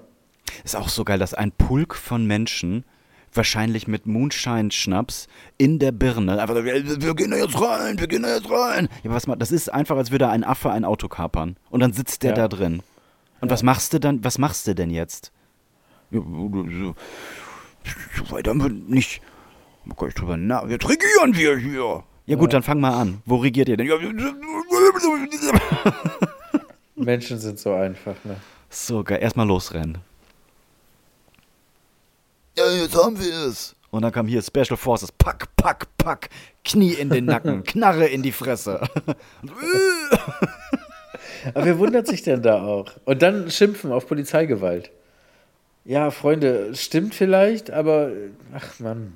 [0.64, 2.84] Ist auch so geil, dass ein Pulk von Menschen
[3.32, 5.28] wahrscheinlich mit Moonshine-Schnaps
[5.58, 8.88] in der Birne einfach so, wir, gehen da jetzt rein, wir gehen da jetzt rein.
[9.02, 11.56] Ja, was das ist einfach, als würde ein Affe ein Auto kapern.
[11.70, 12.36] Und dann sitzt der Ja.
[12.36, 12.82] da drin.
[13.40, 15.32] Und was machst du dann, was machst du denn jetzt?
[16.10, 16.94] Ja, so,
[18.30, 19.22] weit haben wir nicht.
[19.96, 20.68] Kann ich drüber nach.
[20.68, 22.04] Jetzt regieren wir hier.
[22.26, 23.22] Ja gut, dann fang mal an.
[23.24, 23.86] Wo regiert ihr denn?
[23.86, 23.96] Ja,
[26.96, 28.36] Menschen sind so einfach, ne?
[28.68, 29.98] So geil, erstmal losrennen.
[32.60, 33.74] Ja, jetzt haben wir es.
[33.90, 36.28] Und dann kam hier Special Forces, pack, pack, pack,
[36.64, 38.80] Knie in den Nacken, Knarre in die Fresse.
[41.54, 42.86] Aber wer wundert sich denn da auch?
[43.04, 44.90] Und dann schimpfen auf Polizeigewalt.
[45.84, 48.10] Ja, Freunde, stimmt vielleicht, aber
[48.54, 49.14] ach Mann.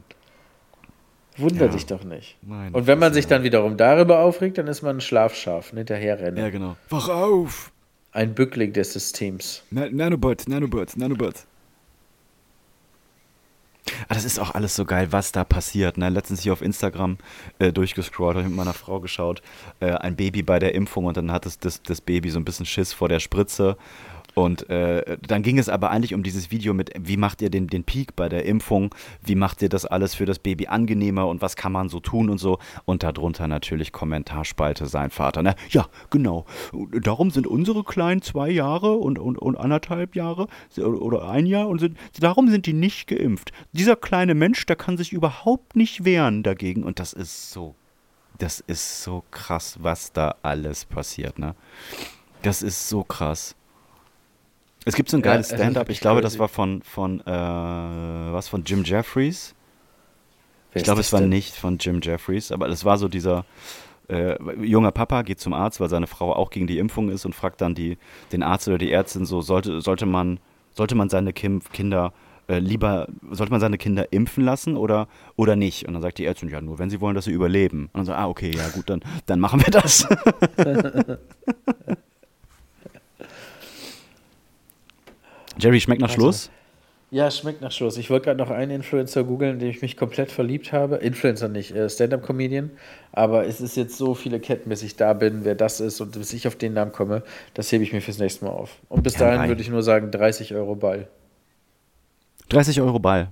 [1.36, 1.70] Wunder Ja.
[1.72, 2.36] dich doch nicht.
[2.72, 6.36] Und wenn man sich dann wiederum darüber aufregt, dann ist man ein Schlafschaf, ein hinterherrennen.
[6.38, 6.76] ja, genau.
[6.88, 7.70] Wach auf.
[8.12, 9.62] Ein Bückling des Systems.
[9.70, 11.46] Na Nanobots, Nanobots, Nanobots.
[14.09, 15.98] Ah, das ist auch alles so geil, was da passiert.
[15.98, 16.09] Ne?
[16.09, 17.19] Letztens hier auf Instagram
[17.59, 19.43] äh, durchgescrollt, habe ich mit meiner Frau geschaut.
[19.81, 22.44] Äh, ein Baby bei der Impfung und dann hat das, das, das Baby so ein
[22.44, 23.77] bisschen Schiss vor der Spritze
[24.35, 27.69] und äh, dann ging es aber eigentlich um dieses Video mit, wie macht ihr den,
[27.69, 31.40] den Peak bei der Impfung, wie macht ihr das alles für das Baby angenehmer und
[31.40, 32.59] was kann man so tun und so.
[32.85, 35.43] Und darunter natürlich Kommentarspalte sein Vater.
[35.43, 35.55] Ne?
[35.70, 36.47] Ja, genau.
[37.01, 41.78] Darum sind unsere Kleinen zwei Jahre und, und, und anderthalb Jahre oder ein Jahr und
[41.78, 43.52] sind, darum sind die nicht geimpft.
[43.73, 46.82] Dieser kleine Mensch, der kann sich überhaupt nicht wehren dagegen.
[46.82, 47.77] Und das ist so,
[48.39, 51.55] das ist so krass, was da alles passiert, ne?
[52.43, 53.56] Das ist so krass.
[54.85, 57.24] Es gibt so ein geiles es ist Stand-up, ich glaube, das war von, von äh,
[57.24, 59.55] was, von Jim Jeffries.
[60.74, 63.44] Ich glaube, das es war nicht von Jim Jeffries, aber es war so dieser
[64.09, 67.35] äh, junger Papa geht zum Arzt, weil seine Frau auch gegen die Impfung ist und
[67.35, 67.97] fragt dann die,
[68.32, 70.40] den Arzt oder die Ärztin so, sollte, sollte man,
[70.73, 72.12] sollte man seine Kim Kinder
[72.48, 75.86] äh, lieber, sollte man seine Kinder impfen lassen oder, oder nicht?
[75.86, 77.85] Und dann sagt die Ärztin, ja, nur wenn sie wollen, dass sie überleben.
[77.93, 80.06] Und dann so, ah, okay, ja gut, dann, dann machen wir das.
[85.65, 86.51] Jerry, schmeckt nach Schluss?
[87.11, 87.97] Ja, schmeckt nach Schluss.
[87.97, 90.97] Ich wollte gerade noch einen Influencer googeln, den ich mich komplett verliebt habe.
[90.97, 92.70] Influencer nicht, äh, Stand-Up-Comedian.
[93.12, 96.12] Aber es ist jetzt so viele Ketten, bis ich da bin, wer das ist und
[96.19, 97.23] bis ich auf den Namen komme.
[97.55, 98.77] Das hebe ich mir fürs nächste Mal auf.
[98.91, 99.49] Und bis Ja, dahin rein.
[99.49, 101.09] würde ich nur sagen, 30 Euro Ball.
[102.51, 103.28] 30 Euro Ball.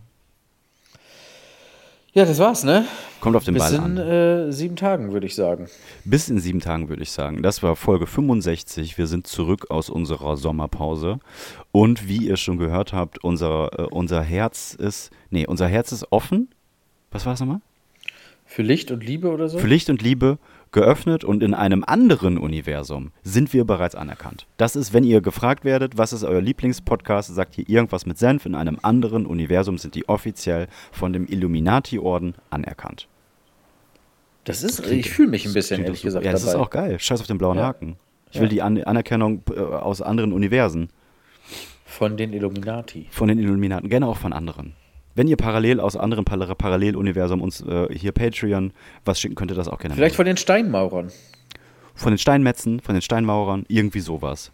[2.15, 2.85] Ja, das war's, ne?
[3.21, 3.97] Kommt auf den Bis Ball in an.
[3.97, 5.69] äh, sieben Tagen, würde ich sagen.
[6.05, 7.43] Bis in sieben Tagen, würde ich sagen.
[7.43, 8.99] Das war Folge 65.
[8.99, 11.21] Wir sind zurück aus unserer Sommerpause.
[11.71, 15.11] Und wie ihr schon gehört habt, unser, äh, unser Herz ist.
[15.31, 16.49] Nee, unser Herz ist offen.
[17.13, 17.63] Was war es nochmal?
[18.45, 19.59] Für Licht und Liebe oder so?
[19.59, 20.37] Für Licht und Liebe
[20.73, 24.47] geöffnet und in einem anderen Universum sind wir bereits anerkannt.
[24.57, 28.47] Das ist, wenn ihr gefragt werdet, was ist euer Lieblingspodcast, sagt ihr irgendwas mit Senf.
[28.47, 33.07] In einem anderen Universum sind die offiziell von dem Illuminati-Orden anerkannt.
[34.45, 36.63] Das ist, ich fühle mich ein bisschen, ehrlich gesagt, Ja, das ist dabei.
[36.65, 36.99] auch geil.
[36.99, 37.65] Scheiß auf den blauen Ja.
[37.67, 37.97] Haken.
[38.31, 38.43] Ich Ja.
[38.43, 40.89] will die An Anerkennung äh, aus anderen Universen.
[41.85, 43.07] Von den Illuminati.
[43.11, 44.73] Von den Illuminaten, gerne auch von anderen.
[45.15, 48.73] Wenn ihr parallel aus anderen Par Paralleluniversum uns äh, hier Patreon
[49.05, 50.17] was schicken könnt ihr das auch gerne Vielleicht machen.
[50.17, 51.13] von den Steinmaurern.
[51.95, 54.51] Von den Steinmetzen, von den Steinmaurern, irgendwie sowas.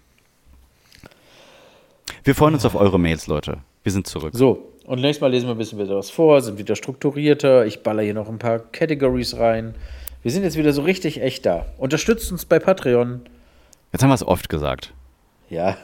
[2.25, 3.59] Wir freuen uns auf eure Mails, Leute.
[3.85, 4.33] Wir sind zurück.
[4.35, 7.65] So, und nächstes Mal lesen wir ein bisschen wieder was vor, sind wieder strukturierter.
[7.67, 9.75] Ich baller hier noch ein paar Categories rein.
[10.23, 11.67] Wir sind jetzt wieder so richtig echt da.
[11.79, 13.21] Unterstützt uns bei Patreon.
[13.93, 14.93] Jetzt haben wir es oft gesagt.
[15.49, 15.77] Ja.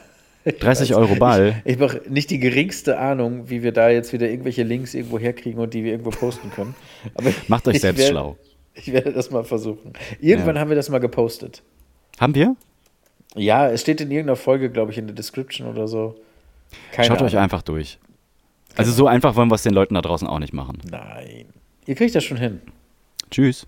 [0.45, 1.61] 30 Euro Ball.
[1.65, 5.17] Ich, ich habe nicht die geringste Ahnung, wie wir da jetzt wieder irgendwelche Links irgendwo
[5.19, 6.75] herkriegen und die wir irgendwo posten können.
[7.15, 8.37] Aber Macht euch selbst werde- schlau.
[8.75, 9.93] Ich werde das mal versuchen.
[10.19, 10.61] Irgendwann Ja.
[10.61, 11.63] haben wir das mal gepostet.
[12.19, 12.55] Haben wir?
[13.35, 16.15] Ja, es steht in irgendeiner Folge, glaube ich, in der Description oder so.
[16.91, 17.43] Keine Schaut euch Ahnung.
[17.43, 17.97] einfach durch.
[18.75, 20.79] Also so einfach wollen wir es den Leuten da draußen auch nicht machen.
[20.91, 21.45] Nein.
[21.85, 22.59] Ihr kriegt das schon hin.
[23.31, 23.65] Tschüss.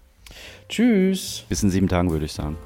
[0.67, 1.45] Tschüss.
[1.47, 2.57] Bis in sieben Tagen, würde ich sagen.